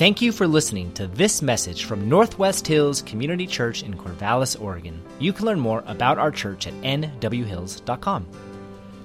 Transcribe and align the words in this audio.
Thank 0.00 0.22
you 0.22 0.32
for 0.32 0.48
listening 0.48 0.94
to 0.94 1.08
this 1.08 1.42
message 1.42 1.84
from 1.84 2.08
Northwest 2.08 2.66
Hills 2.66 3.02
Community 3.02 3.46
Church 3.46 3.82
in 3.82 3.92
Corvallis, 3.92 4.58
Oregon. 4.58 4.98
You 5.18 5.34
can 5.34 5.44
learn 5.44 5.60
more 5.60 5.84
about 5.86 6.16
our 6.16 6.30
church 6.30 6.66
at 6.66 6.72
nwhills.com. 6.72 8.26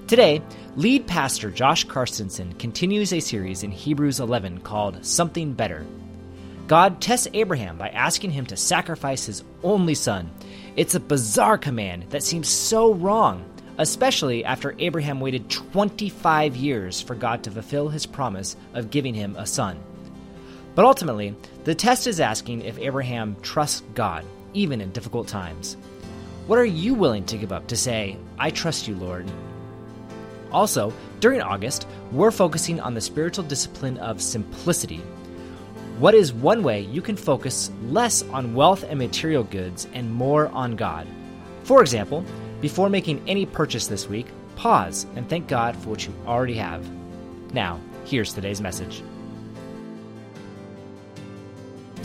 Today, 0.06 0.40
lead 0.74 1.06
pastor 1.06 1.50
Josh 1.50 1.86
Carstensen 1.86 2.58
continues 2.58 3.12
a 3.12 3.20
series 3.20 3.62
in 3.62 3.70
Hebrews 3.70 4.20
11 4.20 4.60
called 4.60 5.04
Something 5.04 5.52
Better. 5.52 5.84
God 6.66 7.02
tests 7.02 7.28
Abraham 7.34 7.76
by 7.76 7.90
asking 7.90 8.30
him 8.30 8.46
to 8.46 8.56
sacrifice 8.56 9.26
his 9.26 9.44
only 9.62 9.94
son. 9.94 10.30
It's 10.76 10.94
a 10.94 11.00
bizarre 11.00 11.58
command 11.58 12.04
that 12.08 12.22
seems 12.22 12.48
so 12.48 12.94
wrong, 12.94 13.44
especially 13.76 14.46
after 14.46 14.74
Abraham 14.78 15.20
waited 15.20 15.50
25 15.50 16.56
years 16.56 17.02
for 17.02 17.14
God 17.14 17.42
to 17.42 17.50
fulfill 17.50 17.90
his 17.90 18.06
promise 18.06 18.56
of 18.72 18.90
giving 18.90 19.12
him 19.12 19.36
a 19.36 19.44
son. 19.44 19.78
But 20.76 20.84
ultimately, 20.84 21.34
the 21.64 21.74
test 21.74 22.06
is 22.06 22.20
asking 22.20 22.60
if 22.60 22.78
Abraham 22.78 23.34
trusts 23.40 23.82
God, 23.94 24.24
even 24.52 24.82
in 24.82 24.92
difficult 24.92 25.26
times. 25.26 25.76
What 26.46 26.58
are 26.58 26.66
you 26.66 26.94
willing 26.94 27.24
to 27.24 27.38
give 27.38 27.50
up 27.50 27.66
to 27.68 27.76
say, 27.76 28.18
I 28.38 28.50
trust 28.50 28.86
you, 28.86 28.94
Lord? 28.94 29.28
Also, 30.52 30.92
during 31.18 31.40
August, 31.40 31.88
we're 32.12 32.30
focusing 32.30 32.78
on 32.78 32.92
the 32.92 33.00
spiritual 33.00 33.44
discipline 33.44 33.96
of 33.98 34.20
simplicity. 34.20 35.00
What 35.98 36.14
is 36.14 36.34
one 36.34 36.62
way 36.62 36.82
you 36.82 37.00
can 37.00 37.16
focus 37.16 37.72
less 37.84 38.22
on 38.24 38.54
wealth 38.54 38.84
and 38.84 38.98
material 38.98 39.44
goods 39.44 39.88
and 39.94 40.12
more 40.12 40.48
on 40.48 40.76
God? 40.76 41.06
For 41.64 41.80
example, 41.80 42.22
before 42.60 42.90
making 42.90 43.26
any 43.26 43.46
purchase 43.46 43.86
this 43.86 44.08
week, 44.08 44.26
pause 44.56 45.06
and 45.16 45.26
thank 45.26 45.48
God 45.48 45.74
for 45.74 45.88
what 45.88 46.06
you 46.06 46.12
already 46.26 46.54
have. 46.54 46.86
Now, 47.54 47.80
here's 48.04 48.34
today's 48.34 48.60
message. 48.60 49.02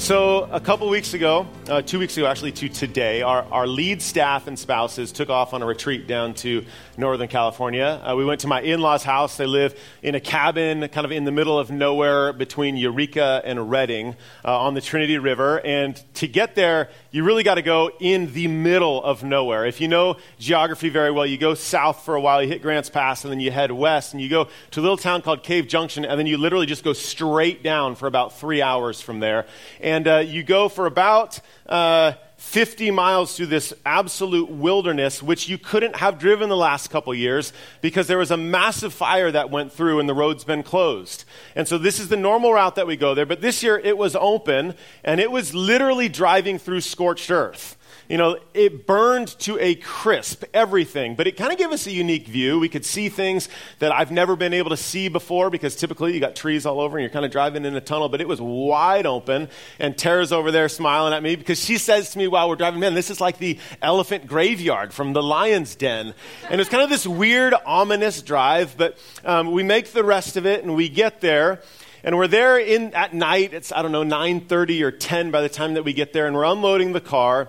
So, 0.02 0.50
a 0.52 0.60
couple 0.60 0.90
weeks 0.90 1.14
ago, 1.14 1.46
uh, 1.70 1.84
two 1.84 2.00
weeks 2.00 2.18
ago 2.18 2.26
actually, 2.26 2.54
to 2.54 2.70
today, 2.70 3.22
our, 3.22 3.44
our 3.52 3.68
lead 3.68 4.02
staff 4.02 4.48
and 4.48 4.58
spouses 4.58 5.12
took 5.12 5.30
off 5.30 5.54
on 5.54 5.62
a 5.62 5.66
retreat 5.68 6.08
down 6.08 6.34
to 6.36 6.66
Northern 6.98 7.28
California. 7.28 8.02
Uh, 8.04 8.16
we 8.16 8.26
went 8.26 8.42
to 8.42 8.48
my 8.48 8.62
in 8.62 8.82
law's 8.82 9.04
house. 9.04 9.38
They 9.38 9.46
live 9.46 9.80
in 10.02 10.16
a 10.16 10.20
cabin 10.20 10.88
kind 10.88 11.06
of 11.06 11.12
in 11.12 11.24
the 11.24 11.32
middle 11.32 11.60
of 11.60 11.70
nowhere 11.70 12.34
between 12.34 12.78
Eureka 12.78 13.44
and 13.46 13.70
Redding 13.70 14.16
uh, 14.44 14.60
on 14.60 14.74
the 14.74 14.82
Trinity 14.82 15.20
River. 15.20 15.62
And 15.64 15.96
to 16.16 16.28
get 16.28 16.56
there, 16.56 16.90
you 17.12 17.24
really 17.24 17.44
got 17.44 17.56
to 17.56 17.62
go 17.62 17.92
in 18.00 18.34
the 18.34 18.48
middle 18.48 19.04
of 19.04 19.24
nowhere. 19.24 19.68
If 19.68 19.80
you 19.82 19.88
know 19.88 20.18
geography 20.40 20.90
very 20.90 21.12
well, 21.12 21.28
you 21.28 21.38
go 21.38 21.54
south 21.54 22.04
for 22.04 22.16
a 22.16 22.22
while, 22.22 22.42
you 22.42 22.50
hit 22.50 22.64
Grants 22.64 22.90
Pass, 22.90 23.24
and 23.24 23.32
then 23.32 23.40
you 23.40 23.52
head 23.52 23.72
west, 23.72 24.14
and 24.14 24.22
you 24.22 24.30
go 24.30 24.48
to 24.72 24.80
a 24.80 24.82
little 24.82 24.98
town 24.98 25.22
called 25.22 25.44
Cave 25.44 25.68
Junction, 25.68 26.06
and 26.06 26.18
then 26.18 26.26
you 26.26 26.38
literally 26.38 26.66
just 26.66 26.84
go 26.84 26.94
straight 26.94 27.62
down 27.62 27.94
for 27.94 28.08
about 28.08 28.40
three 28.40 28.64
hours 28.64 29.00
from 29.00 29.20
there. 29.20 29.46
And 29.80 29.91
uh, 30.08 30.18
you 30.20 30.44
go 30.44 30.70
for 30.70 30.86
about 30.86 31.40
uh, 31.68 32.14
50 32.38 32.90
miles 32.92 33.38
through 33.38 33.46
this 33.46 33.74
absolute 33.86 34.50
wilderness, 34.50 35.22
which 35.22 35.48
you 35.48 35.58
couldn't 35.58 35.96
have 35.98 36.18
driven 36.18 36.50
the 36.50 36.58
last 36.58 36.90
couple 36.90 37.14
years 37.14 37.54
because 37.82 38.08
there 38.08 38.18
was 38.18 38.32
a 38.32 38.38
massive 38.38 38.94
fire 38.94 39.32
that 39.32 39.52
went 39.52 39.72
through 39.72 40.00
and 40.00 40.10
the 40.10 40.14
road's 40.14 40.44
been 40.44 40.64
closed. 40.64 41.24
And 41.56 41.68
so 41.68 41.78
this 41.78 42.00
is 42.00 42.08
the 42.08 42.18
normal 42.18 42.52
route 42.52 42.76
that 42.76 42.88
we 42.88 42.96
go 42.96 43.14
there. 43.14 43.28
But 43.28 43.42
this 43.42 43.62
year 43.62 43.78
it 43.78 43.98
was 43.98 44.16
open 44.16 44.74
and 45.04 45.20
it 45.20 45.32
was 45.32 45.54
literally 45.54 46.10
driving 46.10 46.58
through 46.58 46.82
scorched 46.82 47.30
earth 47.30 47.78
you 48.12 48.18
know, 48.18 48.38
it 48.54 48.86
burned 48.86 49.30
to 49.40 49.58
a 49.58 49.76
crisp, 49.76 50.44
everything. 50.54 51.16
But 51.16 51.28
it 51.28 51.38
kind 51.38 51.54
of 51.54 51.58
gave 51.58 51.72
us 51.72 51.88
a 51.88 51.92
unique 51.92 52.28
view. 52.28 52.60
We 52.60 52.68
could 52.68 52.84
see 52.84 53.08
things 53.08 53.48
that 53.80 53.94
I've 53.94 54.12
never 54.12 54.36
been 54.36 54.54
able 54.54 54.72
to 54.72 54.78
see 54.78 55.08
before 55.08 55.50
because 55.50 55.78
typically 55.78 56.14
you 56.14 56.20
got 56.20 56.36
trees 56.36 56.66
all 56.66 56.82
over 56.82 56.98
and 56.98 57.04
you're 57.04 57.10
kind 57.10 57.24
of 57.24 57.32
driving 57.32 57.64
in 57.64 57.74
a 57.74 57.80
tunnel, 57.80 58.10
but 58.10 58.20
it 58.20 58.28
was 58.28 58.42
wide 58.42 59.06
open. 59.06 59.48
And 59.80 59.98
Tara's 59.98 60.34
over 60.34 60.52
there 60.52 60.68
smiling 60.68 61.14
at 61.14 61.24
me 61.24 61.38
because 61.38 61.64
she 61.64 61.78
says 61.78 62.10
to 62.10 62.18
me 62.18 62.28
while 62.28 62.50
we're 62.50 62.58
driving, 62.58 62.82
man, 62.82 62.96
this 62.96 63.10
is 63.10 63.22
like 63.22 63.38
the 63.38 63.58
elephant 63.82 64.28
graveyard 64.28 64.94
from 64.94 65.14
the 65.14 65.24
lion's 65.24 65.76
den. 65.76 66.14
And 66.50 66.60
it's 66.60 66.70
kind 66.70 66.84
of 66.84 66.90
this 66.90 67.08
weird, 67.08 67.54
ominous 67.66 68.22
drive, 68.22 68.76
but 68.76 68.98
um, 69.24 69.54
we 69.54 69.64
make 69.64 69.94
the 69.94 70.04
rest 70.04 70.36
of 70.36 70.46
it 70.46 70.66
and 70.66 70.76
we 70.76 70.90
get 70.90 71.22
there 71.22 71.62
and 72.04 72.18
we're 72.18 72.28
there 72.28 72.58
in 72.58 72.94
at 72.96 73.14
night 73.14 73.54
it's 73.54 73.72
i 73.72 73.84
don't 73.84 73.92
know 73.92 74.04
9.30 74.04 74.82
or 74.82 74.90
10 74.90 75.30
by 75.30 75.40
the 75.42 75.50
time 75.50 75.76
that 75.76 75.84
we 75.84 75.94
get 75.94 76.14
there 76.14 76.26
and 76.26 76.36
we're 76.36 76.46
unloading 76.46 76.94
the 76.94 77.00
car 77.00 77.48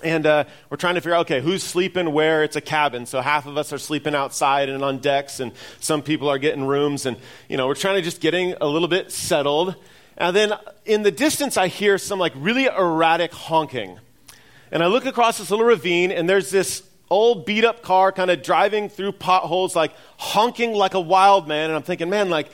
and 0.00 0.26
uh, 0.26 0.44
we're 0.70 0.76
trying 0.76 0.94
to 0.94 1.00
figure 1.00 1.14
out, 1.14 1.26
okay, 1.26 1.40
who's 1.40 1.62
sleeping 1.62 2.12
where? 2.12 2.44
It's 2.44 2.56
a 2.56 2.60
cabin, 2.60 3.06
so 3.06 3.20
half 3.20 3.46
of 3.46 3.56
us 3.56 3.72
are 3.72 3.78
sleeping 3.78 4.14
outside 4.14 4.68
and 4.68 4.82
on 4.84 4.98
decks, 4.98 5.40
and 5.40 5.52
some 5.80 6.02
people 6.02 6.28
are 6.28 6.38
getting 6.38 6.64
rooms. 6.64 7.06
And, 7.06 7.16
you 7.48 7.56
know, 7.56 7.66
we're 7.66 7.74
trying 7.74 7.96
to 7.96 8.02
just 8.02 8.20
getting 8.20 8.54
a 8.60 8.66
little 8.66 8.88
bit 8.88 9.12
settled. 9.12 9.74
And 10.16 10.34
then 10.34 10.52
in 10.84 11.02
the 11.02 11.10
distance, 11.10 11.56
I 11.56 11.68
hear 11.68 11.98
some 11.98 12.18
like 12.18 12.32
really 12.36 12.66
erratic 12.66 13.32
honking. 13.32 13.98
And 14.70 14.82
I 14.82 14.86
look 14.86 15.06
across 15.06 15.38
this 15.38 15.50
little 15.50 15.66
ravine, 15.66 16.10
and 16.10 16.28
there's 16.28 16.50
this 16.50 16.82
old 17.10 17.46
beat 17.46 17.64
up 17.64 17.82
car 17.82 18.12
kind 18.12 18.30
of 18.30 18.42
driving 18.42 18.88
through 18.88 19.12
potholes, 19.12 19.74
like 19.74 19.92
honking 20.18 20.72
like 20.72 20.94
a 20.94 21.00
wild 21.00 21.48
man. 21.48 21.70
And 21.70 21.76
I'm 21.76 21.82
thinking, 21.82 22.10
man, 22.10 22.28
like, 22.28 22.50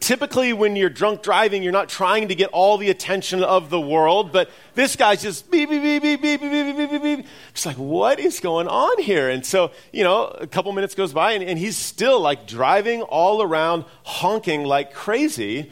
typically 0.00 0.52
when 0.52 0.76
you're 0.76 0.90
drunk 0.90 1.22
driving, 1.22 1.62
you're 1.62 1.72
not 1.72 1.88
trying 1.88 2.28
to 2.28 2.34
get 2.34 2.50
all 2.50 2.76
the 2.76 2.90
attention 2.90 3.42
of 3.42 3.70
the 3.70 3.80
world, 3.80 4.32
but 4.32 4.50
this 4.74 4.96
guy's 4.96 5.22
just 5.22 5.50
beep, 5.50 5.70
beep, 5.70 5.82
beep, 5.82 6.02
beep, 6.02 6.20
beep, 6.20 6.40
beep, 6.40 6.76
beep, 6.76 6.90
beep, 6.90 7.02
beep. 7.02 7.26
It's 7.50 7.64
like, 7.64 7.76
what 7.76 8.18
is 8.20 8.40
going 8.40 8.68
on 8.68 9.02
here? 9.02 9.30
And 9.30 9.44
so, 9.46 9.70
you 9.92 10.04
know, 10.04 10.26
a 10.26 10.46
couple 10.46 10.72
minutes 10.72 10.94
goes 10.94 11.12
by 11.12 11.32
and, 11.32 11.42
and 11.42 11.58
he's 11.58 11.76
still 11.76 12.20
like 12.20 12.46
driving 12.46 13.02
all 13.02 13.42
around, 13.42 13.84
honking 14.04 14.64
like 14.64 14.92
crazy, 14.92 15.70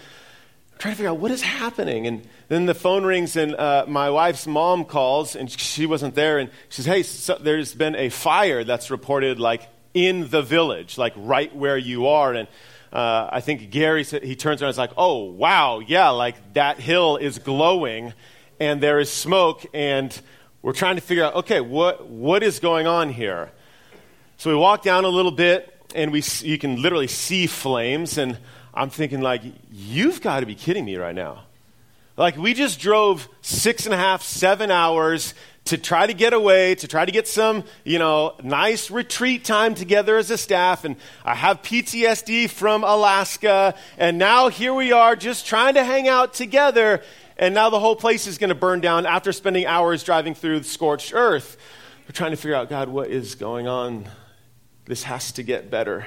trying 0.79 0.95
to 0.95 0.97
figure 0.97 1.11
out 1.11 1.19
what 1.19 1.31
is 1.31 1.43
happening. 1.43 2.07
And 2.07 2.27
then 2.49 2.67
the 2.67 2.75
phone 2.75 3.05
rings 3.05 3.37
and 3.37 3.55
uh, 3.55 3.85
my 3.87 4.11
wife's 4.11 4.47
mom 4.47 4.85
calls 4.85 5.37
and 5.37 5.51
she 5.51 5.85
wasn't 5.87 6.15
there 6.15 6.39
and 6.39 6.51
she 6.71 6.83
says, 6.83 6.87
hey, 6.87 7.03
so 7.03 7.37
there's 7.39 7.75
been 7.75 7.97
a 7.97 8.09
fire 8.09 8.65
that's 8.65 8.91
reported 8.91 9.39
like 9.39 9.69
in 9.95 10.31
the 10.31 10.43
village, 10.43 10.97
like 10.97 11.13
right 11.17 11.55
where 11.55 11.77
you 11.77 12.07
are. 12.07 12.33
And 12.33 12.49
uh, 12.93 13.29
I 13.33 13.41
think 13.41 13.71
Gary 13.71 14.05
he 14.05 14.37
turns 14.37 14.61
around 14.61 14.69
and 14.69 14.75
is 14.75 14.79
like, 14.79 14.93
oh, 14.97 15.25
wow, 15.25 15.79
yeah, 15.81 16.11
like 16.11 16.55
that 16.55 16.79
hill 16.79 17.17
is 17.17 17.39
glowing 17.39 18.13
and 18.61 18.83
there 18.83 19.01
is 19.01 19.11
smoke 19.11 19.65
and 19.73 20.19
we're 20.61 20.75
trying 20.75 20.97
to 20.97 21.03
figure 21.03 21.25
out, 21.25 21.35
okay, 21.35 21.61
what, 21.61 22.07
what 22.07 22.43
is 22.43 22.61
going 22.61 22.87
on 22.87 23.11
here? 23.11 23.51
So 24.37 24.51
we 24.51 24.57
walk 24.57 24.83
down 24.83 25.05
a 25.05 25.09
little 25.09 25.33
bit 25.33 25.75
and 25.95 26.13
we, 26.13 26.23
you 26.41 26.59
can 26.59 26.83
literally 26.83 27.07
see 27.07 27.47
flames 27.47 28.19
and 28.19 28.39
I'm 28.75 28.91
thinking 28.91 29.21
like, 29.21 29.43
you've 29.71 30.21
got 30.21 30.41
to 30.41 30.47
be 30.47 30.55
kidding 30.55 30.85
me 30.85 30.97
right 30.97 31.15
now. 31.15 31.45
Like 32.23 32.37
we 32.37 32.55
just 32.55 32.79
drove 32.79 33.29
six 33.41 33.85
and 33.85 33.93
a 33.93 33.97
half, 33.97 34.23
seven 34.23 34.71
hours 34.71 35.35
to 35.65 35.77
try 35.77 36.07
to 36.07 36.15
get 36.15 36.33
away, 36.33 36.77
to 36.77 36.87
try 36.87 37.05
to 37.05 37.11
get 37.11 37.27
some, 37.27 37.65
you 37.83 37.99
know, 37.99 38.37
nice 38.45 38.93
retreat 38.93 39.45
time 39.45 39.75
together 39.75 40.17
as 40.17 40.31
a 40.31 40.39
staff. 40.39 40.85
And 40.85 40.95
I 41.25 41.35
have 41.35 41.63
PTSD 41.63 42.49
from 42.49 42.85
Alaska. 42.85 43.75
And 43.99 44.19
now 44.19 44.51
here 44.51 44.73
we 44.73 44.93
are 44.93 45.17
just 45.17 45.49
trying 45.49 45.75
to 45.75 45.83
hang 45.83 46.07
out 46.07 46.33
together. 46.33 47.03
And 47.39 47.57
now 47.57 47.71
the 47.71 47.81
whole 47.81 47.97
place 47.97 48.29
is 48.29 48.39
going 48.39 48.51
to 48.51 48.55
burn 48.55 48.81
down 48.81 49.05
after 49.05 49.33
spending 49.33 49.67
hours 49.67 50.05
driving 50.05 50.37
through 50.37 50.63
scorched 50.63 51.13
earth. 51.13 51.57
We're 52.07 52.13
trying 52.13 52.31
to 52.31 52.37
figure 52.37 52.55
out, 52.55 52.69
God, 52.69 52.89
what 52.89 53.11
is 53.11 53.35
going 53.35 53.67
on? 53.67 54.09
This 54.85 55.03
has 55.03 55.33
to 55.33 55.43
get 55.43 55.73
better. 55.73 56.07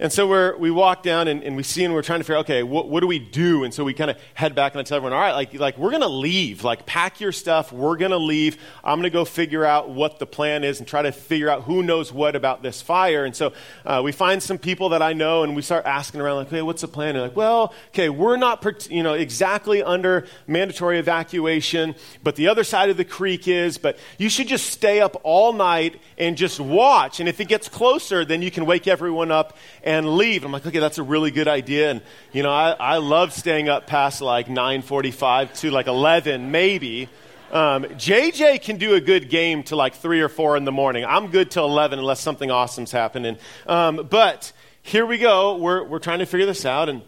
And 0.00 0.10
so 0.10 0.26
we're, 0.26 0.56
we 0.56 0.70
walk 0.70 1.02
down 1.02 1.28
and, 1.28 1.44
and 1.44 1.56
we 1.56 1.62
see 1.62 1.84
and 1.84 1.92
we're 1.92 2.00
trying 2.00 2.20
to 2.20 2.24
figure 2.24 2.36
out, 2.36 2.46
okay, 2.46 2.62
what, 2.62 2.88
what 2.88 3.00
do 3.00 3.06
we 3.06 3.18
do? 3.18 3.64
And 3.64 3.74
so 3.74 3.84
we 3.84 3.92
kind 3.92 4.10
of 4.10 4.16
head 4.32 4.54
back 4.54 4.72
and 4.72 4.80
I 4.80 4.82
tell 4.82 4.96
everyone, 4.96 5.12
all 5.12 5.20
right, 5.20 5.34
like, 5.34 5.52
like 5.52 5.76
we're 5.76 5.90
going 5.90 6.00
to 6.00 6.08
leave. 6.08 6.64
Like, 6.64 6.86
pack 6.86 7.20
your 7.20 7.32
stuff. 7.32 7.70
We're 7.70 7.98
going 7.98 8.12
to 8.12 8.16
leave. 8.16 8.56
I'm 8.82 8.96
going 8.98 9.02
to 9.02 9.10
go 9.10 9.26
figure 9.26 9.62
out 9.62 9.90
what 9.90 10.18
the 10.18 10.24
plan 10.24 10.64
is 10.64 10.78
and 10.78 10.88
try 10.88 11.02
to 11.02 11.12
figure 11.12 11.50
out 11.50 11.64
who 11.64 11.82
knows 11.82 12.14
what 12.14 12.34
about 12.34 12.62
this 12.62 12.80
fire. 12.80 13.26
And 13.26 13.36
so 13.36 13.52
uh, 13.84 14.00
we 14.02 14.10
find 14.10 14.42
some 14.42 14.56
people 14.56 14.88
that 14.88 15.02
I 15.02 15.12
know 15.12 15.42
and 15.42 15.54
we 15.54 15.60
start 15.60 15.84
asking 15.84 16.22
around, 16.22 16.36
like, 16.36 16.48
hey, 16.48 16.62
what's 16.62 16.80
the 16.80 16.88
plan? 16.88 17.14
And 17.14 17.22
like, 17.22 17.36
well, 17.36 17.74
okay, 17.88 18.08
we're 18.08 18.38
not, 18.38 18.64
you 18.90 19.02
know, 19.02 19.12
exactly 19.12 19.82
under 19.82 20.26
mandatory 20.46 20.98
evacuation, 20.98 21.94
but 22.22 22.36
the 22.36 22.48
other 22.48 22.64
side 22.64 22.88
of 22.88 22.96
the 22.96 23.04
creek 23.04 23.46
is, 23.46 23.76
but 23.76 23.98
you 24.16 24.30
should 24.30 24.48
just 24.48 24.70
stay 24.70 25.02
up 25.02 25.20
all 25.24 25.52
night 25.52 26.00
and 26.16 26.38
just 26.38 26.58
watch. 26.58 27.20
And 27.20 27.28
if 27.28 27.38
it 27.38 27.48
gets 27.48 27.68
closer, 27.68 28.24
then 28.24 28.40
you 28.40 28.50
can 28.50 28.64
wake 28.64 28.88
everyone 28.88 29.30
up 29.30 29.58
and 29.90 30.16
leave. 30.16 30.44
I'm 30.44 30.52
like, 30.52 30.64
okay, 30.64 30.78
that's 30.78 30.98
a 30.98 31.02
really 31.02 31.32
good 31.32 31.48
idea. 31.48 31.90
And, 31.90 32.00
you 32.32 32.44
know, 32.44 32.52
I, 32.52 32.70
I 32.70 32.96
love 32.98 33.32
staying 33.32 33.68
up 33.68 33.88
past 33.88 34.20
like 34.20 34.46
9.45 34.46 35.58
to 35.60 35.70
like 35.72 35.88
11, 35.88 36.52
maybe. 36.52 37.08
Um, 37.50 37.82
JJ 37.84 38.62
can 38.62 38.76
do 38.76 38.94
a 38.94 39.00
good 39.00 39.28
game 39.28 39.64
to 39.64 39.74
like 39.74 39.96
3 39.96 40.20
or 40.20 40.28
4 40.28 40.56
in 40.56 40.64
the 40.64 40.70
morning. 40.70 41.04
I'm 41.04 41.32
good 41.32 41.50
till 41.50 41.64
11 41.64 41.98
unless 41.98 42.20
something 42.20 42.52
awesome's 42.52 42.92
happening. 42.92 43.36
Um, 43.66 44.06
but 44.08 44.52
here 44.82 45.04
we 45.04 45.18
go. 45.18 45.56
We're, 45.56 45.82
we're 45.82 45.98
trying 45.98 46.20
to 46.20 46.26
figure 46.26 46.46
this 46.46 46.64
out. 46.64 46.88
And 46.88 47.02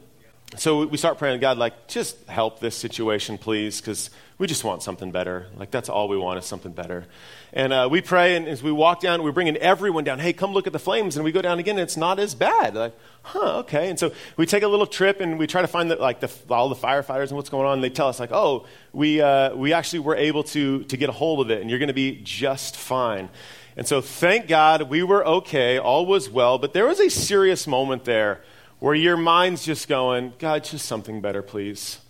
so 0.57 0.85
we 0.85 0.99
start 0.99 1.19
praying, 1.19 1.39
God, 1.39 1.59
like, 1.59 1.87
just 1.87 2.27
help 2.27 2.59
this 2.59 2.77
situation, 2.77 3.39
please, 3.39 3.81
because 3.81 4.11
we 4.43 4.49
just 4.49 4.65
want 4.65 4.83
something 4.83 5.13
better. 5.13 5.47
Like, 5.57 5.71
that's 5.71 5.89
all 5.89 6.09
we 6.09 6.17
want 6.17 6.37
is 6.41 6.45
something 6.45 6.73
better. 6.73 7.05
And 7.53 7.73
uh, 7.73 7.87
we 7.89 8.01
pray, 8.01 8.35
and 8.35 8.49
as 8.49 8.61
we 8.61 8.73
walk 8.73 9.01
down, 9.01 9.23
we're 9.23 9.31
bringing 9.31 9.57
everyone 9.57 10.03
down. 10.03 10.19
Hey, 10.19 10.33
come 10.33 10.53
look 10.53 10.67
at 10.67 10.73
the 10.73 10.81
flames. 10.81 11.15
And 11.15 11.25
we 11.25 11.31
go 11.31 11.41
down 11.41 11.61
again, 11.61 11.77
and 11.77 11.85
it's 11.85 11.97
not 11.97 12.19
as 12.19 12.35
bad. 12.35 12.75
Like, 12.75 12.93
huh, 13.23 13.59
okay. 13.61 13.89
And 13.89 13.97
so 13.97 14.11
we 14.37 14.45
take 14.45 14.65
a 14.65 14.67
little 14.67 14.85
trip, 14.85 15.21
and 15.21 15.39
we 15.39 15.47
try 15.47 15.63
to 15.63 15.69
find 15.69 15.93
the, 15.93 15.95
like 15.95 16.19
the, 16.19 16.29
all 16.51 16.69
the 16.69 16.75
firefighters 16.75 17.29
and 17.29 17.37
what's 17.37 17.51
going 17.51 17.69
on. 17.69 17.75
And 17.75 17.85
they 17.85 17.89
tell 17.89 18.09
us, 18.09 18.19
like, 18.19 18.33
oh, 18.33 18.67
we, 18.93 19.21
uh, 19.21 19.55
we 19.55 19.73
actually 19.73 20.01
were 20.01 20.17
able 20.17 20.43
to, 20.43 20.83
to 20.83 20.97
get 20.97 21.09
a 21.09 21.13
hold 21.13 21.39
of 21.41 21.53
it, 21.53 21.61
and 21.61 21.71
you're 21.71 21.79
going 21.79 21.87
to 21.87 21.95
be 21.95 22.21
just 22.25 22.75
fine. 22.75 23.29
And 23.77 23.87
so 23.87 24.01
thank 24.01 24.49
God 24.49 24.91
we 24.91 25.05
were 25.05 25.25
okay, 25.25 25.79
all 25.79 26.05
was 26.05 26.29
well. 26.29 26.59
But 26.59 26.73
there 26.73 26.89
was 26.89 26.99
a 26.99 27.11
serious 27.11 27.69
moment 27.69 28.07
there 28.07 28.41
where 28.81 28.97
your 28.97 29.17
mind's 29.17 29.65
just 29.65 29.87
going, 29.87 30.33
God, 30.41 30.65
just 30.65 30.87
something 30.87 31.21
better, 31.21 31.43
please. 31.43 32.01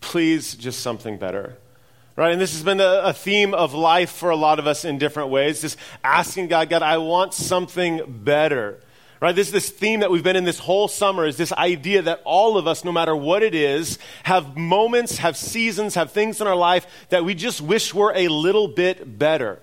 Please, 0.00 0.54
just 0.54 0.80
something 0.80 1.18
better. 1.18 1.56
Right? 2.16 2.32
And 2.32 2.40
this 2.40 2.52
has 2.52 2.62
been 2.62 2.80
a, 2.80 3.00
a, 3.04 3.12
theme 3.12 3.54
of 3.54 3.72
life 3.72 4.10
for 4.10 4.30
a 4.30 4.36
lot 4.36 4.58
of 4.58 4.66
us 4.66 4.84
in 4.84 4.98
different 4.98 5.30
ways. 5.30 5.60
Just 5.62 5.78
asking 6.04 6.48
God, 6.48 6.68
God, 6.68 6.82
I 6.82 6.98
want 6.98 7.32
something 7.32 8.02
better. 8.06 8.80
Right? 9.20 9.34
This 9.34 9.48
is 9.48 9.52
this 9.52 9.70
theme 9.70 10.00
that 10.00 10.10
we've 10.10 10.22
been 10.22 10.36
in 10.36 10.44
this 10.44 10.58
whole 10.58 10.88
summer 10.88 11.26
is 11.26 11.36
this 11.36 11.52
idea 11.52 12.02
that 12.02 12.20
all 12.24 12.58
of 12.58 12.66
us, 12.66 12.84
no 12.84 12.92
matter 12.92 13.14
what 13.14 13.42
it 13.42 13.54
is, 13.54 13.98
have 14.24 14.56
moments, 14.56 15.18
have 15.18 15.36
seasons, 15.36 15.94
have 15.94 16.10
things 16.10 16.40
in 16.40 16.46
our 16.46 16.56
life 16.56 16.86
that 17.10 17.24
we 17.24 17.34
just 17.34 17.60
wish 17.60 17.94
were 17.94 18.12
a 18.14 18.28
little 18.28 18.68
bit 18.68 19.18
better 19.18 19.60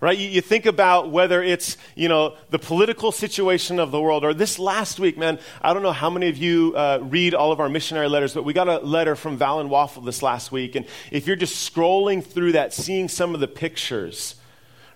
right? 0.00 0.16
You, 0.16 0.28
you, 0.28 0.40
think 0.40 0.66
about 0.66 1.10
whether 1.10 1.42
it's, 1.42 1.76
you 1.94 2.08
know, 2.08 2.36
the 2.50 2.58
political 2.58 3.12
situation 3.12 3.78
of 3.78 3.90
the 3.90 4.00
world, 4.00 4.24
or 4.24 4.34
this 4.34 4.58
last 4.58 4.98
week, 4.98 5.16
man, 5.16 5.38
I 5.62 5.72
don't 5.72 5.82
know 5.82 5.92
how 5.92 6.10
many 6.10 6.28
of 6.28 6.36
you 6.36 6.74
uh, 6.76 6.98
read 7.02 7.34
all 7.34 7.52
of 7.52 7.60
our 7.60 7.68
missionary 7.68 8.08
letters, 8.08 8.34
but 8.34 8.44
we 8.44 8.52
got 8.52 8.68
a 8.68 8.78
letter 8.78 9.16
from 9.16 9.36
Val 9.36 9.60
and 9.60 9.70
Waffle 9.70 10.02
this 10.02 10.22
last 10.22 10.52
week, 10.52 10.74
and 10.74 10.86
if 11.10 11.26
you're 11.26 11.36
just 11.36 11.72
scrolling 11.72 12.24
through 12.24 12.52
that, 12.52 12.72
seeing 12.72 13.08
some 13.08 13.34
of 13.34 13.40
the 13.40 13.48
pictures, 13.48 14.36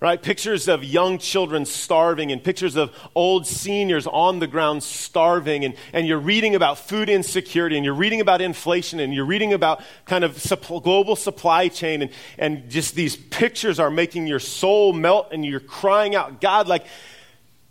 right? 0.00 0.23
Pictures 0.23 0.67
of 0.67 0.82
young 0.82 1.19
children 1.19 1.67
starving 1.67 2.32
and 2.32 2.43
pictures 2.43 2.75
of 2.75 2.91
old 3.14 3.47
seniors 3.47 4.06
on 4.06 4.38
the 4.38 4.47
ground 4.47 4.82
starving. 4.82 5.64
And, 5.64 5.75
and 5.93 6.06
you're 6.06 6.19
reading 6.19 6.55
about 6.55 6.79
food 6.79 7.11
insecurity 7.11 7.76
and 7.76 7.85
you're 7.85 7.94
reading 7.94 8.23
about 8.23 8.41
inflation 8.41 8.99
and 8.99 9.12
you're 9.12 9.26
reading 9.26 9.52
about 9.52 9.82
kind 10.06 10.25
of 10.25 10.43
global 10.82 11.17
supply 11.17 11.69
chain. 11.69 12.00
And, 12.00 12.11
and 12.38 12.70
just 12.70 12.94
these 12.94 13.14
pictures 13.14 13.79
are 13.79 13.91
making 13.91 14.26
your 14.26 14.41
soul 14.41 14.94
melt 14.94 15.29
and 15.32 15.44
you're 15.44 15.61
crying 15.61 16.14
out, 16.14 16.41
God, 16.41 16.67
like, 16.67 16.87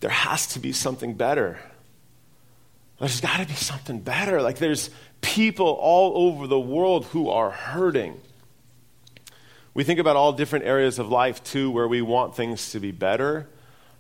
there 0.02 0.12
has 0.12 0.48
to 0.48 0.60
be 0.60 0.72
something 0.72 1.16
better. 1.16 1.60
There's 3.00 3.22
got 3.22 3.40
to 3.40 3.48
be 3.48 3.56
something 3.56 4.02
better. 4.02 4.42
Like, 4.42 4.60
there's 4.60 4.92
people 5.22 5.68
all 5.68 6.28
over 6.28 6.48
the 6.48 6.60
world 6.60 7.06
who 7.06 7.30
are 7.30 7.50
hurting. 7.50 8.22
We 9.80 9.86
think 9.86 10.02
about 10.02 10.18
all 10.18 10.34
different 10.34 10.66
areas 10.66 11.00
of 11.00 11.08
life 11.08 11.42
too 11.42 11.72
where 11.72 11.88
we 11.88 12.02
want 12.02 12.36
things 12.36 12.72
to 12.74 12.82
be 12.82 12.92
better, 12.92 13.48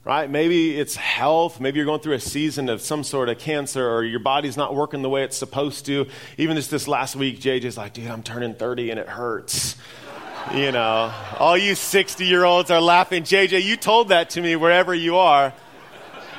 right? 0.03 0.29
Maybe 0.29 0.77
it's 0.77 0.97
health. 0.97 1.61
Maybe 1.61 1.77
you're 1.77 1.85
going 1.85 2.01
through 2.01 2.15
a 2.15 2.19
season 2.19 2.67
of 2.67 2.81
some 2.81 3.01
sort 3.01 3.29
of 3.29 3.39
cancer 3.39 3.89
or 3.89 4.03
your 4.03 4.19
body's 4.19 4.57
not 4.57 4.75
working 4.75 5.03
the 5.03 5.07
way 5.07 5.23
it's 5.23 5.37
supposed 5.37 5.85
to. 5.85 6.07
Even 6.37 6.57
just 6.57 6.69
this 6.69 6.85
last 6.85 7.15
week, 7.15 7.39
JJ's 7.39 7.77
like, 7.77 7.93
dude, 7.93 8.09
I'm 8.09 8.23
turning 8.23 8.55
30 8.55 8.91
and 8.91 8.99
it 8.99 9.07
hurts. 9.07 9.77
you 10.53 10.73
know, 10.73 11.13
all 11.37 11.57
you 11.57 11.75
60 11.75 12.25
year 12.25 12.43
olds 12.43 12.69
are 12.71 12.81
laughing. 12.81 13.23
JJ, 13.23 13.63
you 13.63 13.77
told 13.77 14.09
that 14.09 14.31
to 14.31 14.41
me 14.41 14.57
wherever 14.57 14.93
you 14.93 15.15
are. 15.15 15.53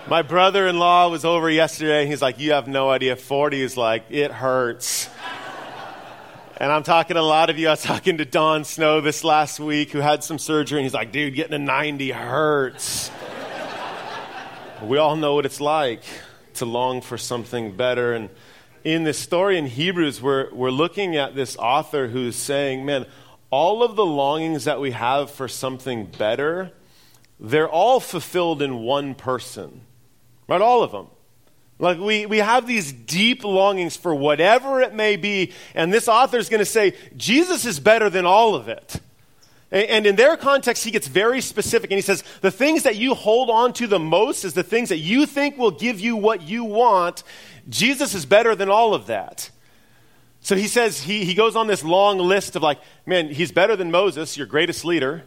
My 0.06 0.20
brother 0.20 0.68
in 0.68 0.78
law 0.78 1.08
was 1.08 1.24
over 1.24 1.48
yesterday. 1.48 2.02
and 2.02 2.10
He's 2.10 2.20
like, 2.20 2.38
You 2.38 2.52
have 2.52 2.68
no 2.68 2.90
idea. 2.90 3.16
40 3.16 3.62
is 3.62 3.78
like, 3.78 4.04
It 4.10 4.32
hurts. 4.32 5.08
And 6.60 6.70
I'm 6.70 6.82
talking 6.82 7.14
to 7.14 7.20
a 7.20 7.22
lot 7.22 7.48
of 7.48 7.58
you. 7.58 7.68
I 7.68 7.70
was 7.70 7.82
talking 7.84 8.18
to 8.18 8.26
Don 8.26 8.64
Snow 8.64 9.00
this 9.00 9.24
last 9.24 9.58
week 9.58 9.92
who 9.92 10.00
had 10.00 10.22
some 10.22 10.38
surgery, 10.38 10.80
and 10.80 10.84
he's 10.84 10.92
like, 10.92 11.10
dude, 11.10 11.34
getting 11.34 11.54
a 11.54 11.58
90 11.58 12.10
hurts. 12.10 13.10
we 14.82 14.98
all 14.98 15.16
know 15.16 15.34
what 15.34 15.46
it's 15.46 15.62
like 15.62 16.02
to 16.54 16.66
long 16.66 17.00
for 17.00 17.16
something 17.16 17.74
better. 17.74 18.12
And 18.12 18.28
in 18.84 19.04
this 19.04 19.18
story 19.18 19.56
in 19.56 19.68
Hebrews, 19.68 20.20
we're, 20.20 20.52
we're 20.52 20.70
looking 20.70 21.16
at 21.16 21.34
this 21.34 21.56
author 21.56 22.08
who's 22.08 22.36
saying, 22.36 22.84
man, 22.84 23.06
all 23.48 23.82
of 23.82 23.96
the 23.96 24.04
longings 24.04 24.64
that 24.64 24.82
we 24.82 24.90
have 24.90 25.30
for 25.30 25.48
something 25.48 26.04
better, 26.04 26.72
they're 27.40 27.70
all 27.70 28.00
fulfilled 28.00 28.60
in 28.60 28.80
one 28.80 29.14
person. 29.14 29.80
Right? 30.46 30.60
All 30.60 30.82
of 30.82 30.92
them. 30.92 31.06
Like 31.80 31.98
we, 31.98 32.26
we 32.26 32.38
have 32.38 32.66
these 32.66 32.92
deep 32.92 33.42
longings 33.42 33.96
for 33.96 34.14
whatever 34.14 34.80
it 34.82 34.94
may 34.94 35.16
be, 35.16 35.52
and 35.74 35.92
this 35.92 36.08
author 36.08 36.36
is 36.36 36.50
going 36.50 36.60
to 36.60 36.66
say, 36.66 36.94
Jesus 37.16 37.64
is 37.64 37.80
better 37.80 38.10
than 38.10 38.26
all 38.26 38.54
of 38.54 38.68
it. 38.68 39.00
And 39.72 40.04
in 40.04 40.16
their 40.16 40.36
context, 40.36 40.84
he 40.84 40.90
gets 40.90 41.06
very 41.06 41.40
specific 41.40 41.92
and 41.92 41.96
he 41.96 42.02
says, 42.02 42.24
the 42.40 42.50
things 42.50 42.82
that 42.82 42.96
you 42.96 43.14
hold 43.14 43.48
on 43.50 43.72
to 43.74 43.86
the 43.86 44.00
most 44.00 44.44
is 44.44 44.52
the 44.52 44.64
things 44.64 44.88
that 44.88 44.98
you 44.98 45.26
think 45.26 45.56
will 45.56 45.70
give 45.70 46.00
you 46.00 46.16
what 46.16 46.42
you 46.42 46.64
want. 46.64 47.22
Jesus 47.68 48.12
is 48.12 48.26
better 48.26 48.56
than 48.56 48.68
all 48.68 48.94
of 48.94 49.06
that. 49.06 49.48
So 50.40 50.56
he 50.56 50.66
says, 50.66 51.02
he, 51.02 51.24
he 51.24 51.34
goes 51.34 51.54
on 51.54 51.68
this 51.68 51.84
long 51.84 52.18
list 52.18 52.56
of 52.56 52.62
like, 52.64 52.80
man, 53.06 53.28
he's 53.28 53.52
better 53.52 53.76
than 53.76 53.92
Moses, 53.92 54.36
your 54.36 54.48
greatest 54.48 54.84
leader. 54.84 55.22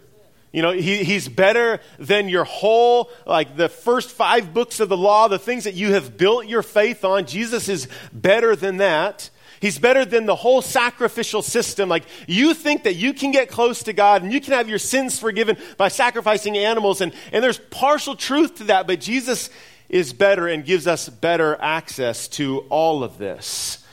You 0.54 0.62
know, 0.62 0.72
he, 0.72 1.04
he's 1.04 1.28
better 1.28 1.82
than 1.98 2.30
your 2.30 2.44
whole, 2.44 3.10
like 3.26 3.58
the 3.58 3.68
first 3.68 4.12
five 4.12 4.54
books 4.54 4.80
of 4.80 4.88
the 4.88 4.96
law, 4.96 5.28
the 5.28 5.40
things 5.40 5.64
that 5.66 5.74
you 5.74 5.94
have 5.94 6.16
built 6.16 6.46
your 6.46 6.62
faith 6.62 7.04
on. 7.04 7.26
Jesus 7.26 7.68
is 7.68 7.88
better 8.14 8.56
than 8.56 8.78
that. 8.78 9.32
He's 9.60 9.80
better 9.80 10.06
than 10.06 10.28
the 10.28 10.36
whole 10.36 10.62
sacrificial 10.62 11.42
system. 11.42 11.90
Like, 11.90 12.04
you 12.28 12.54
think 12.54 12.84
that 12.84 12.94
you 12.94 13.14
can 13.14 13.32
get 13.32 13.50
close 13.50 13.82
to 13.84 13.94
God 13.94 14.22
and 14.22 14.32
you 14.32 14.40
can 14.40 14.54
have 14.54 14.70
your 14.70 14.78
sins 14.78 15.18
forgiven 15.18 15.58
by 15.78 15.88
sacrificing 15.88 16.56
animals, 16.56 17.02
and, 17.02 17.14
and 17.32 17.44
there's 17.44 17.58
partial 17.58 18.16
truth 18.16 18.56
to 18.56 18.66
that, 18.66 18.86
but 18.86 19.00
Jesus 19.00 19.50
is 19.90 20.14
better 20.14 20.48
and 20.48 20.66
gives 20.66 20.86
us 20.86 21.10
better 21.10 21.58
access 21.62 22.28
to 22.28 22.60
all 22.70 23.04
of 23.04 23.18
this. 23.18 23.84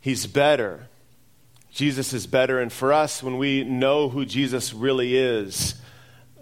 He's 0.00 0.26
better. 0.26 0.88
Jesus 1.72 2.12
is 2.12 2.26
better. 2.26 2.58
And 2.60 2.72
for 2.72 2.92
us, 2.92 3.22
when 3.22 3.38
we 3.38 3.64
know 3.64 4.08
who 4.08 4.24
Jesus 4.24 4.74
really 4.74 5.16
is, 5.16 5.74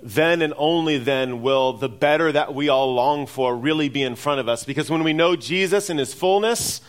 then 0.04 0.42
and 0.42 0.52
only 0.58 0.98
then 0.98 1.40
will 1.40 1.72
the 1.72 1.88
better 1.88 2.30
that 2.30 2.54
we 2.54 2.68
all 2.68 2.94
long 2.94 3.26
for 3.26 3.56
really 3.56 3.88
be 3.88 4.02
in 4.02 4.14
front 4.14 4.38
of 4.38 4.50
us. 4.50 4.62
Because 4.62 4.90
when 4.90 5.02
we 5.02 5.14
know 5.14 5.34
Jesus 5.34 5.88
in 5.88 5.96
his 5.96 6.12
fullness, 6.12 6.82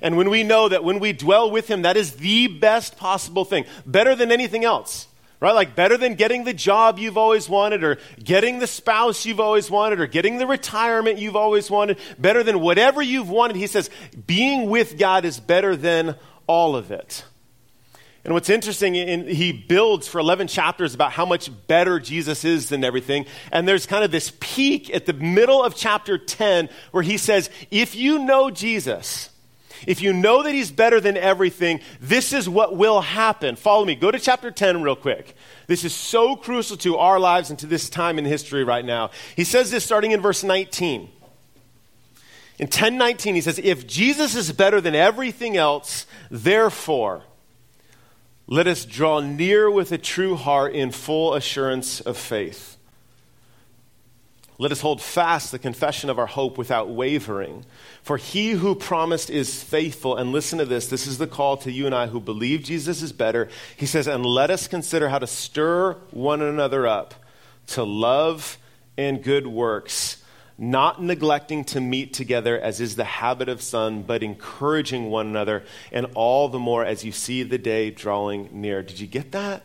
and 0.00 0.16
when 0.16 0.30
we 0.30 0.42
know 0.42 0.70
that 0.70 0.82
when 0.82 0.98
we 0.98 1.12
dwell 1.12 1.50
with 1.50 1.68
him, 1.68 1.82
that 1.82 1.98
is 1.98 2.12
the 2.12 2.48
best 2.48 2.96
possible 2.96 3.44
thing, 3.44 3.66
better 3.84 4.14
than 4.14 4.32
anything 4.32 4.64
else, 4.64 5.06
right? 5.38 5.52
Like 5.52 5.76
better 5.76 5.98
than 5.98 6.14
getting 6.14 6.44
the 6.44 6.54
job 6.54 6.98
you've 6.98 7.18
always 7.18 7.46
wanted, 7.46 7.84
or 7.84 7.98
getting 8.24 8.58
the 8.58 8.66
spouse 8.66 9.26
you've 9.26 9.38
always 9.38 9.70
wanted, 9.70 10.00
or 10.00 10.06
getting 10.06 10.38
the 10.38 10.46
retirement 10.46 11.18
you've 11.18 11.36
always 11.36 11.70
wanted, 11.70 11.98
better 12.18 12.42
than 12.42 12.60
whatever 12.60 13.02
you've 13.02 13.28
wanted. 13.28 13.56
He 13.56 13.66
says, 13.66 13.90
being 14.26 14.70
with 14.70 14.98
God 14.98 15.26
is 15.26 15.38
better 15.38 15.76
than 15.76 16.16
all 16.46 16.74
of 16.74 16.90
it. 16.90 17.24
And 18.24 18.34
what's 18.34 18.50
interesting, 18.50 18.94
in, 18.94 19.26
he 19.26 19.52
builds 19.52 20.06
for 20.06 20.20
11 20.20 20.46
chapters 20.46 20.94
about 20.94 21.12
how 21.12 21.26
much 21.26 21.50
better 21.66 21.98
Jesus 21.98 22.44
is 22.44 22.68
than 22.68 22.84
everything. 22.84 23.26
And 23.50 23.66
there's 23.66 23.84
kind 23.84 24.04
of 24.04 24.12
this 24.12 24.32
peak 24.38 24.94
at 24.94 25.06
the 25.06 25.12
middle 25.12 25.62
of 25.62 25.74
chapter 25.74 26.18
10 26.18 26.68
where 26.92 27.02
he 27.02 27.18
says, 27.18 27.50
if 27.72 27.96
you 27.96 28.20
know 28.20 28.48
Jesus, 28.50 29.30
if 29.88 30.00
you 30.00 30.12
know 30.12 30.44
that 30.44 30.52
he's 30.52 30.70
better 30.70 31.00
than 31.00 31.16
everything, 31.16 31.80
this 32.00 32.32
is 32.32 32.48
what 32.48 32.76
will 32.76 33.00
happen. 33.00 33.56
Follow 33.56 33.84
me. 33.84 33.96
Go 33.96 34.12
to 34.12 34.20
chapter 34.20 34.52
10 34.52 34.82
real 34.82 34.94
quick. 34.94 35.34
This 35.66 35.84
is 35.84 35.92
so 35.92 36.36
crucial 36.36 36.76
to 36.78 36.98
our 36.98 37.18
lives 37.18 37.50
and 37.50 37.58
to 37.58 37.66
this 37.66 37.90
time 37.90 38.20
in 38.20 38.24
history 38.24 38.62
right 38.62 38.84
now. 38.84 39.10
He 39.34 39.42
says 39.42 39.72
this 39.72 39.84
starting 39.84 40.12
in 40.12 40.20
verse 40.20 40.44
19. 40.44 41.10
In 42.58 42.66
1019, 42.66 43.34
he 43.34 43.40
says, 43.40 43.58
If 43.58 43.88
Jesus 43.88 44.36
is 44.36 44.52
better 44.52 44.80
than 44.80 44.94
everything 44.94 45.56
else, 45.56 46.06
therefore, 46.30 47.24
let 48.52 48.66
us 48.66 48.84
draw 48.84 49.18
near 49.20 49.70
with 49.70 49.92
a 49.92 49.96
true 49.96 50.36
heart 50.36 50.74
in 50.74 50.90
full 50.90 51.32
assurance 51.32 52.02
of 52.02 52.18
faith. 52.18 52.76
Let 54.58 54.72
us 54.72 54.82
hold 54.82 55.00
fast 55.00 55.52
the 55.52 55.58
confession 55.58 56.10
of 56.10 56.18
our 56.18 56.26
hope 56.26 56.58
without 56.58 56.90
wavering. 56.90 57.64
For 58.02 58.18
he 58.18 58.50
who 58.50 58.74
promised 58.74 59.30
is 59.30 59.62
faithful. 59.62 60.18
And 60.18 60.32
listen 60.32 60.58
to 60.58 60.66
this 60.66 60.88
this 60.88 61.06
is 61.06 61.16
the 61.16 61.26
call 61.26 61.56
to 61.56 61.72
you 61.72 61.86
and 61.86 61.94
I 61.94 62.08
who 62.08 62.20
believe 62.20 62.62
Jesus 62.62 63.00
is 63.00 63.10
better. 63.10 63.48
He 63.74 63.86
says, 63.86 64.06
And 64.06 64.26
let 64.26 64.50
us 64.50 64.68
consider 64.68 65.08
how 65.08 65.18
to 65.20 65.26
stir 65.26 65.94
one 66.10 66.42
another 66.42 66.86
up 66.86 67.14
to 67.68 67.84
love 67.84 68.58
and 68.98 69.24
good 69.24 69.46
works 69.46 70.21
not 70.62 71.02
neglecting 71.02 71.64
to 71.64 71.80
meet 71.80 72.14
together 72.14 72.58
as 72.58 72.80
is 72.80 72.96
the 72.96 73.04
habit 73.04 73.48
of 73.48 73.60
some, 73.60 74.02
but 74.02 74.22
encouraging 74.22 75.10
one 75.10 75.26
another, 75.26 75.64
and 75.90 76.06
all 76.14 76.48
the 76.48 76.58
more 76.58 76.84
as 76.84 77.04
you 77.04 77.12
see 77.12 77.42
the 77.42 77.58
day 77.58 77.90
drawing 77.90 78.48
near. 78.52 78.82
Did 78.82 79.00
you 79.00 79.06
get 79.06 79.32
that? 79.32 79.62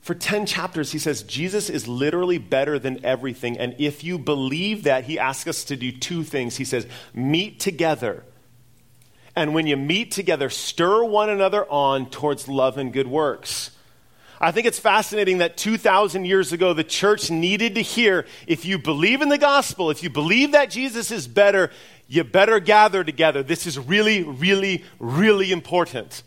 For 0.00 0.14
10 0.14 0.46
chapters, 0.46 0.92
he 0.92 0.98
says 0.98 1.22
Jesus 1.22 1.70
is 1.70 1.88
literally 1.88 2.38
better 2.38 2.78
than 2.78 3.04
everything. 3.04 3.58
And 3.58 3.74
if 3.78 4.04
you 4.04 4.18
believe 4.18 4.82
that, 4.84 5.04
he 5.04 5.18
asks 5.18 5.48
us 5.48 5.64
to 5.64 5.76
do 5.76 5.92
two 5.92 6.24
things. 6.24 6.56
He 6.56 6.64
says, 6.64 6.86
meet 7.14 7.60
together 7.60 8.24
and 9.36 9.52
when 9.52 9.66
you 9.66 9.76
meet 9.76 10.12
together, 10.12 10.48
stir 10.48 11.04
one 11.04 11.28
another 11.28 11.68
on 11.70 12.08
towards 12.08 12.48
love 12.48 12.78
and 12.78 12.92
good 12.92 13.08
works. 13.08 13.70
I 14.44 14.50
think 14.50 14.66
it's 14.66 14.78
fascinating 14.78 15.38
that 15.38 15.56
2,000 15.56 16.26
years 16.26 16.52
ago, 16.52 16.74
the 16.74 16.84
church 16.84 17.30
needed 17.30 17.76
to 17.76 17.80
hear 17.80 18.26
if 18.46 18.66
you 18.66 18.78
believe 18.78 19.22
in 19.22 19.30
the 19.30 19.38
gospel, 19.38 19.88
if 19.88 20.02
you 20.02 20.10
believe 20.10 20.52
that 20.52 20.68
Jesus 20.68 21.10
is 21.10 21.26
better, 21.26 21.70
you 22.08 22.24
better 22.24 22.60
gather 22.60 23.02
together. 23.02 23.42
This 23.42 23.66
is 23.66 23.78
really, 23.78 24.22
really, 24.22 24.84
really 24.98 25.50
important. 25.50 26.22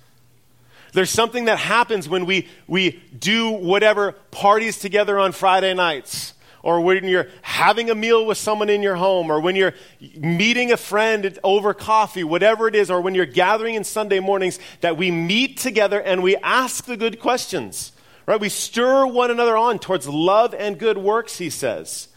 There's 0.93 1.11
something 1.11 1.45
that 1.45 1.59
happens 1.59 2.09
when 2.09 2.25
we, 2.25 2.47
we 2.65 2.99
do 3.19 3.51
whatever 3.51 4.13
parties 4.31 4.79
together 4.79 5.19
on 5.19 5.31
Friday 5.31 5.75
nights, 5.75 6.33
or 6.63 6.81
when 6.81 7.07
you're 7.07 7.27
having 7.43 7.91
a 7.91 7.95
meal 7.95 8.25
with 8.25 8.39
someone 8.39 8.69
in 8.69 8.81
your 8.81 8.95
home, 8.95 9.29
or 9.29 9.39
when 9.39 9.55
you're 9.55 9.75
meeting 10.15 10.71
a 10.71 10.77
friend 10.77 11.37
over 11.43 11.71
coffee, 11.71 12.23
whatever 12.23 12.67
it 12.67 12.73
is, 12.73 12.89
or 12.89 12.99
when 12.99 13.13
you're 13.13 13.27
gathering 13.27 13.75
in 13.75 13.83
Sunday 13.83 14.19
mornings, 14.19 14.57
that 14.81 14.97
we 14.97 15.11
meet 15.11 15.57
together 15.57 16.01
and 16.01 16.23
we 16.23 16.35
ask 16.37 16.85
the 16.85 16.97
good 16.97 17.19
questions. 17.19 17.91
Right? 18.27 18.39
We 18.39 18.49
stir 18.49 19.07
one 19.07 19.31
another 19.31 19.55
on 19.55 19.79
towards 19.79 20.07
love 20.07 20.53
and 20.53 20.77
good 20.77 20.97
works, 20.97 21.37
he 21.37 21.49
says. 21.49 22.09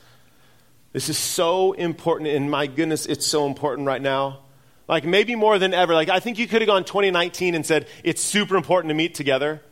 This 0.93 1.09
is 1.09 1.17
so 1.17 1.73
important, 1.73 2.31
and 2.31 2.51
my 2.51 2.67
goodness, 2.67 3.07
it's 3.07 3.25
so 3.25 3.47
important 3.47 3.87
right 3.87 4.03
now. 4.03 4.41
Like 4.89 5.05
maybe 5.05 5.37
more 5.37 5.57
than 5.61 5.73
ever. 5.73 5.95
Like 5.95 6.09
I 6.09 6.19
think 6.19 6.41
you 6.41 6.49
could 6.49 6.63
have 6.63 6.67
gone 6.67 6.85
2019 6.85 7.55
and 7.55 7.65
said 7.65 7.87
it's 8.03 8.21
super 8.21 8.57
important 8.57 8.91
to 8.91 8.95
meet 8.95 9.15
together. 9.15 9.63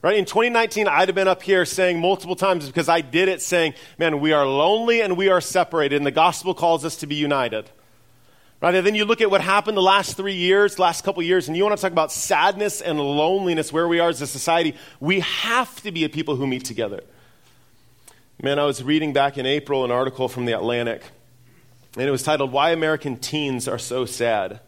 Right? 0.00 0.16
In 0.16 0.24
2019, 0.24 0.86
I'd 0.86 1.08
have 1.08 1.16
been 1.16 1.26
up 1.26 1.42
here 1.42 1.64
saying 1.64 2.00
multiple 2.00 2.36
times 2.36 2.68
because 2.68 2.88
I 2.88 3.00
did 3.00 3.28
it 3.28 3.42
saying, 3.42 3.74
man, 3.98 4.20
we 4.20 4.32
are 4.32 4.46
lonely 4.46 5.00
and 5.00 5.16
we 5.16 5.28
are 5.28 5.40
separated, 5.40 5.96
and 5.96 6.06
the 6.06 6.12
gospel 6.12 6.54
calls 6.54 6.84
us 6.84 6.98
to 6.98 7.08
be 7.08 7.16
united. 7.16 7.68
Right? 8.60 8.74
And 8.74 8.84
then 8.84 8.96
you 8.96 9.04
look 9.04 9.20
at 9.20 9.30
what 9.30 9.40
happened 9.40 9.76
the 9.76 9.82
last 9.82 10.16
three 10.16 10.34
years, 10.34 10.78
last 10.80 11.04
couple 11.04 11.22
years, 11.22 11.46
and 11.46 11.56
you 11.56 11.62
want 11.62 11.76
to 11.76 11.80
talk 11.80 11.92
about 11.92 12.10
sadness 12.10 12.80
and 12.80 12.98
loneliness, 12.98 13.72
where 13.72 13.86
we 13.86 14.00
are 14.00 14.08
as 14.08 14.20
a 14.20 14.26
society. 14.26 14.74
We 14.98 15.20
have 15.20 15.80
to 15.82 15.92
be 15.92 16.04
a 16.04 16.08
people 16.08 16.34
who 16.34 16.46
meet 16.46 16.64
together. 16.64 17.02
Man, 18.42 18.58
I 18.58 18.64
was 18.64 18.82
reading 18.82 19.12
back 19.12 19.38
in 19.38 19.46
April 19.46 19.84
an 19.84 19.90
article 19.92 20.28
from 20.28 20.44
The 20.44 20.52
Atlantic, 20.52 21.02
and 21.94 22.04
it 22.04 22.10
was 22.10 22.24
titled, 22.24 22.50
Why 22.50 22.70
American 22.70 23.16
Teens 23.16 23.68
Are 23.68 23.78
So 23.78 24.04
Sad. 24.04 24.60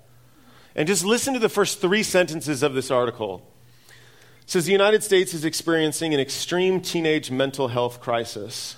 And 0.76 0.86
just 0.86 1.04
listen 1.04 1.34
to 1.34 1.40
the 1.40 1.48
first 1.48 1.80
three 1.80 2.04
sentences 2.04 2.62
of 2.62 2.74
this 2.74 2.92
article. 2.92 3.42
It 3.88 4.50
says 4.50 4.66
the 4.66 4.72
United 4.72 5.02
States 5.02 5.34
is 5.34 5.44
experiencing 5.44 6.14
an 6.14 6.20
extreme 6.20 6.80
teenage 6.80 7.30
mental 7.30 7.68
health 7.68 8.00
crisis. 8.00 8.76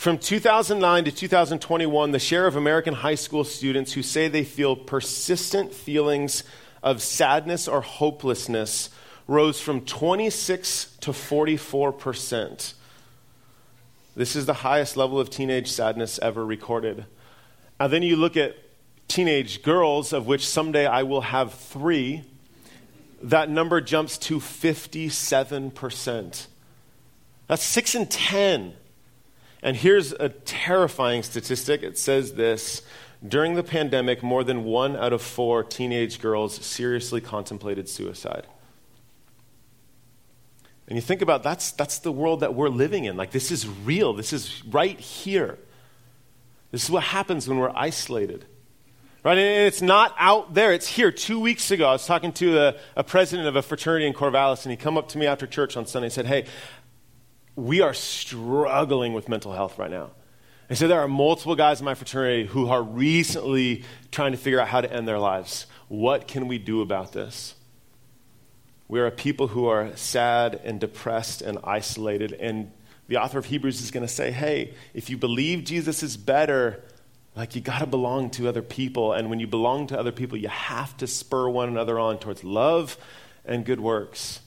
From 0.00 0.16
2009 0.16 1.04
to 1.04 1.12
2021, 1.12 2.10
the 2.10 2.18
share 2.18 2.46
of 2.46 2.56
American 2.56 2.94
high 2.94 3.16
school 3.16 3.44
students 3.44 3.92
who 3.92 4.02
say 4.02 4.28
they 4.28 4.44
feel 4.44 4.74
persistent 4.74 5.74
feelings 5.74 6.42
of 6.82 7.02
sadness 7.02 7.68
or 7.68 7.82
hopelessness 7.82 8.88
rose 9.28 9.60
from 9.60 9.82
26 9.82 10.96
to 11.00 11.12
44 11.12 11.92
percent. 11.92 12.72
This 14.16 14.34
is 14.34 14.46
the 14.46 14.54
highest 14.54 14.96
level 14.96 15.20
of 15.20 15.28
teenage 15.28 15.70
sadness 15.70 16.18
ever 16.22 16.46
recorded. 16.46 17.04
And 17.78 17.92
then 17.92 18.00
you 18.00 18.16
look 18.16 18.38
at 18.38 18.56
teenage 19.06 19.62
girls, 19.62 20.14
of 20.14 20.26
which 20.26 20.48
someday 20.48 20.86
I 20.86 21.02
will 21.02 21.20
have 21.20 21.52
three, 21.52 22.24
that 23.22 23.50
number 23.50 23.82
jumps 23.82 24.16
to 24.16 24.38
57%. 24.38 26.46
That's 27.48 27.62
6 27.62 27.94
in 27.94 28.06
10. 28.06 28.76
And 29.62 29.76
here's 29.76 30.12
a 30.12 30.30
terrifying 30.30 31.22
statistic 31.22 31.82
it 31.82 31.98
says 31.98 32.34
this 32.34 32.82
during 33.26 33.54
the 33.54 33.62
pandemic, 33.62 34.22
more 34.22 34.42
than 34.42 34.64
one 34.64 34.96
out 34.96 35.12
of 35.12 35.20
four 35.20 35.62
teenage 35.62 36.20
girls 36.20 36.54
seriously 36.64 37.20
contemplated 37.20 37.88
suicide. 37.88 38.46
And 40.88 40.96
you 40.96 41.02
think 41.02 41.22
about 41.22 41.42
that's, 41.42 41.72
that's 41.72 41.98
the 41.98 42.10
world 42.10 42.40
that 42.40 42.54
we're 42.54 42.68
living 42.68 43.04
in. 43.04 43.16
Like, 43.16 43.30
this 43.30 43.50
is 43.50 43.68
real. 43.68 44.12
This 44.14 44.32
is 44.32 44.64
right 44.64 44.98
here. 44.98 45.58
This 46.72 46.84
is 46.84 46.90
what 46.90 47.04
happens 47.04 47.46
when 47.46 47.58
we're 47.58 47.72
isolated. 47.76 48.46
Right? 49.22 49.36
And 49.36 49.66
it's 49.66 49.82
not 49.82 50.14
out 50.18 50.54
there, 50.54 50.72
it's 50.72 50.88
here. 50.88 51.12
Two 51.12 51.38
weeks 51.38 51.70
ago, 51.70 51.90
I 51.90 51.92
was 51.92 52.06
talking 52.06 52.32
to 52.32 52.58
a, 52.58 52.76
a 52.96 53.04
president 53.04 53.46
of 53.46 53.54
a 53.54 53.60
fraternity 53.60 54.06
in 54.06 54.14
Corvallis, 54.14 54.64
and 54.64 54.70
he 54.70 54.78
come 54.78 54.96
up 54.96 55.08
to 55.10 55.18
me 55.18 55.26
after 55.26 55.46
church 55.46 55.76
on 55.76 55.84
Sunday 55.84 56.06
and 56.06 56.12
said, 56.12 56.26
Hey, 56.26 56.46
we 57.60 57.80
are 57.80 57.94
struggling 57.94 59.12
with 59.12 59.28
mental 59.28 59.52
health 59.52 59.78
right 59.78 59.90
now. 59.90 60.10
And 60.68 60.78
so 60.78 60.88
there 60.88 61.00
are 61.00 61.08
multiple 61.08 61.56
guys 61.56 61.80
in 61.80 61.84
my 61.84 61.94
fraternity 61.94 62.46
who 62.46 62.68
are 62.68 62.82
recently 62.82 63.84
trying 64.10 64.32
to 64.32 64.38
figure 64.38 64.60
out 64.60 64.68
how 64.68 64.80
to 64.80 64.92
end 64.92 65.06
their 65.06 65.18
lives. 65.18 65.66
What 65.88 66.28
can 66.28 66.48
we 66.48 66.58
do 66.58 66.80
about 66.80 67.12
this? 67.12 67.54
We 68.88 69.00
are 69.00 69.06
a 69.06 69.10
people 69.10 69.48
who 69.48 69.66
are 69.66 69.96
sad 69.96 70.60
and 70.64 70.80
depressed 70.80 71.42
and 71.42 71.58
isolated. 71.64 72.32
And 72.32 72.70
the 73.08 73.18
author 73.18 73.38
of 73.38 73.46
Hebrews 73.46 73.80
is 73.82 73.90
going 73.90 74.06
to 74.06 74.12
say, 74.12 74.30
hey, 74.30 74.74
if 74.94 75.10
you 75.10 75.16
believe 75.16 75.64
Jesus 75.64 76.02
is 76.02 76.16
better, 76.16 76.82
like 77.36 77.54
you 77.54 77.60
got 77.60 77.80
to 77.80 77.86
belong 77.86 78.30
to 78.30 78.48
other 78.48 78.62
people. 78.62 79.12
And 79.12 79.28
when 79.28 79.40
you 79.40 79.46
belong 79.46 79.88
to 79.88 79.98
other 79.98 80.12
people, 80.12 80.38
you 80.38 80.48
have 80.48 80.96
to 80.98 81.06
spur 81.06 81.48
one 81.48 81.68
another 81.68 81.98
on 81.98 82.18
towards 82.18 82.42
love 82.42 82.96
and 83.44 83.64
good 83.64 83.80
works. 83.80 84.40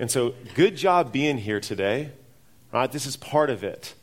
And 0.00 0.10
so, 0.10 0.34
good 0.54 0.76
job 0.76 1.12
being 1.12 1.36
here 1.36 1.60
today. 1.60 2.10
Right? 2.72 2.90
This 2.90 3.06
is 3.06 3.16
part 3.16 3.50
of 3.50 3.62
it. 3.62 3.94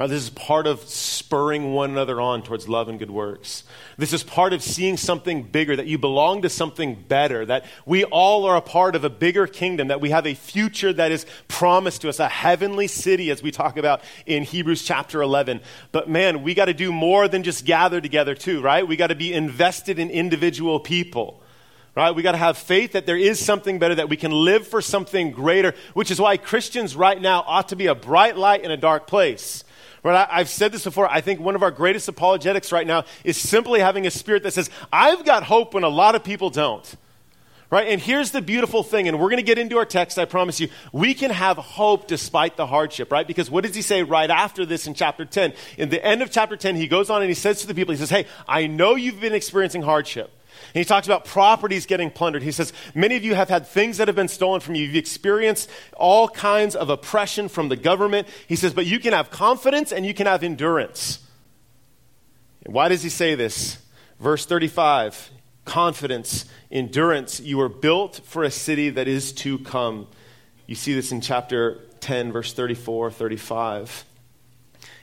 Right, 0.00 0.08
this 0.08 0.22
is 0.22 0.30
part 0.30 0.66
of 0.66 0.80
spurring 0.88 1.74
one 1.74 1.90
another 1.90 2.22
on 2.22 2.42
towards 2.42 2.66
love 2.66 2.88
and 2.88 2.98
good 2.98 3.10
works. 3.10 3.64
This 3.98 4.14
is 4.14 4.22
part 4.22 4.54
of 4.54 4.62
seeing 4.62 4.96
something 4.96 5.42
bigger, 5.42 5.76
that 5.76 5.86
you 5.86 5.98
belong 5.98 6.40
to 6.40 6.48
something 6.48 6.94
better, 6.94 7.44
that 7.44 7.66
we 7.84 8.04
all 8.04 8.46
are 8.46 8.56
a 8.56 8.62
part 8.62 8.96
of 8.96 9.04
a 9.04 9.10
bigger 9.10 9.46
kingdom, 9.46 9.88
that 9.88 10.00
we 10.00 10.08
have 10.08 10.26
a 10.26 10.32
future 10.32 10.90
that 10.94 11.12
is 11.12 11.26
promised 11.48 12.00
to 12.00 12.08
us, 12.08 12.18
a 12.18 12.28
heavenly 12.28 12.86
city, 12.86 13.30
as 13.30 13.42
we 13.42 13.50
talk 13.50 13.76
about 13.76 14.00
in 14.24 14.42
Hebrews 14.42 14.84
chapter 14.84 15.20
11. 15.20 15.60
But 15.92 16.08
man, 16.08 16.42
we 16.42 16.54
got 16.54 16.66
to 16.66 16.74
do 16.74 16.92
more 16.92 17.28
than 17.28 17.42
just 17.42 17.66
gather 17.66 18.00
together, 18.00 18.34
too, 18.34 18.62
right? 18.62 18.88
We 18.88 18.96
got 18.96 19.08
to 19.08 19.14
be 19.14 19.34
invested 19.34 19.98
in 19.98 20.08
individual 20.08 20.80
people 20.80 21.39
right? 21.96 22.14
We 22.14 22.22
got 22.22 22.32
to 22.32 22.38
have 22.38 22.56
faith 22.56 22.92
that 22.92 23.06
there 23.06 23.16
is 23.16 23.44
something 23.44 23.78
better, 23.78 23.96
that 23.96 24.08
we 24.08 24.16
can 24.16 24.30
live 24.30 24.66
for 24.66 24.80
something 24.80 25.32
greater, 25.32 25.74
which 25.94 26.10
is 26.10 26.20
why 26.20 26.36
Christians 26.36 26.96
right 26.96 27.20
now 27.20 27.44
ought 27.46 27.68
to 27.68 27.76
be 27.76 27.86
a 27.86 27.94
bright 27.94 28.36
light 28.36 28.62
in 28.62 28.70
a 28.70 28.76
dark 28.76 29.06
place. 29.06 29.64
Right? 30.02 30.28
I, 30.30 30.38
have 30.38 30.48
said 30.48 30.72
this 30.72 30.84
before. 30.84 31.10
I 31.10 31.20
think 31.20 31.40
one 31.40 31.54
of 31.54 31.62
our 31.62 31.70
greatest 31.70 32.08
apologetics 32.08 32.72
right 32.72 32.86
now 32.86 33.04
is 33.22 33.36
simply 33.36 33.80
having 33.80 34.06
a 34.06 34.10
spirit 34.10 34.44
that 34.44 34.52
says, 34.52 34.70
I've 34.92 35.24
got 35.24 35.42
hope 35.42 35.74
when 35.74 35.84
a 35.84 35.88
lot 35.88 36.14
of 36.14 36.24
people 36.24 36.48
don't. 36.48 36.96
Right? 37.70 37.86
And 37.88 38.00
here's 38.00 38.32
the 38.32 38.42
beautiful 38.42 38.82
thing, 38.82 39.06
and 39.06 39.20
we're 39.20 39.28
going 39.28 39.36
to 39.36 39.44
get 39.44 39.56
into 39.56 39.78
our 39.78 39.84
text, 39.84 40.18
I 40.18 40.24
promise 40.24 40.58
you. 40.58 40.68
We 40.92 41.14
can 41.14 41.30
have 41.30 41.56
hope 41.56 42.08
despite 42.08 42.56
the 42.56 42.66
hardship, 42.66 43.12
right? 43.12 43.24
Because 43.24 43.48
what 43.48 43.62
does 43.62 43.76
he 43.76 43.82
say 43.82 44.02
right 44.02 44.28
after 44.28 44.66
this 44.66 44.88
in 44.88 44.94
chapter 44.94 45.24
10? 45.24 45.52
In 45.78 45.88
the 45.88 46.04
end 46.04 46.20
of 46.20 46.32
chapter 46.32 46.56
10, 46.56 46.74
he 46.74 46.88
goes 46.88 47.10
on 47.10 47.22
and 47.22 47.28
he 47.28 47.34
says 47.34 47.60
to 47.60 47.68
the 47.68 47.74
people, 47.74 47.92
he 47.92 47.98
says, 47.98 48.10
Hey, 48.10 48.26
I 48.48 48.66
know 48.66 48.96
you've 48.96 49.20
been 49.20 49.34
experiencing 49.34 49.82
hardship. 49.82 50.32
And 50.74 50.80
he 50.80 50.84
talks 50.84 51.06
about 51.06 51.24
properties 51.24 51.86
getting 51.86 52.10
plundered. 52.10 52.42
He 52.42 52.52
says, 52.52 52.72
Many 52.94 53.16
of 53.16 53.24
you 53.24 53.34
have 53.34 53.48
had 53.48 53.66
things 53.66 53.98
that 53.98 54.08
have 54.08 54.16
been 54.16 54.28
stolen 54.28 54.60
from 54.60 54.74
you. 54.74 54.84
You've 54.84 54.96
experienced 54.96 55.70
all 55.96 56.28
kinds 56.28 56.76
of 56.76 56.90
oppression 56.90 57.48
from 57.48 57.68
the 57.68 57.76
government. 57.76 58.28
He 58.46 58.56
says, 58.56 58.72
But 58.72 58.86
you 58.86 58.98
can 58.98 59.12
have 59.12 59.30
confidence 59.30 59.92
and 59.92 60.06
you 60.06 60.14
can 60.14 60.26
have 60.26 60.42
endurance. 60.42 61.26
And 62.64 62.74
why 62.74 62.88
does 62.88 63.02
he 63.02 63.08
say 63.08 63.34
this? 63.34 63.78
Verse 64.18 64.46
35 64.46 65.30
confidence, 65.64 66.46
endurance. 66.70 67.38
You 67.40 67.60
are 67.60 67.68
built 67.68 68.20
for 68.24 68.42
a 68.42 68.50
city 68.50 68.90
that 68.90 69.06
is 69.06 69.32
to 69.34 69.58
come. 69.60 70.08
You 70.66 70.74
see 70.74 70.94
this 70.94 71.12
in 71.12 71.20
chapter 71.20 71.80
10, 72.00 72.32
verse 72.32 72.52
34, 72.52 73.10
35. 73.10 74.04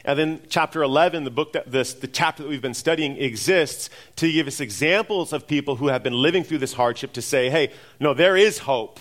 And 0.05 0.17
then 0.17 0.41
chapter 0.49 0.81
11, 0.83 1.23
the 1.23 1.31
book 1.31 1.53
that 1.53 1.71
this, 1.71 1.93
the 1.93 2.07
chapter 2.07 2.43
that 2.43 2.49
we've 2.49 2.61
been 2.61 2.73
studying 2.73 3.17
exists 3.17 3.89
to 4.17 4.31
give 4.31 4.47
us 4.47 4.59
examples 4.59 5.33
of 5.33 5.47
people 5.47 5.75
who 5.75 5.87
have 5.87 6.03
been 6.03 6.13
living 6.13 6.43
through 6.43 6.59
this 6.59 6.73
hardship 6.73 7.13
to 7.13 7.21
say, 7.21 7.49
hey, 7.49 7.71
no, 7.99 8.13
there 8.13 8.37
is 8.37 8.59
hope. 8.59 8.99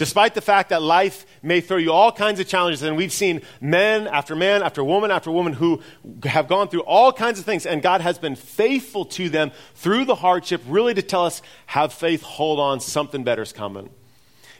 Despite 0.00 0.34
the 0.34 0.40
fact 0.40 0.70
that 0.70 0.80
life 0.80 1.26
may 1.42 1.60
throw 1.60 1.76
you 1.76 1.92
all 1.92 2.10
kinds 2.10 2.40
of 2.40 2.48
challenges, 2.48 2.82
and 2.82 2.96
we've 2.96 3.12
seen 3.12 3.42
men 3.60 4.06
after 4.06 4.34
man 4.34 4.62
after 4.62 4.82
woman 4.82 5.10
after 5.10 5.30
woman 5.30 5.52
who 5.52 5.82
have 6.24 6.48
gone 6.48 6.68
through 6.68 6.84
all 6.84 7.12
kinds 7.12 7.38
of 7.38 7.44
things, 7.44 7.66
and 7.66 7.82
God 7.82 8.00
has 8.00 8.16
been 8.18 8.34
faithful 8.34 9.04
to 9.04 9.28
them 9.28 9.52
through 9.74 10.06
the 10.06 10.14
hardship, 10.14 10.62
really 10.66 10.94
to 10.94 11.02
tell 11.02 11.26
us, 11.26 11.42
have 11.66 11.92
faith, 11.92 12.22
hold 12.22 12.58
on, 12.58 12.80
something 12.80 13.24
better's 13.24 13.52
coming. 13.52 13.90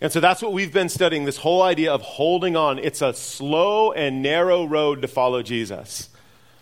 And 0.01 0.11
so 0.11 0.21
that's 0.21 0.41
what 0.41 0.53
we've 0.53 0.73
been 0.73 0.89
studying 0.89 1.25
this 1.25 1.37
whole 1.37 1.63
idea 1.63 1.93
of 1.93 2.01
holding 2.01 2.57
on. 2.57 2.79
It's 2.79 3.03
a 3.03 3.13
slow 3.13 3.93
and 3.93 4.23
narrow 4.23 4.65
road 4.65 5.03
to 5.03 5.09
follow 5.09 5.43
Jesus. 5.43 6.09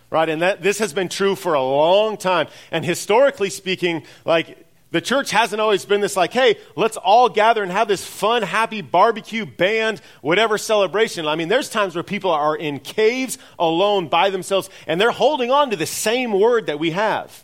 Right? 0.09 0.27
And 0.27 0.41
that, 0.41 0.61
this 0.61 0.79
has 0.79 0.91
been 0.91 1.07
true 1.07 1.35
for 1.35 1.53
a 1.53 1.61
long 1.61 2.17
time. 2.17 2.47
And 2.71 2.83
historically 2.83 3.49
speaking, 3.49 4.03
like, 4.25 4.65
the 4.91 5.01
church 5.01 5.29
hasn't 5.31 5.61
always 5.61 5.85
been 5.85 6.01
this 6.01 6.17
like, 6.17 6.33
hey, 6.33 6.57
let's 6.75 6.97
all 6.97 7.29
gather 7.29 7.61
and 7.61 7.71
have 7.71 7.87
this 7.87 8.05
fun, 8.05 8.41
happy 8.41 8.81
barbecue, 8.81 9.45
band, 9.45 10.01
whatever 10.21 10.57
celebration. 10.57 11.27
I 11.27 11.35
mean, 11.35 11.47
there's 11.47 11.69
times 11.69 11.95
where 11.95 12.03
people 12.03 12.31
are 12.31 12.55
in 12.55 12.79
caves 12.79 13.37
alone 13.59 14.07
by 14.07 14.31
themselves 14.31 14.69
and 14.87 14.99
they're 14.99 15.11
holding 15.11 15.51
on 15.51 15.69
to 15.69 15.75
the 15.75 15.85
same 15.85 16.31
word 16.31 16.65
that 16.65 16.79
we 16.79 16.91
have. 16.91 17.43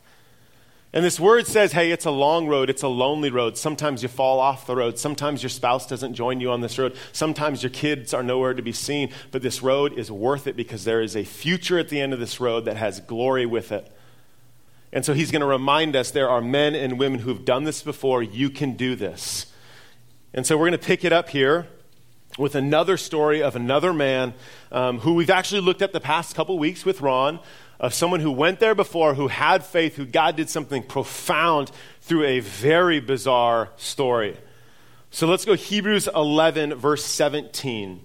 And 0.95 1.03
this 1.03 1.19
word 1.19 1.45
says, 1.45 1.73
hey, 1.73 1.91
it's 1.91 2.05
a 2.05 2.11
long 2.11 2.47
road, 2.47 2.69
it's 2.69 2.81
a 2.81 2.87
lonely 2.87 3.29
road. 3.29 3.57
Sometimes 3.57 4.01
you 4.01 4.07
fall 4.07 4.39
off 4.39 4.65
the 4.65 4.77
road. 4.77 4.97
Sometimes 4.97 5.43
your 5.43 5.49
spouse 5.49 5.85
doesn't 5.85 6.13
join 6.13 6.39
you 6.39 6.51
on 6.51 6.61
this 6.61 6.79
road. 6.79 6.95
Sometimes 7.11 7.61
your 7.61 7.69
kids 7.69 8.13
are 8.13 8.23
nowhere 8.23 8.53
to 8.53 8.61
be 8.61 8.71
seen. 8.71 9.11
But 9.31 9.41
this 9.41 9.61
road 9.61 9.91
is 9.99 10.09
worth 10.09 10.47
it 10.47 10.55
because 10.55 10.85
there 10.85 11.01
is 11.01 11.17
a 11.17 11.25
future 11.25 11.77
at 11.77 11.89
the 11.89 11.99
end 11.99 12.13
of 12.13 12.19
this 12.21 12.39
road 12.39 12.63
that 12.63 12.77
has 12.77 13.01
glory 13.01 13.45
with 13.45 13.73
it. 13.73 13.91
And 14.93 15.03
so 15.03 15.13
he's 15.13 15.31
going 15.31 15.41
to 15.41 15.45
remind 15.45 15.97
us 15.97 16.11
there 16.11 16.29
are 16.29 16.39
men 16.39 16.75
and 16.75 16.97
women 16.97 17.19
who've 17.19 17.43
done 17.43 17.65
this 17.65 17.81
before. 17.81 18.23
You 18.23 18.49
can 18.49 18.77
do 18.77 18.95
this. 18.95 19.47
And 20.33 20.47
so 20.47 20.57
we're 20.57 20.69
going 20.69 20.79
to 20.79 20.85
pick 20.85 21.03
it 21.03 21.11
up 21.11 21.27
here 21.27 21.67
with 22.37 22.55
another 22.55 22.95
story 22.95 23.43
of 23.43 23.57
another 23.57 23.91
man 23.91 24.33
um, 24.71 24.99
who 24.99 25.13
we've 25.13 25.29
actually 25.29 25.59
looked 25.59 25.81
at 25.81 25.91
the 25.91 25.99
past 25.99 26.35
couple 26.35 26.57
weeks 26.57 26.85
with 26.85 27.01
Ron 27.01 27.41
of 27.79 27.93
someone 27.93 28.19
who 28.19 28.31
went 28.31 28.59
there 28.59 28.75
before, 28.75 29.13
who 29.13 29.27
had 29.27 29.63
faith, 29.63 29.95
who 29.95 30.05
God 30.05 30.35
did 30.35 30.49
something 30.49 30.83
profound 30.83 31.71
through 32.01 32.23
a 32.23 32.39
very 32.39 32.99
bizarre 32.99 33.69
story. 33.77 34.37
So 35.11 35.27
let's 35.27 35.45
go 35.45 35.53
Hebrews 35.53 36.07
11, 36.13 36.75
verse 36.75 37.05
17. 37.05 38.01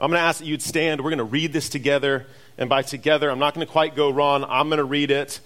I'm 0.00 0.10
going 0.10 0.18
to 0.18 0.24
ask 0.24 0.38
that 0.40 0.46
you'd 0.46 0.62
stand. 0.62 1.00
We're 1.00 1.10
going 1.10 1.18
to 1.18 1.24
read 1.24 1.52
this 1.52 1.68
together. 1.68 2.26
And 2.56 2.68
by 2.68 2.82
together, 2.82 3.30
I'm 3.30 3.38
not 3.38 3.54
going 3.54 3.66
to 3.66 3.72
quite 3.72 3.96
go 3.96 4.10
wrong. 4.10 4.44
I'm 4.48 4.68
going 4.68 4.78
to 4.78 4.84
read 4.84 5.10
it. 5.10 5.40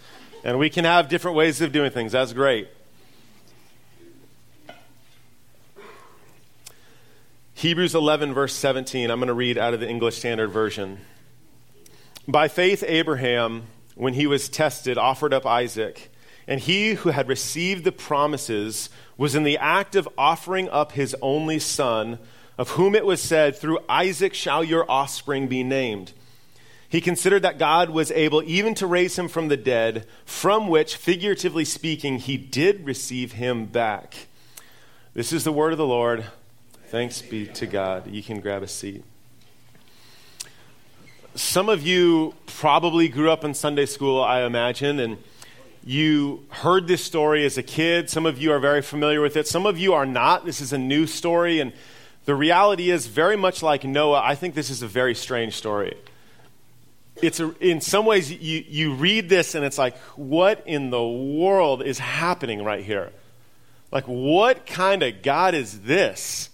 And 0.44 0.58
we 0.58 0.70
can 0.70 0.84
have 0.84 1.08
different 1.08 1.36
ways 1.36 1.60
of 1.60 1.72
doing 1.72 1.90
things. 1.90 2.12
That's 2.12 2.32
great. 2.32 2.68
Hebrews 7.54 7.94
11, 7.94 8.34
verse 8.34 8.54
17. 8.54 9.10
I'm 9.10 9.20
going 9.20 9.28
to 9.28 9.34
read 9.34 9.56
out 9.56 9.72
of 9.72 9.80
the 9.80 9.88
English 9.88 10.16
Standard 10.16 10.50
Version. 10.50 10.98
By 12.28 12.46
faith, 12.46 12.84
Abraham, 12.86 13.64
when 13.96 14.14
he 14.14 14.28
was 14.28 14.48
tested, 14.48 14.96
offered 14.96 15.34
up 15.34 15.44
Isaac. 15.44 16.10
And 16.46 16.60
he 16.60 16.94
who 16.94 17.10
had 17.10 17.28
received 17.28 17.84
the 17.84 17.92
promises 17.92 18.90
was 19.16 19.34
in 19.34 19.42
the 19.42 19.58
act 19.58 19.96
of 19.96 20.08
offering 20.16 20.68
up 20.68 20.92
his 20.92 21.16
only 21.20 21.58
son, 21.58 22.18
of 22.58 22.70
whom 22.70 22.94
it 22.94 23.04
was 23.04 23.20
said, 23.20 23.56
Through 23.56 23.80
Isaac 23.88 24.34
shall 24.34 24.62
your 24.62 24.88
offspring 24.90 25.48
be 25.48 25.64
named. 25.64 26.12
He 26.88 27.00
considered 27.00 27.42
that 27.42 27.58
God 27.58 27.90
was 27.90 28.10
able 28.10 28.42
even 28.44 28.74
to 28.74 28.86
raise 28.86 29.18
him 29.18 29.26
from 29.28 29.48
the 29.48 29.56
dead, 29.56 30.06
from 30.24 30.68
which, 30.68 30.96
figuratively 30.96 31.64
speaking, 31.64 32.18
he 32.18 32.36
did 32.36 32.84
receive 32.84 33.32
him 33.32 33.66
back. 33.66 34.26
This 35.14 35.32
is 35.32 35.42
the 35.42 35.52
word 35.52 35.72
of 35.72 35.78
the 35.78 35.86
Lord. 35.86 36.26
Thanks 36.88 37.22
be 37.22 37.46
to 37.46 37.66
God. 37.66 38.06
You 38.08 38.22
can 38.22 38.40
grab 38.40 38.62
a 38.62 38.68
seat. 38.68 39.04
Some 41.34 41.70
of 41.70 41.80
you 41.80 42.34
probably 42.44 43.08
grew 43.08 43.30
up 43.30 43.42
in 43.42 43.54
Sunday 43.54 43.86
school, 43.86 44.22
I 44.22 44.42
imagine, 44.42 45.00
and 45.00 45.16
you 45.82 46.44
heard 46.50 46.86
this 46.86 47.02
story 47.02 47.46
as 47.46 47.56
a 47.56 47.62
kid. 47.62 48.10
Some 48.10 48.26
of 48.26 48.38
you 48.38 48.52
are 48.52 48.58
very 48.58 48.82
familiar 48.82 49.22
with 49.22 49.38
it. 49.38 49.48
Some 49.48 49.64
of 49.64 49.78
you 49.78 49.94
are 49.94 50.04
not. 50.04 50.44
This 50.44 50.60
is 50.60 50.74
a 50.74 50.78
new 50.78 51.06
story, 51.06 51.60
and 51.60 51.72
the 52.26 52.34
reality 52.34 52.90
is, 52.90 53.06
very 53.06 53.36
much 53.36 53.62
like 53.62 53.82
Noah, 53.82 54.20
I 54.22 54.34
think 54.34 54.54
this 54.54 54.68
is 54.68 54.82
a 54.82 54.86
very 54.86 55.14
strange 55.14 55.56
story. 55.56 55.96
It's 57.22 57.40
a, 57.40 57.54
in 57.66 57.80
some 57.80 58.04
ways, 58.04 58.30
you, 58.30 58.64
you 58.68 58.92
read 58.92 59.30
this 59.30 59.54
and 59.54 59.64
it's 59.64 59.78
like, 59.78 59.96
what 60.16 60.62
in 60.66 60.90
the 60.90 61.02
world 61.02 61.82
is 61.82 61.98
happening 61.98 62.62
right 62.62 62.84
here? 62.84 63.10
Like, 63.90 64.04
what 64.04 64.66
kind 64.66 65.02
of 65.02 65.22
God 65.22 65.54
is 65.54 65.80
this? 65.80 66.50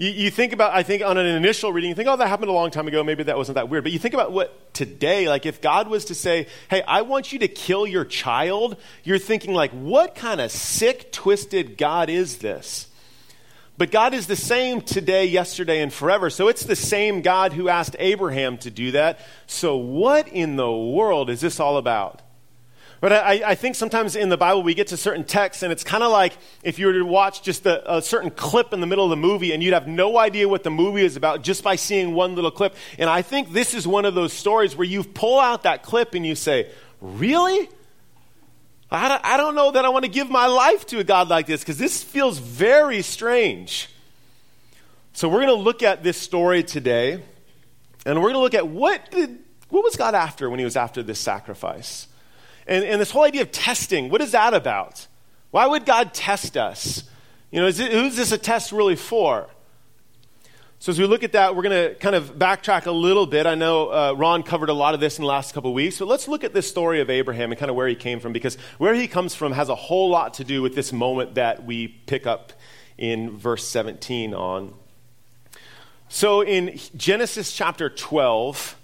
You, 0.00 0.08
you, 0.08 0.30
think 0.30 0.54
about, 0.54 0.72
I 0.72 0.82
think, 0.82 1.02
on 1.04 1.18
an 1.18 1.26
initial 1.26 1.74
reading, 1.74 1.90
you 1.90 1.94
think, 1.94 2.08
oh, 2.08 2.16
that 2.16 2.26
happened 2.26 2.48
a 2.48 2.54
long 2.54 2.70
time 2.70 2.88
ago. 2.88 3.04
Maybe 3.04 3.24
that 3.24 3.36
wasn't 3.36 3.56
that 3.56 3.68
weird. 3.68 3.84
But 3.84 3.92
you 3.92 3.98
think 3.98 4.14
about 4.14 4.32
what 4.32 4.72
today, 4.72 5.28
like 5.28 5.44
if 5.44 5.60
God 5.60 5.88
was 5.88 6.06
to 6.06 6.14
say, 6.14 6.46
hey, 6.70 6.80
I 6.88 7.02
want 7.02 7.34
you 7.34 7.40
to 7.40 7.48
kill 7.48 7.86
your 7.86 8.06
child, 8.06 8.78
you're 9.04 9.18
thinking, 9.18 9.52
like, 9.52 9.72
what 9.72 10.14
kind 10.14 10.40
of 10.40 10.50
sick, 10.50 11.12
twisted 11.12 11.76
God 11.76 12.08
is 12.08 12.38
this? 12.38 12.86
But 13.76 13.90
God 13.90 14.14
is 14.14 14.26
the 14.26 14.36
same 14.36 14.80
today, 14.80 15.26
yesterday, 15.26 15.82
and 15.82 15.92
forever. 15.92 16.30
So 16.30 16.48
it's 16.48 16.64
the 16.64 16.76
same 16.76 17.20
God 17.20 17.52
who 17.52 17.68
asked 17.68 17.94
Abraham 17.98 18.56
to 18.58 18.70
do 18.70 18.92
that. 18.92 19.20
So 19.46 19.76
what 19.76 20.28
in 20.28 20.56
the 20.56 20.72
world 20.72 21.28
is 21.28 21.42
this 21.42 21.60
all 21.60 21.76
about? 21.76 22.22
But 23.00 23.12
I, 23.14 23.42
I, 23.46 23.54
think 23.54 23.76
sometimes 23.76 24.14
in 24.14 24.28
the 24.28 24.36
Bible 24.36 24.62
we 24.62 24.74
get 24.74 24.88
to 24.88 24.96
certain 24.98 25.24
texts, 25.24 25.62
and 25.62 25.72
it's 25.72 25.82
kind 25.82 26.02
of 26.02 26.12
like 26.12 26.36
if 26.62 26.78
you 26.78 26.86
were 26.86 26.92
to 26.92 27.02
watch 27.02 27.42
just 27.42 27.64
a, 27.64 27.96
a, 27.96 28.02
certain 28.02 28.30
clip 28.30 28.74
in 28.74 28.80
the 28.80 28.86
middle 28.86 29.04
of 29.04 29.10
the 29.10 29.16
movie, 29.16 29.52
and 29.52 29.62
you'd 29.62 29.72
have 29.72 29.88
no 29.88 30.18
idea 30.18 30.46
what 30.46 30.64
the 30.64 30.70
movie 30.70 31.02
is 31.02 31.16
about 31.16 31.42
just 31.42 31.64
by 31.64 31.76
seeing 31.76 32.12
one 32.12 32.34
little 32.34 32.50
clip. 32.50 32.74
And 32.98 33.08
I 33.08 33.22
think 33.22 33.52
this 33.52 33.72
is 33.72 33.88
one 33.88 34.04
of 34.04 34.14
those 34.14 34.34
stories 34.34 34.76
where 34.76 34.86
you 34.86 35.02
pull 35.02 35.40
out 35.40 35.62
that 35.62 35.82
clip 35.82 36.14
and 36.14 36.26
you 36.26 36.34
say, 36.34 36.70
Really? 37.00 37.70
I 38.90 39.08
don't, 39.08 39.24
I 39.24 39.36
don't 39.36 39.54
know 39.54 39.70
that 39.70 39.84
I 39.84 39.88
want 39.88 40.04
to 40.04 40.10
give 40.10 40.28
my 40.28 40.46
life 40.46 40.84
to 40.86 40.98
a 40.98 41.04
God 41.04 41.28
like 41.28 41.46
this 41.46 41.60
because 41.60 41.78
this 41.78 42.02
feels 42.02 42.38
very 42.38 43.02
strange. 43.02 43.88
So 45.12 45.28
we're 45.28 45.46
going 45.46 45.48
to 45.48 45.54
look 45.54 45.82
at 45.82 46.02
this 46.02 46.16
story 46.16 46.62
today, 46.64 47.22
and 48.04 48.16
we're 48.16 48.32
going 48.32 48.34
to 48.34 48.40
look 48.40 48.54
at 48.54 48.66
what 48.66 49.10
did, 49.10 49.38
what 49.68 49.84
was 49.84 49.96
God 49.96 50.14
after 50.14 50.50
when 50.50 50.58
he 50.58 50.64
was 50.64 50.76
after 50.76 51.02
this 51.02 51.18
sacrifice? 51.18 52.08
And, 52.70 52.84
and 52.84 53.00
this 53.00 53.10
whole 53.10 53.24
idea 53.24 53.42
of 53.42 53.50
testing, 53.50 54.10
what 54.10 54.20
is 54.20 54.30
that 54.30 54.54
about? 54.54 55.08
Why 55.50 55.66
would 55.66 55.84
God 55.84 56.14
test 56.14 56.56
us? 56.56 57.02
You 57.50 57.60
know, 57.60 57.66
is 57.66 57.80
it, 57.80 57.90
who's 57.90 58.14
this 58.14 58.30
a 58.30 58.38
test 58.38 58.70
really 58.70 58.94
for? 58.94 59.48
So, 60.78 60.90
as 60.92 60.98
we 60.98 61.04
look 61.04 61.24
at 61.24 61.32
that, 61.32 61.56
we're 61.56 61.64
going 61.64 61.90
to 61.90 61.94
kind 61.96 62.14
of 62.14 62.38
backtrack 62.38 62.86
a 62.86 62.92
little 62.92 63.26
bit. 63.26 63.44
I 63.44 63.56
know 63.56 63.88
uh, 63.92 64.14
Ron 64.16 64.44
covered 64.44 64.68
a 64.68 64.72
lot 64.72 64.94
of 64.94 65.00
this 65.00 65.18
in 65.18 65.22
the 65.22 65.28
last 65.28 65.52
couple 65.52 65.72
of 65.72 65.74
weeks, 65.74 65.98
but 65.98 66.06
let's 66.06 66.28
look 66.28 66.44
at 66.44 66.54
this 66.54 66.68
story 66.68 67.00
of 67.00 67.10
Abraham 67.10 67.50
and 67.50 67.58
kind 67.58 67.68
of 67.68 67.76
where 67.76 67.88
he 67.88 67.96
came 67.96 68.20
from, 68.20 68.32
because 68.32 68.54
where 68.78 68.94
he 68.94 69.08
comes 69.08 69.34
from 69.34 69.52
has 69.52 69.68
a 69.68 69.74
whole 69.74 70.08
lot 70.08 70.34
to 70.34 70.44
do 70.44 70.62
with 70.62 70.76
this 70.76 70.92
moment 70.92 71.34
that 71.34 71.66
we 71.66 71.88
pick 71.88 72.24
up 72.24 72.52
in 72.96 73.36
verse 73.36 73.66
17 73.66 74.32
on. 74.32 74.72
So, 76.08 76.40
in 76.40 76.78
Genesis 76.96 77.52
chapter 77.52 77.90
12, 77.90 78.76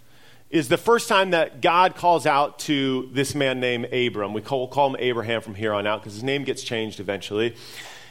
is 0.51 0.69
the 0.69 0.77
first 0.77 1.09
time 1.09 1.31
that 1.31 1.61
God 1.61 1.97
calls 1.97 2.27
out 2.27 2.61
to 2.61 3.09
this 3.13 3.35
man 3.35 3.59
named 3.61 3.87
Abram. 3.93 4.33
We 4.33 4.43
call, 4.43 4.61
we'll 4.61 4.69
call 4.69 4.89
him 4.91 4.97
Abraham 4.99 5.41
from 5.41 5.55
here 5.55 5.73
on 5.73 5.87
out 5.87 6.01
because 6.01 6.15
his 6.15 6.23
name 6.23 6.45
gets 6.45 6.63
changed 6.63 7.01
eventually. 7.01 7.57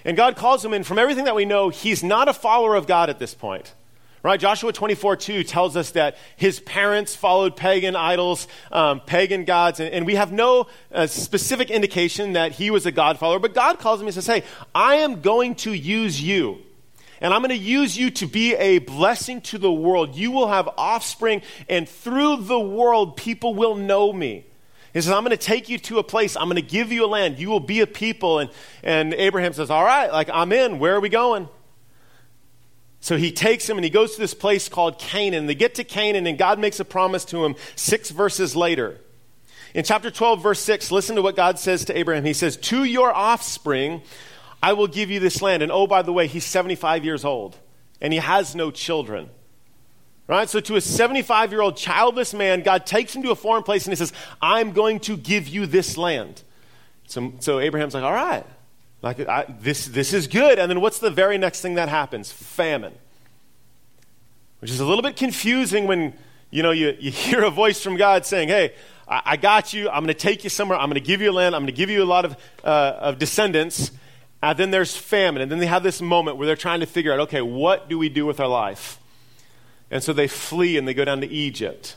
And 0.04 0.16
God 0.18 0.36
calls 0.36 0.64
him, 0.64 0.74
and 0.74 0.86
from 0.86 1.00
everything 1.00 1.26
that 1.26 1.36
we 1.36 1.46
know, 1.46 1.70
he's 1.70 2.04
not 2.04 2.28
a 2.28 2.34
follower 2.34 2.76
of 2.76 2.88
God 2.88 3.10
at 3.10 3.20
this 3.20 3.34
point. 3.34 3.74
Right? 4.22 4.40
Joshua 4.40 4.74
24 4.74 5.18
2 5.18 5.44
tells 5.44 5.78
us 5.78 5.92
that 5.92 6.18
his 6.36 6.60
parents 6.60 7.16
followed 7.16 7.56
pagan 7.56 7.96
idols, 7.96 8.48
um, 8.72 9.00
pagan 9.00 9.46
gods, 9.46 9.80
and, 9.80 9.94
and, 9.94 10.04
we 10.04 10.16
have 10.16 10.32
no 10.32 10.66
uh, 10.92 11.06
specific 11.06 11.70
indication 11.70 12.34
that 12.34 12.54
he 12.54 12.72
was 12.72 12.88
a 12.88 12.92
God 12.92 13.20
follower, 13.20 13.38
but 13.38 13.54
God 13.54 13.78
calls 13.78 14.02
him 14.02 14.08
and 14.08 14.16
says, 14.16 14.26
Hey, 14.26 14.44
I 14.74 14.96
am 14.96 15.22
going 15.22 15.54
to 15.58 15.74
use 15.74 16.20
you 16.20 16.58
and 17.22 17.34
I'm 17.34 17.42
going 17.42 17.50
to 17.50 17.56
use 17.56 17.98
you 17.98 18.12
to 18.12 18.28
be 18.28 18.56
a 18.56 18.80
blessing 18.80 19.42
to 19.42 19.58
the 19.58 19.72
world. 19.72 20.16
You 20.16 20.32
will 20.32 20.48
have 20.48 20.70
offspring, 20.78 21.42
and 21.70 21.88
through 21.88 22.44
the 22.44 22.60
world, 22.60 23.18
people 23.18 23.54
will 23.54 23.76
know 23.76 24.12
me. 24.12 24.46
He 24.94 25.02
says, 25.02 25.12
I'm 25.12 25.24
going 25.24 25.32
to 25.32 25.38
take 25.38 25.68
you 25.68 25.78
to 25.80 26.00
a 26.00 26.04
place. 26.04 26.38
I'm 26.38 26.46
going 26.46 26.56
to 26.56 26.62
give 26.62 26.92
you 26.92 27.06
a 27.06 27.08
land. 27.08 27.38
You 27.38 27.50
will 27.50 27.60
be 27.60 27.82
a 27.82 27.88
people. 27.88 28.40
And, 28.40 28.50
and 28.82 29.14
Abraham 29.14 29.52
says, 29.52 29.70
All 29.70 29.84
right, 29.84 30.10
like 30.10 30.30
I'm 30.34 30.54
in. 30.54 30.80
Where 30.80 30.96
are 30.96 31.02
we 31.02 31.10
going? 31.10 31.50
So 33.02 33.18
he 33.18 33.32
takes 33.32 33.70
him 33.70 33.78
and 33.78 33.84
he 33.84 33.90
goes 33.92 34.16
to 34.16 34.22
this 34.22 34.34
place 34.34 34.68
called 34.70 34.98
Canaan. 34.98 35.48
They 35.48 35.54
get 35.54 35.76
to 35.76 35.84
Canaan, 35.84 36.26
and 36.26 36.38
God 36.38 36.60
makes 36.60 36.80
a 36.80 36.86
promise 36.86 37.26
to 37.26 37.44
him 37.44 37.56
six 37.76 38.10
verses 38.10 38.56
later. 38.56 39.00
In 39.76 39.84
chapter 39.84 40.10
12, 40.10 40.42
verse 40.42 40.62
6, 40.62 40.90
listen 40.90 41.18
to 41.18 41.22
what 41.22 41.36
God 41.36 41.60
says 41.60 41.84
to 41.86 41.98
Abraham. 41.98 42.24
He 42.24 42.34
says, 42.34 42.56
To 42.56 42.86
your 42.86 43.14
offspring, 43.14 44.02
I 44.62 44.74
will 44.74 44.88
give 44.88 45.12
you 45.12 45.20
this 45.20 45.42
land. 45.42 45.64
And 45.64 45.72
oh, 45.72 45.88
by 45.88 46.02
the 46.02 46.14
way, 46.14 46.28
he's 46.28 46.46
75 46.46 47.06
years 47.06 47.24
old 47.24 47.58
and 48.02 48.12
he 48.14 48.20
has 48.20 48.56
no 48.56 48.72
children. 48.72 49.30
Right? 50.28 50.50
So, 50.50 50.60
to 50.60 50.76
a 50.76 50.82
75 50.82 51.52
year 51.52 51.62
old 51.62 51.78
childless 51.78 52.34
man, 52.34 52.64
God 52.64 52.86
takes 52.88 53.16
him 53.16 53.22
to 53.24 53.32
a 53.32 53.36
foreign 53.36 53.62
place 53.62 53.86
and 53.86 53.92
he 53.92 53.96
says, 53.96 54.12
I'm 54.42 54.72
going 54.72 55.00
to 55.02 55.18
give 55.18 55.48
you 55.48 55.68
this 55.68 55.98
land. 55.98 56.42
So, 57.08 57.34
so 57.40 57.60
Abraham's 57.60 57.94
like, 57.94 58.04
all 58.04 58.14
right, 58.14 58.44
like, 59.04 59.20
I, 59.20 59.46
this, 59.60 59.86
this 59.86 60.14
is 60.14 60.26
good. 60.26 60.58
And 60.58 60.70
then 60.70 60.82
what's 60.82 60.98
the 60.98 61.12
very 61.12 61.38
next 61.38 61.62
thing 61.62 61.76
that 61.76 61.90
happens? 61.90 62.32
Famine. 62.32 62.94
Which 64.60 64.72
is 64.72 64.80
a 64.80 64.86
little 64.86 65.04
bit 65.04 65.16
confusing 65.16 65.86
when 65.86 66.16
you 66.50 66.64
know 66.64 66.72
you, 66.72 66.98
you 67.00 67.12
hear 67.12 67.44
a 67.44 67.52
voice 67.52 67.84
from 67.84 67.98
God 67.98 68.26
saying, 68.26 68.50
Hey, 68.50 68.74
I, 69.08 69.22
I 69.26 69.38
got 69.38 69.74
you. 69.74 69.90
I'm 69.90 70.04
going 70.04 70.08
to 70.08 70.14
take 70.16 70.44
you 70.44 70.50
somewhere. 70.50 70.80
I'm 70.80 70.90
going 70.90 70.96
to 70.96 71.08
give 71.08 71.22
you 71.22 71.30
a 71.30 71.34
land. 71.34 71.54
I'm 71.54 71.62
going 71.62 71.68
to 71.68 71.78
give 71.78 71.92
you 71.92 72.02
a 72.02 72.06
lot 72.06 72.26
of, 72.26 72.36
uh, 72.64 72.98
of 73.00 73.20
descendants. 73.20 73.92
And 74.46 74.52
uh, 74.52 74.54
then 74.54 74.70
there's 74.70 74.96
famine. 74.96 75.42
And 75.42 75.52
then 75.52 75.58
they 75.58 75.66
have 75.66 75.82
this 75.82 76.04
moment 76.04 76.38
where 76.38 76.46
they're 76.46 76.56
trying 76.56 76.82
to 76.82 76.86
figure 76.86 77.12
out 77.12 77.20
okay, 77.22 77.42
what 77.42 77.90
do 77.90 77.98
we 77.98 78.10
do 78.10 78.28
with 78.28 78.40
our 78.40 78.48
life? 78.48 79.00
And 79.90 80.04
so 80.04 80.14
they 80.14 80.28
flee 80.28 80.78
and 80.78 80.88
they 80.88 80.94
go 80.94 81.04
down 81.04 81.22
to 81.22 81.28
Egypt. 81.28 81.96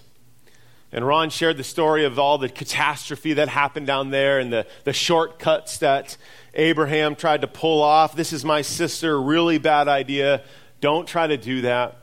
And 0.91 1.07
Ron 1.07 1.29
shared 1.29 1.59
the 1.59 1.65
story 1.65 2.07
of 2.07 2.19
all 2.19 2.39
the 2.39 2.49
catastrophe 2.49 3.35
that 3.35 3.51
happened 3.51 3.87
down 3.87 4.09
there 4.09 4.39
and 4.39 4.51
the, 4.51 4.67
the 4.85 4.95
shortcuts 4.95 5.77
that 5.79 6.17
Abraham 6.55 7.17
tried 7.17 7.43
to 7.43 7.49
pull 7.49 7.83
off. 7.83 8.17
This 8.17 8.33
is 8.33 8.47
my 8.47 8.63
sister, 8.63 9.21
really 9.21 9.59
bad 9.59 9.87
idea. 9.87 10.43
Don't 10.81 11.07
try 11.07 11.27
to 11.27 11.37
do 11.37 11.61
that. 11.61 11.99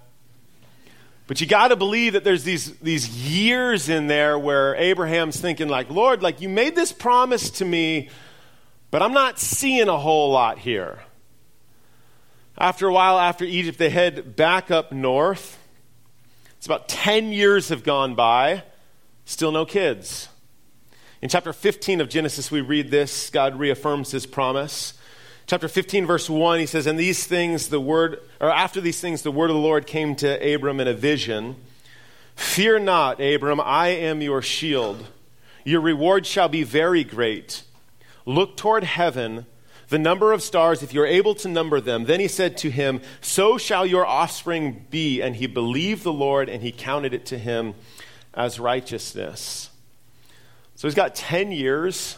But 1.26 1.42
you 1.42 1.48
got 1.48 1.70
to 1.70 1.76
believe 1.76 2.14
that 2.14 2.24
there's 2.24 2.44
these, 2.44 2.72
these 2.78 3.10
years 3.10 3.90
in 3.90 4.06
there 4.06 4.38
where 4.38 4.76
Abraham's 4.76 5.40
thinking, 5.42 5.70
like, 5.70 5.90
Lord, 5.90 6.22
like 6.22 6.40
you 6.40 6.50
made 6.50 6.76
this 6.76 6.92
promise 6.92 7.50
to 7.50 7.66
me 7.66 8.10
But 8.92 9.02
I'm 9.02 9.14
not 9.14 9.40
seeing 9.40 9.88
a 9.88 9.98
whole 9.98 10.32
lot 10.32 10.60
here. 10.60 11.00
After 12.58 12.88
a 12.88 12.94
while, 12.94 13.20
after 13.20 13.44
Egypt, 13.44 13.78
they 13.78 13.90
head 13.90 14.36
back 14.36 14.72
up 14.72 14.92
north. 14.92 15.58
It's 16.58 16.66
about 16.66 16.88
10 16.88 17.34
years 17.34 17.70
have 17.70 17.84
gone 17.84 18.16
by, 18.16 18.64
still 19.26 19.52
no 19.52 19.66
kids. 19.66 20.30
In 21.22 21.30
chapter 21.30 21.52
15 21.52 22.02
of 22.02 22.10
Genesis, 22.10 22.50
we 22.50 22.62
read 22.62 22.92
this 22.92 23.30
God 23.30 23.60
reaffirms 23.60 24.12
his 24.12 24.26
promise. 24.26 24.94
Chapter 25.48 25.68
15, 25.68 26.08
verse 26.08 26.30
1, 26.30 26.60
he 26.60 26.66
says, 26.66 26.88
And 26.88 26.98
these 26.98 27.28
things, 27.28 27.70
the 27.70 27.80
word, 27.80 28.20
or 28.42 28.50
after 28.50 28.82
these 28.82 29.00
things, 29.00 29.22
the 29.22 29.32
word 29.32 29.52
of 29.52 29.56
the 29.56 29.62
Lord 29.62 29.86
came 29.86 30.16
to 30.16 30.56
Abram 30.56 30.80
in 30.80 30.88
a 30.88 30.94
vision. 30.94 31.56
Fear 32.36 32.80
not, 32.80 33.22
Abram, 33.22 33.62
I 33.62 33.90
am 33.90 34.22
your 34.22 34.42
shield. 34.42 35.06
Your 35.64 35.82
reward 35.82 36.26
shall 36.26 36.50
be 36.50 36.64
very 36.64 37.04
great. 37.04 37.64
Look 38.26 38.58
toward 38.58 38.84
heaven, 38.84 39.46
the 39.90 40.00
number 40.00 40.34
of 40.34 40.42
stars, 40.42 40.82
if 40.82 40.94
you're 40.94 41.06
able 41.06 41.36
to 41.36 41.48
number 41.48 41.80
them. 41.80 42.06
Then 42.06 42.20
he 42.20 42.28
said 42.28 42.58
to 42.58 42.72
him, 42.72 43.02
So 43.22 43.58
shall 43.58 43.86
your 43.86 44.06
offspring 44.06 44.86
be. 44.90 45.22
And 45.22 45.36
he 45.36 45.48
believed 45.48 46.04
the 46.04 46.14
Lord, 46.14 46.50
and 46.50 46.64
he 46.64 46.72
counted 46.72 47.14
it 47.14 47.26
to 47.28 47.38
him 47.38 47.76
as 48.34 48.60
righteousness. 48.60 49.70
So 50.76 50.88
he's 50.88 50.96
got 50.96 51.16
10 51.16 51.52
years. 51.52 52.18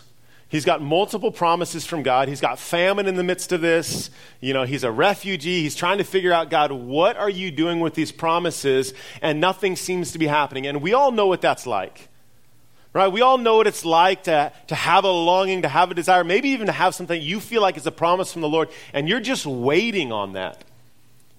He's 0.50 0.63
got 0.63 0.82
multiple 0.82 1.32
promises 1.32 1.86
from 1.86 2.04
God. 2.04 2.30
He's 2.30 2.39
got 2.39 2.58
famine 2.58 3.06
in 3.06 3.15
the 3.15 3.24
midst 3.24 3.52
of 3.52 3.60
this. 3.60 4.10
You 4.39 4.54
know, 4.54 4.63
he's 4.63 4.86
a 4.86 4.91
refugee. 4.91 5.62
He's 5.62 5.76
trying 5.76 5.98
to 5.98 6.06
figure 6.06 6.32
out, 6.32 6.50
God, 6.50 6.72
what 6.72 7.17
are 7.17 7.30
you 7.30 7.52
doing 7.52 7.82
with 7.82 7.96
these 7.96 8.13
promises? 8.13 8.93
And 9.22 9.41
nothing 9.41 9.76
seems 9.76 10.13
to 10.13 10.20
be 10.20 10.28
happening. 10.28 10.65
And 10.65 10.82
we 10.82 10.93
all 10.93 11.12
know 11.12 11.28
what 11.28 11.41
that's 11.41 11.67
like. 11.67 12.08
Right? 12.97 13.12
We 13.12 13.21
all 13.21 13.38
know 13.38 13.57
what 13.57 13.67
it's 13.67 13.86
like 13.86 14.23
to, 14.23 14.51
to 14.65 14.73
have 14.75 15.03
a 15.03 15.12
longing, 15.12 15.62
to 15.62 15.67
have 15.67 15.91
a 15.91 15.93
desire, 15.93 16.23
maybe 16.23 16.49
even 16.49 16.65
to 16.65 16.73
have 16.73 16.95
something 16.95 17.21
you 17.21 17.39
feel 17.39 17.62
like 17.62 17.77
is 17.77 17.86
a 17.86 17.91
promise 17.91 18.33
from 18.33 18.41
the 18.41 18.49
Lord, 18.49 18.69
and 18.91 19.07
you're 19.07 19.19
just 19.19 19.45
waiting 19.45 20.12
on 20.12 20.33
that. 20.33 20.63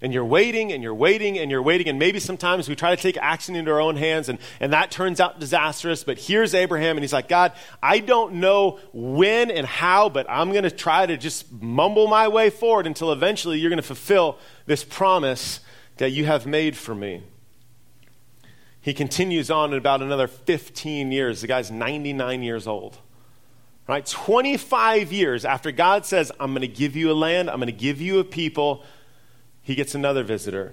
And 0.00 0.14
you're 0.14 0.24
waiting 0.24 0.72
and 0.72 0.80
you're 0.84 0.94
waiting 0.94 1.36
and 1.36 1.50
you're 1.50 1.60
waiting. 1.60 1.88
And 1.88 1.98
maybe 1.98 2.20
sometimes 2.20 2.68
we 2.68 2.76
try 2.76 2.94
to 2.94 3.02
take 3.02 3.16
action 3.16 3.56
into 3.56 3.72
our 3.72 3.80
own 3.80 3.96
hands 3.96 4.28
and, 4.28 4.38
and 4.60 4.72
that 4.72 4.92
turns 4.92 5.18
out 5.18 5.40
disastrous. 5.40 6.04
But 6.04 6.20
here's 6.20 6.54
Abraham 6.54 6.96
and 6.96 7.02
he's 7.02 7.12
like, 7.12 7.28
God, 7.28 7.50
I 7.82 7.98
don't 7.98 8.34
know 8.34 8.78
when 8.92 9.50
and 9.50 9.66
how, 9.66 10.08
but 10.08 10.30
I'm 10.30 10.52
going 10.52 10.62
to 10.62 10.70
try 10.70 11.04
to 11.06 11.16
just 11.16 11.50
mumble 11.50 12.06
my 12.06 12.28
way 12.28 12.50
forward 12.50 12.86
until 12.86 13.10
eventually 13.10 13.58
you're 13.58 13.70
going 13.70 13.78
to 13.78 13.82
fulfill 13.82 14.38
this 14.66 14.84
promise 14.84 15.58
that 15.96 16.10
you 16.10 16.24
have 16.26 16.46
made 16.46 16.76
for 16.76 16.94
me. 16.94 17.24
He 18.88 18.94
continues 18.94 19.50
on 19.50 19.72
in 19.72 19.78
about 19.78 20.00
another 20.00 20.26
15 20.26 21.12
years. 21.12 21.42
The 21.42 21.46
guy's 21.46 21.70
99 21.70 22.42
years 22.42 22.66
old. 22.66 22.96
Right? 23.86 24.06
25 24.06 25.12
years 25.12 25.44
after 25.44 25.70
God 25.72 26.06
says, 26.06 26.32
I'm 26.40 26.52
going 26.52 26.62
to 26.62 26.68
give 26.68 26.96
you 26.96 27.10
a 27.10 27.12
land, 27.12 27.50
I'm 27.50 27.56
going 27.56 27.66
to 27.66 27.72
give 27.72 28.00
you 28.00 28.18
a 28.18 28.24
people, 28.24 28.82
he 29.60 29.74
gets 29.74 29.94
another 29.94 30.24
visitor. 30.24 30.72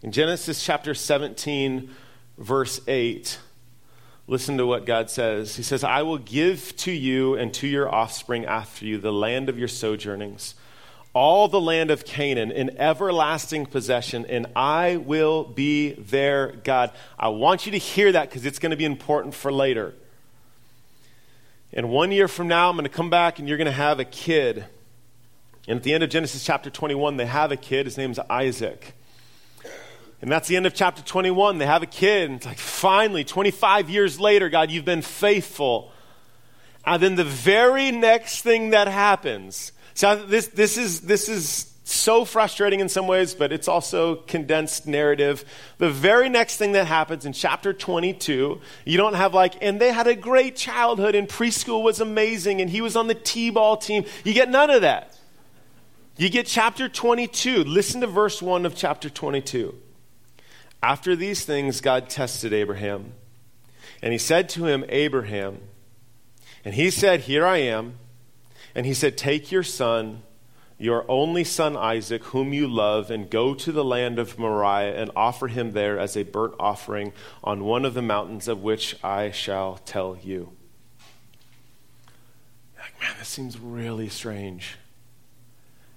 In 0.00 0.12
Genesis 0.12 0.64
chapter 0.64 0.94
17, 0.94 1.90
verse 2.38 2.80
8, 2.86 3.40
listen 4.28 4.56
to 4.58 4.64
what 4.64 4.86
God 4.86 5.10
says. 5.10 5.56
He 5.56 5.64
says, 5.64 5.82
I 5.82 6.02
will 6.02 6.18
give 6.18 6.76
to 6.76 6.92
you 6.92 7.34
and 7.34 7.52
to 7.54 7.66
your 7.66 7.92
offspring 7.92 8.44
after 8.44 8.84
you 8.84 8.98
the 8.98 9.12
land 9.12 9.48
of 9.48 9.58
your 9.58 9.66
sojournings 9.66 10.54
all 11.14 11.46
the 11.46 11.60
land 11.60 11.92
of 11.92 12.04
Canaan 12.04 12.50
in 12.50 12.76
everlasting 12.78 13.66
possession, 13.66 14.26
and 14.26 14.48
I 14.56 14.96
will 14.96 15.44
be 15.44 15.92
their 15.92 16.52
God. 16.64 16.90
I 17.18 17.28
want 17.28 17.66
you 17.66 17.72
to 17.72 17.78
hear 17.78 18.10
that 18.12 18.28
because 18.28 18.44
it's 18.44 18.58
going 18.58 18.70
to 18.70 18.76
be 18.76 18.84
important 18.84 19.34
for 19.34 19.52
later. 19.52 19.94
And 21.72 21.88
one 21.90 22.12
year 22.12 22.28
from 22.28 22.48
now, 22.48 22.68
I'm 22.68 22.76
going 22.76 22.84
to 22.84 22.88
come 22.88 23.10
back 23.10 23.38
and 23.38 23.48
you're 23.48 23.56
going 23.56 23.66
to 23.66 23.72
have 23.72 24.00
a 24.00 24.04
kid. 24.04 24.64
And 25.66 25.78
at 25.78 25.82
the 25.82 25.94
end 25.94 26.04
of 26.04 26.10
Genesis 26.10 26.44
chapter 26.44 26.68
21, 26.68 27.16
they 27.16 27.26
have 27.26 27.50
a 27.50 27.56
kid. 27.56 27.86
His 27.86 27.96
name's 27.96 28.18
Isaac. 28.30 28.94
And 30.20 30.30
that's 30.30 30.48
the 30.48 30.56
end 30.56 30.66
of 30.66 30.74
chapter 30.74 31.02
21. 31.02 31.58
They 31.58 31.66
have 31.66 31.82
a 31.82 31.86
kid. 31.86 32.30
And 32.30 32.36
it's 32.36 32.46
like, 32.46 32.58
finally, 32.58 33.24
25 33.24 33.90
years 33.90 34.20
later, 34.20 34.48
God, 34.48 34.70
you've 34.70 34.84
been 34.84 35.02
faithful. 35.02 35.90
And 36.86 37.02
then 37.02 37.16
the 37.16 37.24
very 37.24 37.90
next 37.90 38.42
thing 38.42 38.70
that 38.70 38.88
happens 38.88 39.72
so 39.94 40.26
this, 40.26 40.48
this, 40.48 40.76
is, 40.76 41.02
this 41.02 41.28
is 41.28 41.72
so 41.84 42.24
frustrating 42.24 42.80
in 42.80 42.88
some 42.88 43.06
ways, 43.06 43.34
but 43.34 43.52
it's 43.52 43.68
also 43.68 44.16
condensed 44.16 44.86
narrative. 44.86 45.44
The 45.78 45.90
very 45.90 46.28
next 46.28 46.56
thing 46.56 46.72
that 46.72 46.86
happens 46.86 47.26
in 47.26 47.32
chapter 47.32 47.72
22, 47.72 48.60
you 48.84 48.96
don't 48.96 49.14
have 49.14 49.34
like, 49.34 49.62
and 49.62 49.80
they 49.80 49.92
had 49.92 50.06
a 50.06 50.14
great 50.14 50.56
childhood 50.56 51.14
and 51.14 51.28
preschool 51.28 51.82
was 51.82 52.00
amazing 52.00 52.60
and 52.60 52.70
he 52.70 52.80
was 52.80 52.96
on 52.96 53.06
the 53.06 53.14
T 53.14 53.50
ball 53.50 53.76
team. 53.76 54.04
You 54.24 54.32
get 54.32 54.48
none 54.48 54.70
of 54.70 54.82
that. 54.82 55.16
You 56.16 56.28
get 56.28 56.46
chapter 56.46 56.88
22. 56.88 57.64
Listen 57.64 58.00
to 58.00 58.06
verse 58.06 58.40
1 58.40 58.66
of 58.66 58.74
chapter 58.74 59.10
22. 59.10 59.74
After 60.82 61.16
these 61.16 61.44
things, 61.44 61.80
God 61.80 62.08
tested 62.08 62.52
Abraham. 62.52 63.12
And 64.00 64.12
he 64.12 64.18
said 64.18 64.48
to 64.50 64.66
him, 64.66 64.84
Abraham, 64.88 65.60
and 66.64 66.74
he 66.74 66.90
said, 66.90 67.20
Here 67.20 67.46
I 67.46 67.58
am. 67.58 67.98
And 68.74 68.86
he 68.86 68.94
said, 68.94 69.16
Take 69.16 69.52
your 69.52 69.62
son, 69.62 70.22
your 70.78 71.04
only 71.08 71.44
son 71.44 71.76
Isaac, 71.76 72.24
whom 72.24 72.52
you 72.52 72.66
love, 72.66 73.10
and 73.10 73.30
go 73.30 73.54
to 73.54 73.72
the 73.72 73.84
land 73.84 74.18
of 74.18 74.38
Moriah 74.38 75.00
and 75.00 75.10
offer 75.14 75.48
him 75.48 75.72
there 75.72 75.98
as 75.98 76.16
a 76.16 76.24
burnt 76.24 76.54
offering 76.58 77.12
on 77.42 77.64
one 77.64 77.84
of 77.84 77.94
the 77.94 78.02
mountains 78.02 78.48
of 78.48 78.62
which 78.62 78.96
I 79.04 79.30
shall 79.30 79.76
tell 79.84 80.18
you. 80.22 80.52
Like, 82.78 83.00
man, 83.00 83.14
this 83.18 83.28
seems 83.28 83.58
really 83.58 84.08
strange 84.08 84.76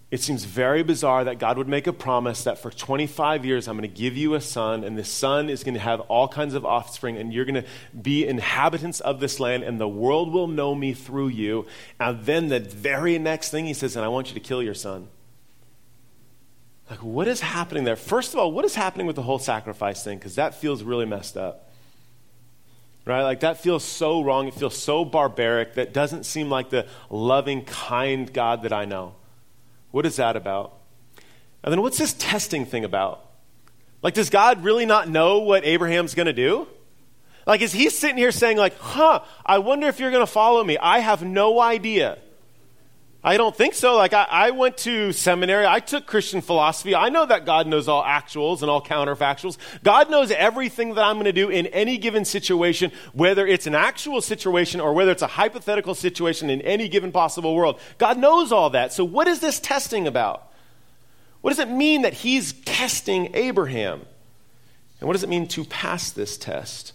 it 0.10 0.22
seems 0.22 0.46
very 0.46 0.84
bizarre 0.84 1.26
that 1.26 1.38
God 1.38 1.58
would 1.58 1.68
make 1.68 1.86
a 1.86 1.92
promise 1.92 2.46
that 2.46 2.60
for 2.60 2.72
25 2.72 3.44
years 3.44 3.68
I'm 3.68 3.78
going 3.78 3.90
to 3.90 3.94
give 3.94 4.16
you 4.16 4.36
a 4.36 4.42
son, 4.42 4.86
and 4.86 4.98
this 4.98 5.10
son 5.10 5.50
is 5.50 5.66
going 5.66 5.74
to 5.74 5.82
have 5.82 6.00
all 6.02 6.30
kinds 6.30 6.54
of 6.54 6.66
offspring, 6.66 7.18
and 7.18 7.34
you're 7.34 7.44
going 7.44 7.62
to 7.62 7.68
be 8.00 8.26
inhabitants 8.26 9.02
of 9.02 9.20
this 9.20 9.40
land, 9.40 9.64
and 9.64 9.82
the 9.82 9.88
world 9.88 10.32
will 10.32 10.48
know 10.48 10.74
me 10.74 10.94
through 10.94 11.28
you. 11.28 11.66
And 12.00 12.24
then 12.24 12.48
the 12.48 12.62
very 12.62 13.20
next 13.20 13.50
thing 13.50 13.66
he 13.66 13.74
says, 13.74 13.98
and 13.98 14.06
I 14.06 14.08
want 14.08 14.30
you 14.30 14.34
to 14.36 14.40
kill 14.40 14.64
your 14.64 14.74
son. 14.74 15.10
Like, 16.90 17.04
what 17.04 17.28
is 17.28 17.42
happening 17.42 17.84
there? 17.84 17.98
First 17.98 18.34
of 18.34 18.40
all, 18.40 18.54
what 18.54 18.64
is 18.64 18.76
happening 18.76 19.08
with 19.08 19.18
the 19.18 19.24
whole 19.24 19.40
sacrifice 19.40 20.06
thing? 20.06 20.20
Because 20.20 20.36
that 20.36 20.56
feels 20.56 20.84
really 20.84 21.06
messed 21.06 21.36
up. 21.36 21.70
Right? 23.04 23.24
Like, 23.24 23.42
that 23.42 23.58
feels 23.58 23.84
so 23.84 24.22
wrong. 24.22 24.48
It 24.48 24.54
feels 24.54 24.78
so 24.78 25.04
barbaric. 25.04 25.74
That 25.74 25.94
doesn't 25.94 26.26
seem 26.26 26.50
like 26.50 26.70
the 26.70 26.88
loving, 27.10 27.66
kind 27.66 28.32
God 28.32 28.64
that 28.64 28.72
I 28.72 28.86
know. 28.86 29.16
What 29.92 30.06
is 30.06 30.18
that 30.18 30.36
about? 30.36 30.74
And 31.64 31.72
then 31.72 31.82
what's 31.82 31.98
this 31.98 32.14
testing 32.14 32.66
thing 32.66 32.86
about? 32.86 33.26
Like, 34.02 34.14
does 34.14 34.30
God 34.30 34.64
really 34.64 34.86
not 34.86 35.10
know 35.10 35.40
what 35.40 35.66
Abraham's 35.66 36.14
going 36.14 36.28
to 36.28 36.34
do? 36.34 36.68
Like, 37.46 37.62
is 37.62 37.72
he 37.72 37.90
sitting 37.90 38.18
here 38.18 38.32
saying, 38.32 38.58
like, 38.58 38.78
huh, 38.78 39.22
I 39.46 39.60
wonder 39.60 39.88
if 39.88 40.00
you're 40.00 40.12
going 40.12 40.26
to 40.26 40.32
follow 40.32 40.64
me? 40.64 40.78
I 40.78 41.00
have 41.00 41.24
no 41.24 41.60
idea. 41.60 42.20
I 43.28 43.36
don't 43.36 43.54
think 43.54 43.74
so. 43.74 43.98
Like, 43.98 44.14
I, 44.14 44.24
I, 44.24 44.52
went 44.52 44.78
to 44.78 45.12
seminary. 45.12 45.66
I 45.66 45.82
took 45.82 46.06
Christian 46.06 46.40
philosophy. 46.40 46.96
I 46.96 47.10
know 47.10 47.26
that 47.26 47.46
God 47.46 47.68
knows 47.68 47.90
all 47.90 48.02
actuals 48.02 48.62
and 48.62 48.72
all 48.72 48.82
counterfactuals. 48.82 49.58
God 49.84 50.10
knows 50.10 50.32
everything 50.32 50.94
that 50.94 51.04
I'm 51.04 51.18
going 51.18 51.26
to 51.26 51.34
do 51.34 51.50
in 51.50 51.68
any 51.68 51.98
given 51.98 52.24
situation, 52.24 52.90
whether 53.12 53.46
it's 53.46 53.68
an 53.68 53.76
actual 53.76 54.22
situation 54.22 54.80
or 54.80 54.94
whether 54.94 55.12
it's 55.12 55.24
a 55.24 55.28
hypothetical 55.28 55.94
situation 55.94 56.50
in 56.50 56.62
any 56.62 56.88
given 56.88 57.12
possible 57.12 57.54
world. 57.54 57.82
God 57.98 58.18
knows 58.18 58.54
all 58.54 58.70
that. 58.70 58.94
So, 58.94 59.04
what 59.04 59.28
is 59.28 59.42
this 59.42 59.60
testing 59.60 60.08
about? 60.08 60.50
What 61.42 61.50
does 61.50 61.60
it 61.60 61.70
mean 61.70 62.04
that 62.04 62.14
He's 62.14 62.54
testing 62.54 63.36
Abraham? 63.36 64.06
And 65.02 65.08
what 65.08 65.16
does 65.16 65.24
it 65.24 65.30
mean 65.30 65.50
to 65.50 65.66
pass 65.66 66.12
this 66.12 66.38
test? 66.38 66.94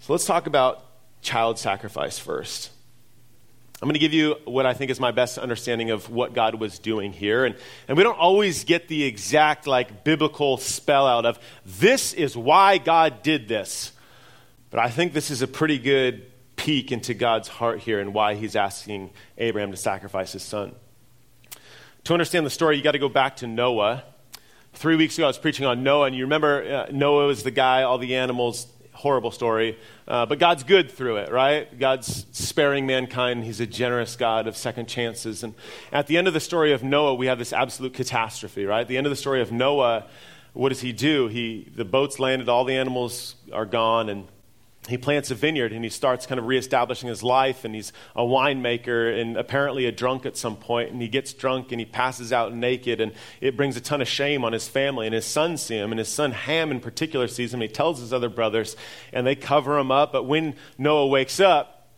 So, 0.00 0.12
let's 0.12 0.26
talk 0.26 0.48
about 0.48 0.84
child 1.22 1.60
sacrifice 1.60 2.18
first. 2.18 2.70
I'm 3.80 3.86
going 3.86 3.94
to 3.94 4.00
give 4.00 4.12
you 4.12 4.34
what 4.44 4.66
I 4.66 4.74
think 4.74 4.90
is 4.90 4.98
my 4.98 5.12
best 5.12 5.38
understanding 5.38 5.90
of 5.90 6.10
what 6.10 6.34
God 6.34 6.56
was 6.56 6.80
doing 6.80 7.12
here. 7.12 7.44
And, 7.44 7.54
and 7.86 7.96
we 7.96 8.02
don't 8.02 8.18
always 8.18 8.64
get 8.64 8.88
the 8.88 9.04
exact, 9.04 9.68
like, 9.68 10.02
biblical 10.02 10.56
spell 10.56 11.06
out 11.06 11.24
of 11.24 11.38
this 11.64 12.12
is 12.12 12.36
why 12.36 12.78
God 12.78 13.22
did 13.22 13.46
this. 13.46 13.92
But 14.70 14.80
I 14.80 14.90
think 14.90 15.12
this 15.12 15.30
is 15.30 15.42
a 15.42 15.46
pretty 15.46 15.78
good 15.78 16.26
peek 16.56 16.90
into 16.90 17.14
God's 17.14 17.46
heart 17.46 17.78
here 17.78 18.00
and 18.00 18.12
why 18.12 18.34
he's 18.34 18.56
asking 18.56 19.10
Abraham 19.38 19.70
to 19.70 19.76
sacrifice 19.76 20.32
his 20.32 20.42
son. 20.42 20.74
To 22.04 22.12
understand 22.12 22.44
the 22.44 22.50
story, 22.50 22.76
you 22.76 22.82
got 22.82 22.92
to 22.92 22.98
go 22.98 23.08
back 23.08 23.36
to 23.36 23.46
Noah. 23.46 24.02
Three 24.72 24.96
weeks 24.96 25.16
ago, 25.16 25.24
I 25.24 25.28
was 25.28 25.38
preaching 25.38 25.66
on 25.66 25.84
Noah, 25.84 26.06
and 26.06 26.16
you 26.16 26.24
remember 26.24 26.64
uh, 26.64 26.90
Noah 26.90 27.28
was 27.28 27.44
the 27.44 27.52
guy, 27.52 27.84
all 27.84 27.98
the 27.98 28.16
animals 28.16 28.66
horrible 28.98 29.30
story. 29.30 29.78
Uh, 30.08 30.26
but 30.26 30.40
God's 30.40 30.64
good 30.64 30.90
through 30.90 31.18
it, 31.18 31.30
right? 31.30 31.78
God's 31.78 32.26
sparing 32.32 32.84
mankind. 32.84 33.44
He's 33.44 33.60
a 33.60 33.66
generous 33.66 34.16
God 34.16 34.48
of 34.48 34.56
second 34.56 34.88
chances. 34.88 35.44
And 35.44 35.54
at 35.92 36.08
the 36.08 36.16
end 36.16 36.26
of 36.26 36.34
the 36.34 36.40
story 36.40 36.72
of 36.72 36.82
Noah, 36.82 37.14
we 37.14 37.26
have 37.26 37.38
this 37.38 37.52
absolute 37.52 37.94
catastrophe, 37.94 38.64
right? 38.66 38.80
At 38.80 38.88
the 38.88 38.96
end 38.96 39.06
of 39.06 39.10
the 39.10 39.16
story 39.16 39.40
of 39.40 39.52
Noah, 39.52 40.06
what 40.52 40.70
does 40.70 40.80
he 40.80 40.92
do? 40.92 41.28
He, 41.28 41.70
the 41.76 41.84
boat's 41.84 42.18
landed, 42.18 42.48
all 42.48 42.64
the 42.64 42.74
animals 42.74 43.36
are 43.52 43.66
gone, 43.66 44.08
and 44.08 44.26
he 44.88 44.96
plants 44.96 45.30
a 45.30 45.34
vineyard 45.34 45.72
and 45.72 45.84
he 45.84 45.90
starts 45.90 46.26
kind 46.26 46.38
of 46.38 46.46
reestablishing 46.46 47.08
his 47.08 47.22
life 47.22 47.64
and 47.64 47.74
he's 47.74 47.92
a 48.16 48.22
winemaker 48.22 49.20
and 49.20 49.36
apparently 49.36 49.86
a 49.86 49.92
drunk 49.92 50.24
at 50.24 50.36
some 50.36 50.56
point 50.56 50.90
and 50.90 51.02
he 51.02 51.08
gets 51.08 51.32
drunk 51.32 51.72
and 51.72 51.80
he 51.80 51.84
passes 51.84 52.32
out 52.32 52.54
naked 52.54 53.00
and 53.00 53.12
it 53.40 53.56
brings 53.56 53.76
a 53.76 53.80
ton 53.80 54.00
of 54.00 54.08
shame 54.08 54.44
on 54.44 54.52
his 54.52 54.66
family 54.66 55.06
and 55.06 55.14
his 55.14 55.26
son 55.26 55.56
see 55.56 55.76
him 55.76 55.92
and 55.92 55.98
his 55.98 56.08
son 56.08 56.32
ham 56.32 56.70
in 56.70 56.80
particular 56.80 57.28
sees 57.28 57.52
him. 57.52 57.60
He 57.60 57.68
tells 57.68 58.00
his 58.00 58.12
other 58.12 58.28
brothers 58.28 58.76
and 59.12 59.26
they 59.26 59.34
cover 59.34 59.78
him 59.78 59.90
up. 59.90 60.12
But 60.12 60.24
when 60.24 60.54
noah 60.78 61.06
wakes 61.06 61.38
up 61.38 61.90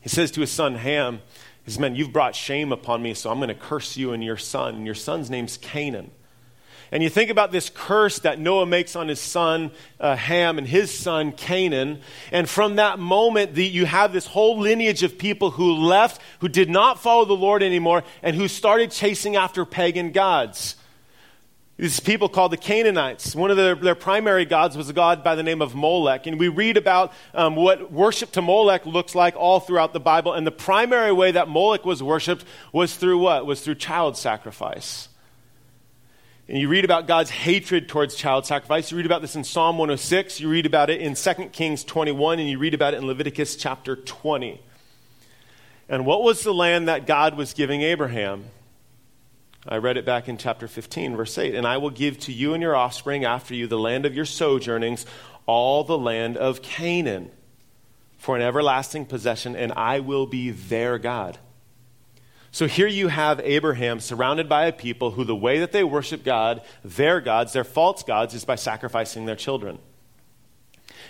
he 0.00 0.08
says 0.08 0.30
to 0.30 0.40
his 0.40 0.52
son 0.52 0.76
ham 0.76 1.20
he 1.64 1.70
says 1.70 1.80
man 1.80 1.96
you've 1.96 2.12
brought 2.12 2.34
shame 2.34 2.72
upon 2.72 3.02
me 3.02 3.12
so 3.12 3.30
i'm 3.30 3.38
going 3.38 3.48
to 3.48 3.54
curse 3.54 3.96
you 3.96 4.12
and 4.12 4.22
your 4.22 4.36
son. 4.36 4.76
And 4.76 4.86
your 4.86 4.94
son's 4.94 5.30
name's 5.30 5.56
canaan 5.56 6.12
and 6.92 7.02
you 7.02 7.08
think 7.08 7.30
about 7.30 7.52
this 7.52 7.70
curse 7.70 8.18
that 8.20 8.40
Noah 8.40 8.66
makes 8.66 8.96
on 8.96 9.06
his 9.06 9.20
son 9.20 9.70
uh, 10.00 10.16
Ham 10.16 10.58
and 10.58 10.66
his 10.66 10.92
son 10.92 11.30
Canaan. 11.30 12.00
And 12.32 12.48
from 12.48 12.76
that 12.76 12.98
moment, 12.98 13.54
the, 13.54 13.64
you 13.64 13.86
have 13.86 14.12
this 14.12 14.26
whole 14.26 14.58
lineage 14.58 15.04
of 15.04 15.16
people 15.16 15.52
who 15.52 15.72
left, 15.72 16.20
who 16.40 16.48
did 16.48 16.68
not 16.68 17.00
follow 17.00 17.24
the 17.24 17.32
Lord 17.32 17.62
anymore, 17.62 18.02
and 18.22 18.34
who 18.34 18.48
started 18.48 18.90
chasing 18.90 19.36
after 19.36 19.64
pagan 19.64 20.10
gods. 20.10 20.74
These 21.76 22.00
people 22.00 22.28
called 22.28 22.52
the 22.52 22.58
Canaanites. 22.58 23.34
One 23.34 23.50
of 23.50 23.56
their, 23.56 23.74
their 23.74 23.94
primary 23.94 24.44
gods 24.44 24.76
was 24.76 24.90
a 24.90 24.92
god 24.92 25.24
by 25.24 25.34
the 25.34 25.42
name 25.42 25.62
of 25.62 25.74
Molech. 25.74 26.26
And 26.26 26.38
we 26.38 26.48
read 26.48 26.76
about 26.76 27.12
um, 27.32 27.56
what 27.56 27.90
worship 27.90 28.32
to 28.32 28.42
Molech 28.42 28.84
looks 28.84 29.14
like 29.14 29.34
all 29.34 29.60
throughout 29.60 29.94
the 29.94 30.00
Bible. 30.00 30.34
And 30.34 30.46
the 30.46 30.50
primary 30.50 31.10
way 31.10 31.30
that 31.32 31.48
Molech 31.48 31.86
was 31.86 32.02
worshiped 32.02 32.44
was 32.70 32.96
through 32.96 33.18
what? 33.18 33.46
Was 33.46 33.62
through 33.62 33.76
child 33.76 34.18
sacrifice. 34.18 35.08
And 36.50 36.58
you 36.58 36.66
read 36.66 36.84
about 36.84 37.06
God's 37.06 37.30
hatred 37.30 37.88
towards 37.88 38.16
child 38.16 38.44
sacrifice. 38.44 38.90
You 38.90 38.96
read 38.96 39.06
about 39.06 39.22
this 39.22 39.36
in 39.36 39.44
Psalm 39.44 39.78
106. 39.78 40.40
You 40.40 40.48
read 40.48 40.66
about 40.66 40.90
it 40.90 41.00
in 41.00 41.14
2 41.14 41.34
Kings 41.52 41.84
21, 41.84 42.40
and 42.40 42.48
you 42.48 42.58
read 42.58 42.74
about 42.74 42.92
it 42.92 42.96
in 42.96 43.06
Leviticus 43.06 43.54
chapter 43.54 43.94
20. 43.94 44.60
And 45.88 46.04
what 46.04 46.24
was 46.24 46.42
the 46.42 46.52
land 46.52 46.88
that 46.88 47.06
God 47.06 47.36
was 47.36 47.54
giving 47.54 47.82
Abraham? 47.82 48.46
I 49.68 49.76
read 49.76 49.96
it 49.96 50.04
back 50.04 50.28
in 50.28 50.38
chapter 50.38 50.66
15, 50.66 51.16
verse 51.16 51.38
8. 51.38 51.54
And 51.54 51.68
I 51.68 51.76
will 51.76 51.90
give 51.90 52.18
to 52.18 52.32
you 52.32 52.52
and 52.52 52.60
your 52.60 52.74
offspring 52.74 53.24
after 53.24 53.54
you 53.54 53.68
the 53.68 53.78
land 53.78 54.04
of 54.04 54.16
your 54.16 54.24
sojournings, 54.24 55.06
all 55.46 55.84
the 55.84 55.98
land 55.98 56.36
of 56.36 56.62
Canaan, 56.62 57.30
for 58.18 58.34
an 58.34 58.42
everlasting 58.42 59.06
possession, 59.06 59.54
and 59.54 59.70
I 59.74 60.00
will 60.00 60.26
be 60.26 60.50
their 60.50 60.98
God. 60.98 61.38
So 62.52 62.66
here 62.66 62.88
you 62.88 63.08
have 63.08 63.40
Abraham 63.40 64.00
surrounded 64.00 64.48
by 64.48 64.66
a 64.66 64.72
people 64.72 65.12
who 65.12 65.24
the 65.24 65.36
way 65.36 65.60
that 65.60 65.70
they 65.72 65.84
worship 65.84 66.24
God, 66.24 66.62
their 66.84 67.20
gods, 67.20 67.52
their 67.52 67.64
false 67.64 68.02
gods, 68.02 68.34
is 68.34 68.44
by 68.44 68.56
sacrificing 68.56 69.24
their 69.24 69.36
children. 69.36 69.78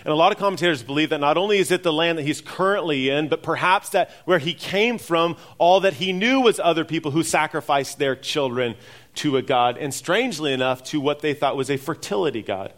And 0.03 0.11
a 0.11 0.15
lot 0.15 0.31
of 0.31 0.37
commentators 0.37 0.81
believe 0.81 1.09
that 1.09 1.19
not 1.19 1.37
only 1.37 1.57
is 1.57 1.71
it 1.71 1.83
the 1.83 1.93
land 1.93 2.17
that 2.17 2.23
he's 2.23 2.41
currently 2.41 3.09
in, 3.09 3.27
but 3.27 3.43
perhaps 3.43 3.89
that 3.89 4.11
where 4.25 4.39
he 4.39 4.53
came 4.53 4.97
from, 4.97 5.35
all 5.57 5.79
that 5.81 5.95
he 5.95 6.11
knew 6.13 6.41
was 6.41 6.59
other 6.59 6.85
people 6.85 7.11
who 7.11 7.23
sacrificed 7.23 7.99
their 7.99 8.15
children 8.15 8.75
to 9.15 9.37
a 9.37 9.41
god, 9.41 9.77
and 9.77 9.93
strangely 9.93 10.53
enough, 10.53 10.83
to 10.85 10.99
what 10.99 11.19
they 11.19 11.33
thought 11.33 11.57
was 11.57 11.69
a 11.69 11.77
fertility 11.77 12.41
god. 12.41 12.73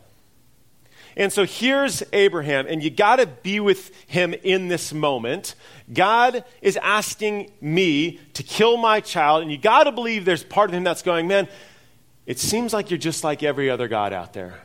And 1.15 1.31
so 1.31 1.45
here's 1.45 2.03
Abraham, 2.11 2.65
and 2.67 2.81
you 2.83 2.89
got 2.89 3.17
to 3.17 3.27
be 3.27 3.59
with 3.59 3.91
him 4.07 4.33
in 4.33 4.67
this 4.67 4.93
moment. 4.93 5.55
God 5.91 6.43
is 6.61 6.77
asking 6.77 7.51
me 7.61 8.19
to 8.33 8.43
kill 8.43 8.77
my 8.77 8.99
child, 8.99 9.43
and 9.43 9.51
you 9.51 9.57
got 9.57 9.83
to 9.83 9.91
believe 9.91 10.25
there's 10.25 10.43
part 10.43 10.69
of 10.69 10.75
him 10.75 10.83
that's 10.83 11.03
going, 11.03 11.27
man, 11.27 11.47
it 12.25 12.39
seems 12.39 12.73
like 12.73 12.89
you're 12.89 12.97
just 12.97 13.23
like 13.23 13.43
every 13.43 13.69
other 13.69 13.87
God 13.87 14.13
out 14.13 14.33
there. 14.33 14.61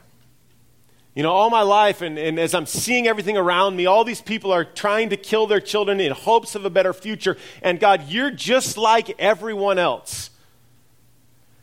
You 1.15 1.25
know, 1.25 1.33
all 1.33 1.51
my 1.51 1.63
life, 1.63 2.01
and, 2.01 2.17
and 2.17 2.39
as 2.39 2.55
I'm 2.55 2.67
seeing 2.67 3.09
everything 3.09 3.37
around 3.37 3.75
me, 3.75 3.87
all 3.87 4.05
these 4.05 4.21
people 4.21 4.53
are 4.53 4.65
trying 4.65 5.11
to 5.11 5.17
kill 5.17 5.49
their 5.49 5.61
children 5.61 6.01
in 6.01 6.13
hopes 6.13 6.55
of 6.55 6.65
a 6.65 6.71
better 6.71 6.93
future. 6.93 7.37
And 7.61 7.81
God, 7.81 8.09
you're 8.09 8.31
just 8.31 8.79
like 8.79 9.19
everyone 9.19 9.79
else. 9.79 10.31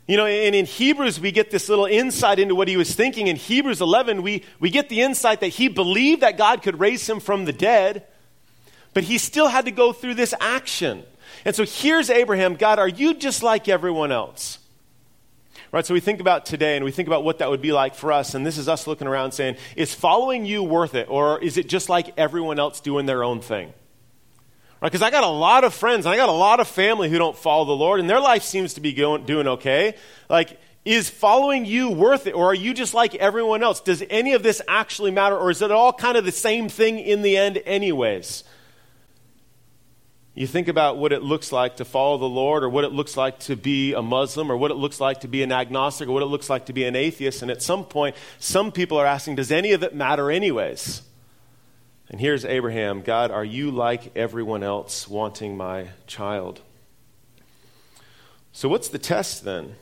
You 0.06 0.16
know, 0.16 0.26
and 0.26 0.54
in 0.54 0.66
Hebrews, 0.66 1.18
we 1.18 1.32
get 1.32 1.50
this 1.50 1.68
little 1.68 1.86
insight 1.86 2.38
into 2.38 2.54
what 2.54 2.68
he 2.68 2.76
was 2.76 2.94
thinking. 2.94 3.26
In 3.26 3.34
Hebrews 3.34 3.80
11, 3.80 4.22
we, 4.22 4.44
we 4.60 4.70
get 4.70 4.88
the 4.88 5.00
insight 5.00 5.40
that 5.40 5.48
he 5.48 5.68
believed 5.68 6.20
that 6.22 6.38
God 6.38 6.62
could 6.62 6.78
raise 6.78 7.08
him 7.08 7.18
from 7.18 7.44
the 7.44 7.52
dead, 7.52 8.06
but 8.94 9.04
he 9.04 9.18
still 9.18 9.48
had 9.48 9.64
to 9.64 9.72
go 9.72 9.92
through 9.92 10.14
this 10.14 10.32
action. 10.38 11.02
And 11.44 11.56
so 11.56 11.64
here's 11.64 12.08
Abraham 12.08 12.54
God, 12.54 12.78
are 12.78 12.88
you 12.88 13.14
just 13.14 13.42
like 13.42 13.68
everyone 13.68 14.12
else? 14.12 14.60
Right, 15.72 15.84
so 15.84 15.92
we 15.92 16.00
think 16.00 16.20
about 16.20 16.46
today 16.46 16.76
and 16.76 16.84
we 16.84 16.92
think 16.92 17.08
about 17.08 17.24
what 17.24 17.40
that 17.40 17.50
would 17.50 17.60
be 17.60 17.72
like 17.72 17.96
for 17.96 18.12
us, 18.12 18.34
and 18.34 18.46
this 18.46 18.56
is 18.56 18.68
us 18.68 18.86
looking 18.86 19.08
around 19.08 19.32
saying, 19.32 19.56
is 19.74 19.92
following 19.92 20.46
you 20.46 20.62
worth 20.62 20.94
it, 20.94 21.08
or 21.10 21.42
is 21.42 21.56
it 21.56 21.68
just 21.68 21.88
like 21.88 22.14
everyone 22.16 22.60
else 22.60 22.80
doing 22.80 23.06
their 23.06 23.24
own 23.24 23.40
thing? 23.40 23.72
Right? 24.80 24.92
Because 24.92 25.02
I 25.02 25.10
got 25.10 25.24
a 25.24 25.28
lot 25.28 25.64
of 25.64 25.72
friends, 25.72 26.04
and 26.04 26.12
I 26.12 26.16
got 26.16 26.28
a 26.28 26.32
lot 26.32 26.60
of 26.60 26.68
family 26.68 27.08
who 27.08 27.18
don't 27.18 27.36
follow 27.36 27.64
the 27.64 27.72
Lord, 27.72 27.98
and 27.98 28.10
their 28.10 28.20
life 28.20 28.42
seems 28.42 28.74
to 28.74 28.80
be 28.80 28.92
going, 28.92 29.24
doing 29.24 29.46
okay. 29.48 29.94
Like, 30.28 30.60
is 30.84 31.10
following 31.10 31.64
you 31.64 31.90
worth 31.90 32.26
it, 32.26 32.34
or 32.34 32.50
are 32.50 32.54
you 32.54 32.74
just 32.74 32.94
like 32.94 33.14
everyone 33.16 33.62
else? 33.62 33.80
Does 33.80 34.04
any 34.08 34.34
of 34.34 34.42
this 34.42 34.62
actually 34.68 35.10
matter, 35.10 35.36
or 35.36 35.50
is 35.50 35.62
it 35.62 35.70
all 35.70 35.92
kind 35.92 36.16
of 36.16 36.24
the 36.24 36.32
same 36.32 36.68
thing 36.68 36.98
in 36.98 37.22
the 37.22 37.36
end, 37.36 37.60
anyways? 37.64 38.44
You 40.34 40.46
think 40.46 40.68
about 40.68 40.98
what 40.98 41.12
it 41.12 41.22
looks 41.22 41.50
like 41.50 41.76
to 41.78 41.84
follow 41.86 42.18
the 42.18 42.28
Lord, 42.28 42.62
or 42.62 42.68
what 42.68 42.84
it 42.84 42.92
looks 42.92 43.16
like 43.16 43.38
to 43.40 43.56
be 43.56 43.94
a 43.94 44.02
Muslim, 44.02 44.52
or 44.52 44.56
what 44.58 44.70
it 44.70 44.74
looks 44.74 45.00
like 45.00 45.22
to 45.22 45.28
be 45.28 45.42
an 45.42 45.50
agnostic, 45.50 46.08
or 46.08 46.12
what 46.12 46.22
it 46.22 46.26
looks 46.26 46.50
like 46.50 46.66
to 46.66 46.74
be 46.74 46.84
an 46.84 46.94
atheist, 46.94 47.40
and 47.40 47.50
at 47.50 47.62
some 47.62 47.84
point, 47.84 48.14
some 48.38 48.70
people 48.70 48.98
are 48.98 49.06
asking, 49.06 49.36
does 49.36 49.50
any 49.50 49.72
of 49.72 49.82
it 49.82 49.94
matter, 49.94 50.30
anyways? 50.30 51.00
And 52.08 52.20
here's 52.20 52.44
Abraham 52.44 53.02
God, 53.02 53.30
are 53.30 53.44
you 53.44 53.70
like 53.70 54.16
everyone 54.16 54.62
else 54.62 55.08
wanting 55.08 55.56
my 55.56 55.88
child? 56.06 56.60
So, 58.52 58.68
what's 58.68 58.88
the 58.88 58.98
test 58.98 59.44
then? 59.44 59.74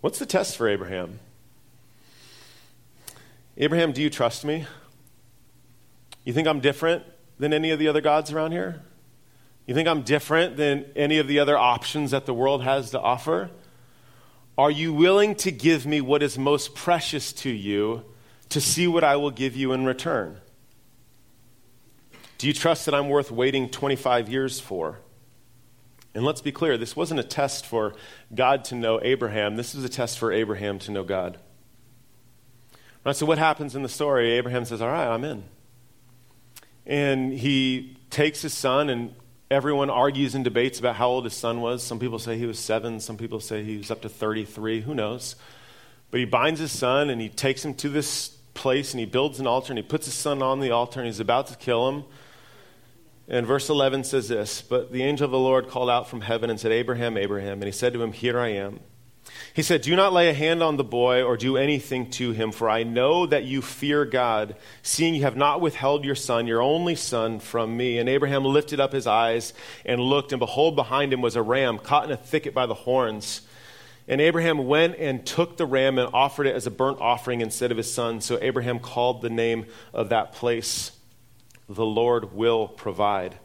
What's 0.00 0.18
the 0.18 0.26
test 0.26 0.56
for 0.56 0.68
Abraham? 0.68 1.18
Abraham, 3.56 3.92
do 3.92 4.02
you 4.02 4.10
trust 4.10 4.44
me? 4.44 4.66
You 6.24 6.32
think 6.32 6.48
I'm 6.48 6.60
different 6.60 7.04
than 7.38 7.52
any 7.52 7.70
of 7.70 7.78
the 7.78 7.88
other 7.88 8.00
gods 8.00 8.32
around 8.32 8.52
here? 8.52 8.82
You 9.66 9.74
think 9.74 9.88
I'm 9.88 10.02
different 10.02 10.56
than 10.56 10.86
any 10.94 11.18
of 11.18 11.28
the 11.28 11.38
other 11.38 11.56
options 11.56 12.12
that 12.12 12.26
the 12.26 12.34
world 12.34 12.62
has 12.62 12.90
to 12.90 13.00
offer? 13.00 13.50
Are 14.56 14.70
you 14.70 14.92
willing 14.92 15.34
to 15.36 15.50
give 15.50 15.86
me 15.86 16.00
what 16.00 16.22
is 16.22 16.38
most 16.38 16.74
precious 16.74 17.32
to 17.34 17.50
you? 17.50 18.04
To 18.50 18.60
see 18.60 18.86
what 18.86 19.04
I 19.04 19.16
will 19.16 19.30
give 19.30 19.56
you 19.56 19.72
in 19.72 19.84
return? 19.84 20.38
Do 22.38 22.46
you 22.46 22.52
trust 22.52 22.86
that 22.86 22.94
I'm 22.94 23.08
worth 23.08 23.30
waiting 23.30 23.68
25 23.68 24.28
years 24.28 24.60
for? 24.60 24.98
And 26.14 26.24
let's 26.24 26.40
be 26.40 26.52
clear, 26.52 26.78
this 26.78 26.96
wasn't 26.96 27.20
a 27.20 27.24
test 27.24 27.66
for 27.66 27.94
God 28.34 28.64
to 28.66 28.74
know 28.74 29.00
Abraham. 29.02 29.56
This 29.56 29.74
was 29.74 29.84
a 29.84 29.88
test 29.88 30.18
for 30.18 30.32
Abraham 30.32 30.78
to 30.80 30.90
know 30.90 31.04
God. 31.04 31.38
Right, 33.04 33.14
so, 33.14 33.26
what 33.26 33.38
happens 33.38 33.76
in 33.76 33.82
the 33.82 33.88
story? 33.88 34.32
Abraham 34.32 34.64
says, 34.64 34.82
All 34.82 34.88
right, 34.88 35.06
I'm 35.06 35.24
in. 35.24 35.44
And 36.86 37.32
he 37.32 37.98
takes 38.10 38.42
his 38.42 38.54
son, 38.54 38.88
and 38.88 39.14
everyone 39.50 39.90
argues 39.90 40.34
and 40.34 40.42
debates 40.42 40.78
about 40.78 40.96
how 40.96 41.08
old 41.08 41.24
his 41.24 41.34
son 41.34 41.60
was. 41.60 41.82
Some 41.82 41.98
people 41.98 42.18
say 42.18 42.36
he 42.38 42.46
was 42.46 42.58
seven, 42.58 42.98
some 43.00 43.16
people 43.16 43.40
say 43.40 43.62
he 43.62 43.76
was 43.76 43.90
up 43.90 44.02
to 44.02 44.08
33. 44.08 44.80
Who 44.80 44.94
knows? 44.94 45.36
But 46.10 46.20
he 46.20 46.26
binds 46.26 46.60
his 46.60 46.72
son 46.72 47.10
and 47.10 47.20
he 47.20 47.28
takes 47.28 47.64
him 47.64 47.74
to 47.74 47.88
this 47.88 48.35
place 48.56 48.92
and 48.92 48.98
he 48.98 49.06
builds 49.06 49.38
an 49.38 49.46
altar 49.46 49.72
and 49.72 49.78
he 49.78 49.82
puts 49.82 50.06
his 50.06 50.14
son 50.14 50.42
on 50.42 50.60
the 50.60 50.72
altar 50.72 50.98
and 50.98 51.06
he's 51.06 51.20
about 51.20 51.46
to 51.48 51.56
kill 51.56 51.88
him. 51.88 52.04
And 53.28 53.46
verse 53.46 53.68
11 53.68 54.04
says 54.04 54.28
this 54.28 54.62
But 54.62 54.92
the 54.92 55.02
angel 55.02 55.24
of 55.24 55.30
the 55.30 55.38
Lord 55.38 55.68
called 55.68 55.90
out 55.90 56.08
from 56.08 56.20
heaven 56.20 56.50
and 56.50 56.58
said, 56.58 56.72
Abraham, 56.72 57.16
Abraham. 57.16 57.54
And 57.54 57.64
he 57.64 57.72
said 57.72 57.92
to 57.92 58.02
him, 58.02 58.12
Here 58.12 58.38
I 58.38 58.48
am. 58.48 58.80
He 59.54 59.62
said, 59.62 59.82
Do 59.82 59.96
not 59.96 60.12
lay 60.12 60.28
a 60.28 60.34
hand 60.34 60.62
on 60.62 60.76
the 60.76 60.84
boy 60.84 61.22
or 61.22 61.36
do 61.36 61.56
anything 61.56 62.10
to 62.12 62.32
him, 62.32 62.52
for 62.52 62.70
I 62.70 62.84
know 62.84 63.26
that 63.26 63.44
you 63.44 63.62
fear 63.62 64.04
God, 64.04 64.56
seeing 64.82 65.14
you 65.14 65.22
have 65.22 65.36
not 65.36 65.60
withheld 65.60 66.04
your 66.04 66.14
son, 66.14 66.46
your 66.46 66.62
only 66.62 66.94
son, 66.94 67.40
from 67.40 67.76
me. 67.76 67.98
And 67.98 68.08
Abraham 68.08 68.44
lifted 68.44 68.80
up 68.80 68.92
his 68.92 69.06
eyes 69.06 69.52
and 69.84 70.00
looked, 70.00 70.32
and 70.32 70.38
behold, 70.38 70.76
behind 70.76 71.12
him 71.12 71.22
was 71.22 71.36
a 71.36 71.42
ram 71.42 71.78
caught 71.78 72.04
in 72.04 72.12
a 72.12 72.16
thicket 72.16 72.54
by 72.54 72.66
the 72.66 72.74
horns. 72.74 73.40
And 74.08 74.20
Abraham 74.20 74.66
went 74.66 74.96
and 74.98 75.26
took 75.26 75.56
the 75.56 75.66
ram 75.66 75.98
and 75.98 76.08
offered 76.14 76.46
it 76.46 76.54
as 76.54 76.66
a 76.66 76.70
burnt 76.70 77.00
offering 77.00 77.40
instead 77.40 77.70
of 77.70 77.76
his 77.76 77.92
son. 77.92 78.20
So 78.20 78.38
Abraham 78.40 78.78
called 78.78 79.20
the 79.20 79.30
name 79.30 79.66
of 79.92 80.10
that 80.10 80.32
place, 80.32 80.92
The 81.68 81.84
Lord 81.84 82.32
Will 82.32 82.68
Provide. 82.68 83.36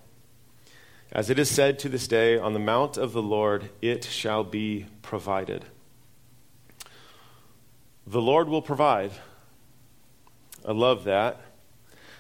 As 1.12 1.30
it 1.30 1.40
is 1.40 1.50
said 1.50 1.80
to 1.80 1.90
this 1.90 2.08
day, 2.08 2.38
on 2.38 2.54
the 2.54 2.60
mount 2.60 2.96
of 2.96 3.12
the 3.12 3.22
Lord 3.22 3.70
it 3.82 4.04
shall 4.04 4.44
be 4.44 4.86
provided. 5.02 5.66
The 8.06 8.22
Lord 8.22 8.48
will 8.48 8.62
provide. 8.62 9.12
I 10.66 10.72
love 10.72 11.04
that. 11.06 11.42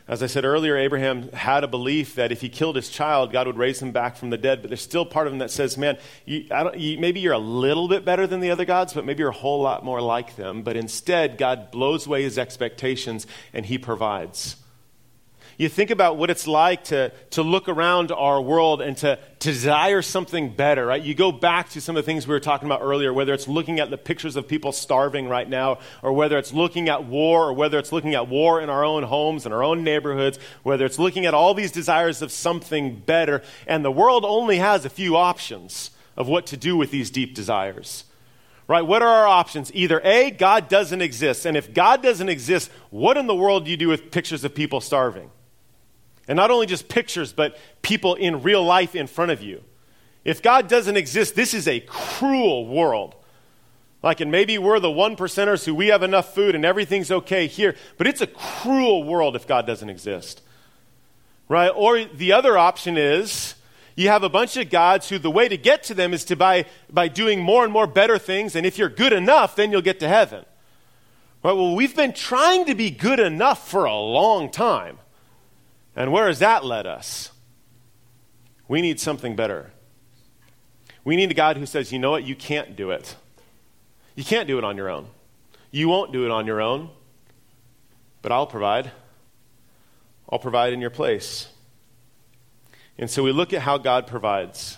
As 0.07 0.21
I 0.23 0.27
said 0.27 0.45
earlier, 0.45 0.77
Abraham 0.77 1.31
had 1.31 1.63
a 1.63 1.67
belief 1.67 2.15
that 2.15 2.31
if 2.31 2.41
he 2.41 2.49
killed 2.49 2.75
his 2.75 2.89
child, 2.89 3.31
God 3.31 3.47
would 3.47 3.57
raise 3.57 3.81
him 3.81 3.91
back 3.91 4.15
from 4.15 4.29
the 4.29 4.37
dead. 4.37 4.61
But 4.61 4.69
there's 4.69 4.81
still 4.81 5.05
part 5.05 5.27
of 5.27 5.33
him 5.33 5.39
that 5.39 5.51
says, 5.51 5.77
man, 5.77 5.97
you, 6.25 6.45
you, 6.75 6.99
maybe 6.99 7.19
you're 7.19 7.33
a 7.33 7.39
little 7.39 7.87
bit 7.87 8.03
better 8.03 8.27
than 8.27 8.39
the 8.39 8.51
other 8.51 8.65
gods, 8.65 8.93
but 8.93 9.05
maybe 9.05 9.19
you're 9.19 9.29
a 9.29 9.33
whole 9.33 9.61
lot 9.61 9.85
more 9.85 10.01
like 10.01 10.35
them. 10.35 10.63
But 10.63 10.75
instead, 10.75 11.37
God 11.37 11.71
blows 11.71 12.07
away 12.07 12.23
his 12.23 12.37
expectations 12.37 13.27
and 13.53 13.65
he 13.65 13.77
provides 13.77 14.55
you 15.62 15.69
think 15.69 15.91
about 15.91 16.17
what 16.17 16.32
it's 16.32 16.47
like 16.47 16.86
to, 16.86 17.12
to 17.30 17.43
look 17.43 17.69
around 17.69 18.12
our 18.12 18.41
world 18.41 18.82
and 18.82 18.97
to, 18.97 19.19
to 19.38 19.52
desire 19.52 20.02
something 20.02 20.56
better, 20.56 20.88
right? 20.88 21.04
You 21.04 21.13
go 21.13 21.32
back 21.32 21.69
to 21.69 21.82
some 21.82 21.95
of 21.95 22.04
the 22.04 22.06
things 22.08 22.28
we 22.28 22.34
were 22.34 22.39
talking 22.39 22.67
about 22.67 22.82
earlier, 22.82 23.13
whether 23.13 23.32
it's 23.32 23.47
looking 23.47 23.80
at 23.80 23.91
the 23.91 23.97
pictures 23.97 24.36
of 24.36 24.47
people 24.47 24.71
starving 24.71 25.28
right 25.28 25.47
now, 25.47 25.78
or 26.02 26.13
whether 26.13 26.39
it's 26.39 26.52
looking 26.52 26.89
at 26.89 27.06
war, 27.06 27.50
or 27.50 27.54
whether 27.54 27.78
it's 27.78 27.91
looking 27.91 28.15
at 28.15 28.28
war 28.28 28.60
in 28.60 28.71
our 28.71 28.84
own 28.84 29.04
homes, 29.04 29.45
in 29.45 29.54
our 29.54 29.63
own 29.63 29.84
neighborhoods, 29.84 30.39
whether 30.63 30.84
it's 30.84 30.97
looking 30.97 31.28
at 31.28 31.36
all 31.36 31.54
these 31.54 31.71
desires 31.71 32.24
of 32.24 32.32
something 32.32 32.95
better. 32.95 33.43
And 33.67 33.86
the 33.86 33.91
world 33.91 34.26
only 34.26 34.58
has 34.58 34.84
a 34.84 34.89
few 34.89 35.15
options 35.15 35.91
of 36.17 36.28
what 36.28 36.47
to 36.47 36.58
do 36.58 36.76
with 36.76 36.89
these 36.89 37.12
deep 37.12 37.36
desires 37.36 38.06
right? 38.67 38.84
What 38.84 39.02
are 39.02 39.08
our 39.10 39.28
options? 39.28 39.69
Either 39.74 40.00
A, 40.02 40.32
God 40.32 40.69
doesn't 40.69 41.02
exist. 41.02 41.45
And 41.45 41.58
if 41.58 41.74
God 41.74 42.02
doesn't 42.02 42.30
exist, 42.30 42.71
what 42.89 43.17
in 43.17 43.28
the 43.28 43.36
world 43.36 43.65
do 43.65 43.71
you 43.71 43.76
do 43.76 43.89
with 43.89 44.12
pictures 44.12 44.45
of 44.45 44.56
people 44.56 44.80
starving? 44.80 45.30
And 46.32 46.38
not 46.38 46.50
only 46.50 46.65
just 46.65 46.88
pictures, 46.88 47.34
but 47.34 47.58
people 47.82 48.15
in 48.15 48.41
real 48.41 48.63
life 48.63 48.96
in 48.96 49.08
front 49.08 49.32
of 49.32 49.44
you. 49.44 49.65
If 50.24 50.41
God 50.41 50.70
doesn't 50.70 50.96
exist, 50.96 51.36
this 51.36 51.54
is 51.54 51.67
a 51.67 51.82
cruel 51.82 52.70
world. 52.70 53.15
Like, 54.02 54.22
and 54.22 54.32
maybe 54.32 54.58
we're 54.58 54.80
the 54.80 54.89
one 54.89 55.17
percenters 55.17 55.65
who 55.65 55.76
we 55.76 55.88
have 55.88 56.04
enough 56.04 56.34
food 56.34 56.56
and 56.56 56.63
everything's 56.63 57.12
okay 57.12 57.48
here, 57.48 57.76
but 57.98 58.08
it's 58.08 58.22
a 58.22 58.28
cruel 58.28 59.04
world 59.04 59.36
if 59.36 59.46
God 59.46 59.67
doesn't 59.67 59.89
exist. 59.89 60.41
Right? 61.50 61.67
Or 61.67 62.06
the 62.06 62.32
other 62.32 62.58
option 62.58 62.98
is 62.98 63.56
you 63.98 64.08
have 64.08 64.24
a 64.24 64.30
bunch 64.30 64.56
of 64.56 64.70
gods 64.70 65.10
who 65.10 65.20
the 65.20 65.30
way 65.30 65.50
to 65.50 65.58
get 65.58 65.84
to 65.84 65.94
them 65.94 66.13
is 66.13 66.24
to 66.24 66.38
by, 66.38 66.63
by 66.89 67.10
doing 67.10 67.41
more 67.41 67.65
and 67.65 67.74
more 67.74 67.88
better 67.88 68.17
things, 68.17 68.56
and 68.56 68.65
if 68.65 68.78
you're 68.78 68.88
good 68.88 69.12
enough, 69.12 69.58
then 69.58 69.70
you'll 69.70 69.82
get 69.82 70.00
to 70.00 70.08
heaven. 70.08 70.46
Right? 71.44 71.52
Well, 71.52 71.76
we've 71.76 71.94
been 71.94 72.13
trying 72.13 72.67
to 72.67 72.74
be 72.74 72.89
good 72.89 73.20
enough 73.20 73.67
for 73.67 73.84
a 73.84 73.98
long 73.98 74.50
time. 74.50 74.98
And 75.95 76.12
where 76.12 76.27
has 76.27 76.39
that 76.39 76.63
led 76.63 76.88
us? 76.88 77.32
We 78.67 78.82
need 78.82 78.99
something 78.99 79.36
better. 79.36 79.71
We 81.04 81.15
need 81.15 81.32
a 81.32 81.34
God 81.34 81.58
who 81.58 81.65
says, 81.65 81.91
you 81.91 81.99
know 81.99 82.12
what, 82.12 82.23
you 82.23 82.36
can't 82.36 82.75
do 82.75 82.91
it. 82.91 83.15
You 84.15 84.23
can't 84.23 84.47
do 84.47 84.58
it 84.58 84.63
on 84.63 84.77
your 84.77 84.89
own. 84.89 85.08
You 85.71 85.89
won't 85.89 86.12
do 86.12 86.25
it 86.25 86.32
on 86.32 86.45
your 86.45 86.62
own, 86.62 86.89
but 88.21 88.32
I'll 88.32 88.47
provide. 88.47 88.91
I'll 90.30 90.39
provide 90.39 90.73
in 90.73 90.82
your 90.82 90.89
place. 90.89 91.49
And 92.97 93.10
so 93.10 93.23
we 93.23 93.32
look 93.32 93.51
at 93.51 93.62
how 93.62 93.77
God 93.77 94.08
provides. 94.08 94.77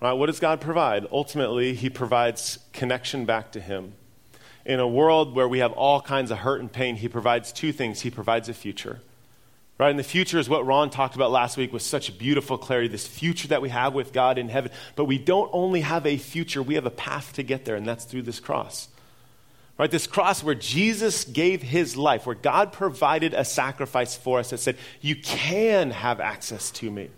Right? 0.00 0.12
What 0.12 0.26
does 0.26 0.40
God 0.40 0.60
provide? 0.60 1.06
Ultimately, 1.10 1.74
He 1.74 1.88
provides 1.88 2.58
connection 2.72 3.24
back 3.24 3.52
to 3.52 3.60
Him. 3.60 3.94
In 4.64 4.80
a 4.80 4.86
world 4.86 5.34
where 5.34 5.48
we 5.48 5.60
have 5.60 5.72
all 5.72 6.00
kinds 6.00 6.30
of 6.30 6.38
hurt 6.38 6.60
and 6.60 6.70
pain, 6.70 6.96
He 6.96 7.08
provides 7.08 7.52
two 7.52 7.72
things 7.72 8.02
He 8.02 8.10
provides 8.10 8.48
a 8.48 8.54
future 8.54 9.00
Right? 9.82 9.90
And 9.90 9.98
the 9.98 10.04
future 10.04 10.38
is 10.38 10.48
what 10.48 10.64
Ron 10.64 10.90
talked 10.90 11.16
about 11.16 11.32
last 11.32 11.56
week 11.56 11.72
with 11.72 11.82
such 11.82 12.16
beautiful 12.16 12.56
clarity 12.56 12.86
this 12.86 13.04
future 13.04 13.48
that 13.48 13.60
we 13.60 13.68
have 13.70 13.94
with 13.94 14.12
God 14.12 14.38
in 14.38 14.48
heaven. 14.48 14.70
But 14.94 15.06
we 15.06 15.18
don't 15.18 15.50
only 15.52 15.80
have 15.80 16.06
a 16.06 16.18
future, 16.18 16.62
we 16.62 16.76
have 16.76 16.86
a 16.86 16.90
path 16.90 17.32
to 17.32 17.42
get 17.42 17.64
there, 17.64 17.74
and 17.74 17.84
that's 17.84 18.04
through 18.04 18.22
this 18.22 18.38
cross. 18.38 18.86
Right? 19.76 19.90
This 19.90 20.06
cross 20.06 20.44
where 20.44 20.54
Jesus 20.54 21.24
gave 21.24 21.62
his 21.62 21.96
life, 21.96 22.26
where 22.26 22.36
God 22.36 22.72
provided 22.72 23.34
a 23.34 23.44
sacrifice 23.44 24.14
for 24.16 24.38
us 24.38 24.50
that 24.50 24.58
said, 24.58 24.76
You 25.00 25.16
can 25.16 25.90
have 25.90 26.20
access 26.20 26.70
to 26.70 26.88
me. 26.88 27.10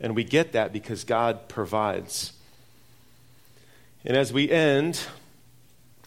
And 0.00 0.16
we 0.16 0.24
get 0.24 0.52
that 0.52 0.72
because 0.72 1.04
God 1.04 1.46
provides. 1.46 2.32
And 4.02 4.16
as 4.16 4.32
we 4.32 4.50
end, 4.50 5.02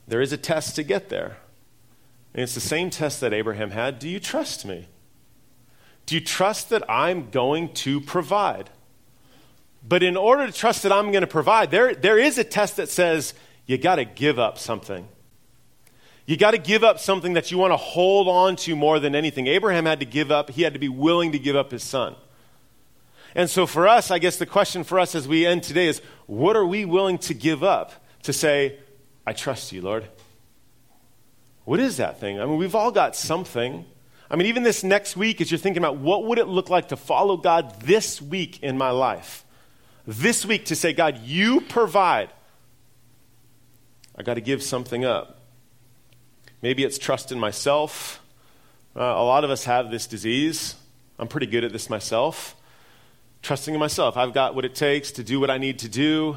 there 0.07 0.21
is 0.21 0.33
a 0.33 0.37
test 0.37 0.75
to 0.77 0.83
get 0.83 1.09
there. 1.09 1.37
And 2.33 2.43
it's 2.43 2.53
the 2.53 2.61
same 2.61 2.89
test 2.89 3.21
that 3.21 3.33
Abraham 3.33 3.71
had. 3.71 3.99
Do 3.99 4.07
you 4.07 4.19
trust 4.19 4.65
me? 4.65 4.87
Do 6.05 6.15
you 6.15 6.21
trust 6.21 6.69
that 6.69 6.89
I'm 6.89 7.29
going 7.29 7.73
to 7.75 8.01
provide? 8.01 8.69
But 9.87 10.03
in 10.03 10.17
order 10.17 10.45
to 10.45 10.51
trust 10.51 10.83
that 10.83 10.91
I'm 10.91 11.11
going 11.11 11.21
to 11.21 11.27
provide, 11.27 11.71
there, 11.71 11.95
there 11.95 12.17
is 12.17 12.37
a 12.37 12.43
test 12.43 12.77
that 12.77 12.89
says 12.89 13.33
you 13.65 13.77
got 13.77 13.95
to 13.95 14.05
give 14.05 14.37
up 14.37 14.57
something. 14.57 15.07
You 16.25 16.37
got 16.37 16.51
to 16.51 16.57
give 16.57 16.83
up 16.83 16.99
something 16.99 17.33
that 17.33 17.49
you 17.49 17.57
want 17.57 17.73
to 17.73 17.77
hold 17.77 18.27
on 18.27 18.55
to 18.57 18.75
more 18.75 18.99
than 18.99 19.15
anything. 19.15 19.47
Abraham 19.47 19.85
had 19.85 19.99
to 19.99 20.05
give 20.05 20.31
up, 20.31 20.51
he 20.51 20.61
had 20.61 20.73
to 20.73 20.79
be 20.79 20.89
willing 20.89 21.31
to 21.31 21.39
give 21.39 21.55
up 21.55 21.71
his 21.71 21.83
son. 21.83 22.15
And 23.35 23.49
so 23.49 23.65
for 23.65 23.87
us, 23.87 24.11
I 24.11 24.19
guess 24.19 24.37
the 24.37 24.45
question 24.45 24.83
for 24.83 24.99
us 24.99 25.15
as 25.15 25.27
we 25.27 25.45
end 25.45 25.63
today 25.63 25.87
is 25.87 26.01
what 26.25 26.55
are 26.55 26.65
we 26.65 26.85
willing 26.85 27.17
to 27.19 27.33
give 27.33 27.63
up 27.63 27.93
to 28.23 28.33
say, 28.33 28.77
I 29.25 29.33
trust 29.33 29.71
you, 29.71 29.81
Lord? 29.81 30.07
What 31.69 31.79
is 31.79 31.97
that 31.97 32.19
thing? 32.19 32.41
I 32.41 32.47
mean, 32.47 32.57
we've 32.57 32.73
all 32.73 32.89
got 32.89 33.15
something. 33.15 33.85
I 34.27 34.35
mean, 34.35 34.47
even 34.47 34.63
this 34.63 34.83
next 34.83 35.15
week, 35.15 35.39
as 35.39 35.51
you're 35.51 35.59
thinking 35.59 35.83
about 35.83 35.97
what 35.97 36.25
would 36.25 36.39
it 36.39 36.47
look 36.47 36.71
like 36.71 36.87
to 36.87 36.97
follow 36.97 37.37
God 37.37 37.81
this 37.81 38.19
week 38.19 38.63
in 38.63 38.75
my 38.75 38.89
life, 38.89 39.45
this 40.07 40.43
week 40.43 40.65
to 40.65 40.75
say, 40.75 40.93
God, 40.93 41.19
you 41.19 41.61
provide. 41.61 42.31
I 44.15 44.23
got 44.23 44.33
to 44.33 44.41
give 44.41 44.63
something 44.63 45.05
up. 45.05 45.41
Maybe 46.63 46.83
it's 46.83 46.97
trust 46.97 47.31
in 47.31 47.39
myself. 47.39 48.19
Uh, 48.95 49.03
a 49.03 49.23
lot 49.23 49.43
of 49.43 49.51
us 49.51 49.65
have 49.65 49.91
this 49.91 50.07
disease. 50.07 50.73
I'm 51.19 51.27
pretty 51.27 51.45
good 51.45 51.63
at 51.63 51.71
this 51.71 51.87
myself. 51.87 52.55
Trusting 53.43 53.75
in 53.75 53.79
myself. 53.79 54.17
I've 54.17 54.33
got 54.33 54.55
what 54.55 54.65
it 54.65 54.73
takes 54.73 55.11
to 55.11 55.23
do 55.23 55.39
what 55.39 55.51
I 55.51 55.59
need 55.59 55.77
to 55.79 55.87
do. 55.87 56.35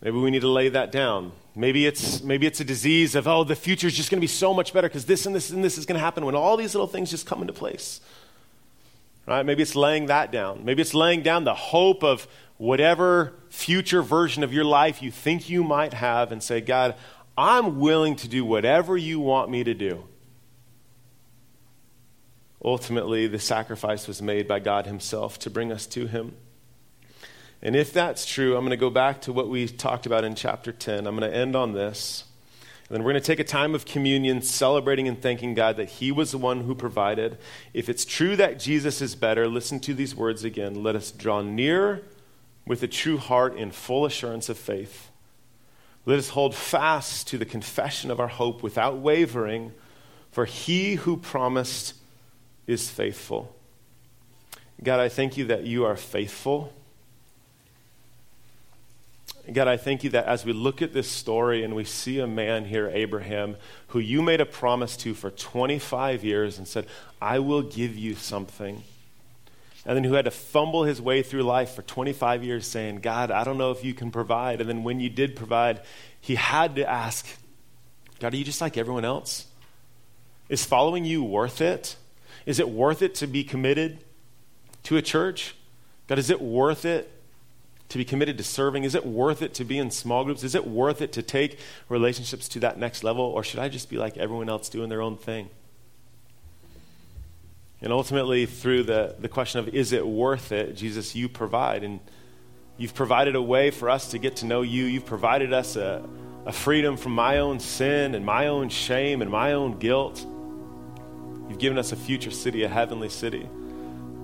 Maybe 0.00 0.18
we 0.18 0.30
need 0.30 0.42
to 0.42 0.48
lay 0.48 0.68
that 0.68 0.92
down. 0.92 1.32
Maybe 1.60 1.84
it's, 1.84 2.22
maybe 2.22 2.46
it's 2.46 2.60
a 2.60 2.64
disease 2.64 3.14
of, 3.14 3.28
oh, 3.28 3.44
the 3.44 3.54
future 3.54 3.86
is 3.86 3.94
just 3.94 4.10
going 4.10 4.16
to 4.16 4.22
be 4.22 4.26
so 4.26 4.54
much 4.54 4.72
better 4.72 4.88
because 4.88 5.04
this 5.04 5.26
and 5.26 5.34
this 5.34 5.50
and 5.50 5.62
this 5.62 5.76
is 5.76 5.84
going 5.84 5.98
to 5.98 6.00
happen 6.00 6.24
when 6.24 6.34
all 6.34 6.56
these 6.56 6.74
little 6.74 6.86
things 6.86 7.10
just 7.10 7.26
come 7.26 7.42
into 7.42 7.52
place. 7.52 8.00
Right? 9.26 9.44
Maybe 9.44 9.62
it's 9.62 9.76
laying 9.76 10.06
that 10.06 10.32
down. 10.32 10.64
Maybe 10.64 10.80
it's 10.80 10.94
laying 10.94 11.20
down 11.20 11.44
the 11.44 11.54
hope 11.54 12.02
of 12.02 12.26
whatever 12.56 13.34
future 13.50 14.00
version 14.00 14.42
of 14.42 14.54
your 14.54 14.64
life 14.64 15.02
you 15.02 15.10
think 15.10 15.50
you 15.50 15.62
might 15.62 15.92
have 15.92 16.32
and 16.32 16.42
say, 16.42 16.62
God, 16.62 16.94
I'm 17.36 17.78
willing 17.78 18.16
to 18.16 18.28
do 18.28 18.42
whatever 18.42 18.96
you 18.96 19.20
want 19.20 19.50
me 19.50 19.62
to 19.62 19.74
do. 19.74 20.04
Ultimately, 22.64 23.26
the 23.26 23.38
sacrifice 23.38 24.08
was 24.08 24.22
made 24.22 24.48
by 24.48 24.60
God 24.60 24.86
Himself 24.86 25.38
to 25.40 25.50
bring 25.50 25.72
us 25.72 25.84
to 25.88 26.06
Him. 26.06 26.36
And 27.62 27.76
if 27.76 27.92
that's 27.92 28.24
true, 28.24 28.56
I'm 28.56 28.62
going 28.62 28.70
to 28.70 28.76
go 28.76 28.90
back 28.90 29.20
to 29.22 29.32
what 29.32 29.48
we 29.48 29.68
talked 29.68 30.06
about 30.06 30.24
in 30.24 30.34
chapter 30.34 30.72
10. 30.72 31.06
I'm 31.06 31.16
going 31.16 31.30
to 31.30 31.36
end 31.36 31.54
on 31.54 31.72
this. 31.72 32.24
And 32.88 32.96
then 32.96 33.04
we're 33.04 33.12
going 33.12 33.22
to 33.22 33.26
take 33.26 33.38
a 33.38 33.44
time 33.44 33.74
of 33.74 33.84
communion, 33.84 34.42
celebrating 34.42 35.06
and 35.06 35.20
thanking 35.20 35.54
God 35.54 35.76
that 35.76 35.90
He 35.90 36.10
was 36.10 36.32
the 36.32 36.38
one 36.38 36.62
who 36.62 36.74
provided. 36.74 37.38
If 37.72 37.88
it's 37.88 38.04
true 38.04 38.34
that 38.36 38.58
Jesus 38.58 39.00
is 39.00 39.14
better, 39.14 39.46
listen 39.46 39.78
to 39.80 39.94
these 39.94 40.16
words 40.16 40.42
again. 40.42 40.82
Let 40.82 40.96
us 40.96 41.12
draw 41.12 41.42
near 41.42 42.02
with 42.66 42.82
a 42.82 42.88
true 42.88 43.18
heart 43.18 43.56
in 43.56 43.70
full 43.70 44.06
assurance 44.06 44.48
of 44.48 44.58
faith. 44.58 45.10
Let 46.06 46.18
us 46.18 46.30
hold 46.30 46.54
fast 46.54 47.28
to 47.28 47.38
the 47.38 47.44
confession 47.44 48.10
of 48.10 48.18
our 48.18 48.28
hope 48.28 48.62
without 48.62 48.98
wavering, 48.98 49.72
for 50.32 50.46
He 50.46 50.94
who 50.94 51.16
promised 51.16 51.94
is 52.66 52.90
faithful. 52.90 53.54
God, 54.82 54.98
I 54.98 55.08
thank 55.08 55.36
you 55.36 55.44
that 55.44 55.64
you 55.64 55.84
are 55.84 55.96
faithful. 55.96 56.72
God, 59.52 59.68
I 59.68 59.76
thank 59.76 60.04
you 60.04 60.10
that 60.10 60.26
as 60.26 60.44
we 60.44 60.52
look 60.52 60.82
at 60.82 60.92
this 60.92 61.10
story 61.10 61.64
and 61.64 61.74
we 61.74 61.84
see 61.84 62.20
a 62.20 62.26
man 62.26 62.64
here, 62.64 62.88
Abraham, 62.92 63.56
who 63.88 63.98
you 63.98 64.22
made 64.22 64.40
a 64.40 64.46
promise 64.46 64.96
to 64.98 65.14
for 65.14 65.30
25 65.30 66.22
years 66.22 66.58
and 66.58 66.68
said, 66.68 66.86
I 67.20 67.38
will 67.40 67.62
give 67.62 67.96
you 67.96 68.14
something. 68.14 68.82
And 69.84 69.96
then 69.96 70.04
who 70.04 70.12
had 70.12 70.26
to 70.26 70.30
fumble 70.30 70.84
his 70.84 71.00
way 71.00 71.22
through 71.22 71.42
life 71.42 71.70
for 71.70 71.82
25 71.82 72.44
years 72.44 72.66
saying, 72.66 73.00
God, 73.00 73.30
I 73.30 73.44
don't 73.44 73.58
know 73.58 73.70
if 73.70 73.82
you 73.84 73.94
can 73.94 74.10
provide. 74.10 74.60
And 74.60 74.68
then 74.68 74.84
when 74.84 75.00
you 75.00 75.08
did 75.08 75.34
provide, 75.34 75.80
he 76.20 76.34
had 76.34 76.76
to 76.76 76.88
ask, 76.88 77.26
God, 78.20 78.34
are 78.34 78.36
you 78.36 78.44
just 78.44 78.60
like 78.60 78.76
everyone 78.76 79.04
else? 79.04 79.46
Is 80.48 80.64
following 80.64 81.04
you 81.04 81.24
worth 81.24 81.60
it? 81.60 81.96
Is 82.44 82.60
it 82.60 82.68
worth 82.68 83.02
it 83.02 83.14
to 83.16 83.26
be 83.26 83.42
committed 83.42 84.04
to 84.84 84.96
a 84.96 85.02
church? 85.02 85.54
God, 86.08 86.18
is 86.18 86.28
it 86.28 86.40
worth 86.40 86.84
it 86.84 87.10
to 87.90 87.98
be 87.98 88.04
committed 88.04 88.38
to 88.38 88.44
serving? 88.44 88.84
Is 88.84 88.94
it 88.94 89.04
worth 89.04 89.42
it 89.42 89.52
to 89.54 89.64
be 89.64 89.78
in 89.78 89.90
small 89.90 90.24
groups? 90.24 90.42
Is 90.42 90.54
it 90.54 90.66
worth 90.66 91.02
it 91.02 91.12
to 91.12 91.22
take 91.22 91.58
relationships 91.88 92.48
to 92.50 92.60
that 92.60 92.78
next 92.78 93.04
level? 93.04 93.24
Or 93.24 93.44
should 93.44 93.60
I 93.60 93.68
just 93.68 93.90
be 93.90 93.98
like 93.98 94.16
everyone 94.16 94.48
else 94.48 94.68
doing 94.68 94.88
their 94.88 95.02
own 95.02 95.16
thing? 95.16 95.50
And 97.82 97.92
ultimately, 97.92 98.46
through 98.46 98.84
the, 98.84 99.16
the 99.18 99.28
question 99.28 99.58
of 99.60 99.68
is 99.68 99.92
it 99.92 100.06
worth 100.06 100.52
it, 100.52 100.76
Jesus, 100.76 101.14
you 101.14 101.28
provide. 101.28 101.82
And 101.82 101.98
you've 102.78 102.94
provided 102.94 103.34
a 103.34 103.42
way 103.42 103.70
for 103.70 103.90
us 103.90 104.10
to 104.10 104.18
get 104.18 104.36
to 104.36 104.46
know 104.46 104.62
you. 104.62 104.84
You've 104.84 105.06
provided 105.06 105.52
us 105.52 105.76
a, 105.76 106.06
a 106.46 106.52
freedom 106.52 106.96
from 106.96 107.12
my 107.12 107.38
own 107.38 107.58
sin 107.58 108.14
and 108.14 108.24
my 108.24 108.46
own 108.46 108.68
shame 108.68 109.20
and 109.20 109.30
my 109.30 109.52
own 109.54 109.78
guilt. 109.78 110.24
You've 111.48 111.58
given 111.58 111.78
us 111.78 111.90
a 111.90 111.96
future 111.96 112.30
city, 112.30 112.62
a 112.62 112.68
heavenly 112.68 113.08
city. 113.08 113.48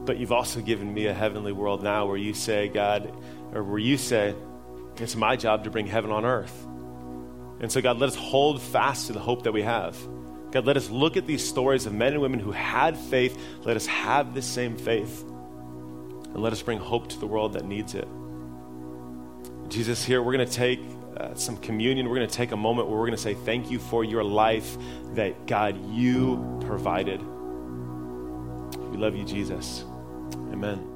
But 0.05 0.19
you've 0.19 0.33
also 0.33 0.61
given 0.61 0.95
me 0.95 1.07
a 1.07 1.15
heavenly 1.15 1.51
world 1.51 1.83
now 1.83 2.07
where 2.07 2.17
you 2.17 2.33
say, 2.33 2.69
God, 2.69 3.13
or 3.57 3.65
where 3.65 3.79
you 3.79 3.97
say, 3.97 4.35
it's 4.99 5.17
my 5.17 5.37
job 5.37 5.65
to 5.65 5.71
bring 5.71 5.87
heaven 5.87 6.11
on 6.11 6.25
earth. 6.25 6.67
And 7.61 7.73
so, 7.73 7.81
God, 7.81 7.99
let 7.99 8.09
us 8.09 8.15
hold 8.15 8.61
fast 8.61 9.07
to 9.07 9.15
the 9.15 9.19
hope 9.19 9.45
that 9.45 9.53
we 9.53 9.63
have. 9.63 9.97
God, 10.51 10.67
let 10.67 10.77
us 10.77 10.91
look 10.91 11.17
at 11.17 11.27
these 11.27 11.47
stories 11.47 11.87
of 11.87 11.95
men 11.95 12.13
and 12.13 12.21
women 12.21 12.39
who 12.39 12.53
had 12.53 12.97
faith. 12.97 13.39
Let 13.63 13.77
us 13.77 13.87
have 13.87 14.35
this 14.35 14.47
same 14.47 14.77
faith. 14.77 15.23
And 15.23 16.43
let 16.43 16.53
us 16.53 16.61
bring 16.61 16.79
hope 16.79 17.09
to 17.09 17.19
the 17.19 17.27
world 17.27 17.55
that 17.55 17.65
needs 17.65 17.95
it. 17.95 18.07
Jesus, 19.69 20.05
here 20.05 20.23
we're 20.23 20.35
going 20.35 20.47
to 20.47 20.53
take 20.53 20.81
uh, 21.17 21.35
some 21.35 21.57
communion. 21.57 22.09
We're 22.09 22.17
going 22.17 22.29
to 22.29 22.35
take 22.35 22.53
a 22.53 22.57
moment 22.57 22.89
where 22.89 22.99
we're 22.99 23.07
going 23.07 23.17
to 23.17 23.23
say, 23.23 23.35
Thank 23.35 23.71
you 23.71 23.79
for 23.79 24.05
your 24.05 24.23
life 24.23 24.77
that, 25.15 25.47
God, 25.47 25.83
you 25.91 26.59
provided. 26.67 27.21
We 28.91 28.99
love 28.99 29.17
you, 29.17 29.25
Jesus. 29.25 29.85
Amen. 30.53 30.96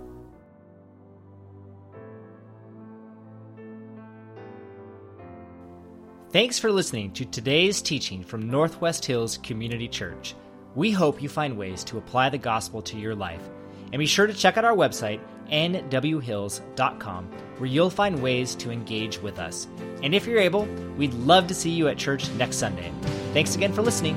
Thanks 6.33 6.61
for 6.61 6.71
listening 6.71 7.11
to 7.15 7.25
today's 7.25 7.83
teaching 7.83 8.23
from 8.23 8.49
Northwest 8.49 9.05
Hills 9.05 9.39
Community 9.39 9.89
Church. 9.89 10.37
We 10.77 10.93
hope 10.93 11.21
you 11.21 11.29
find 11.29 11.59
ways 11.59 11.83
to 11.85 11.99
apply 11.99 12.29
the 12.29 12.39
gospel 12.39 12.81
to 12.83 12.97
your 12.97 13.17
life. 13.17 13.43
And 13.93 13.99
be 13.99 14.07
sure 14.07 14.29
to 14.29 14.33
check 14.33 14.57
out 14.57 14.65
our 14.65 14.77
website, 14.77 15.19
nwhills.com, 15.51 17.25
where 17.59 17.69
you'll 17.69 17.91
find 17.91 18.23
ways 18.23 18.55
to 18.55 18.71
engage 18.71 19.21
with 19.21 19.41
us. 19.41 19.67
And 20.05 20.15
if 20.15 20.25
you're 20.25 20.39
able, 20.39 20.67
we'd 20.97 21.15
love 21.15 21.49
to 21.49 21.55
see 21.55 21.71
you 21.71 21.89
at 21.89 21.99
church 21.99 22.31
next 22.35 22.59
Sunday. 22.59 22.93
Thanks 23.33 23.57
again 23.57 23.73
for 23.73 23.83
listening. 23.83 24.17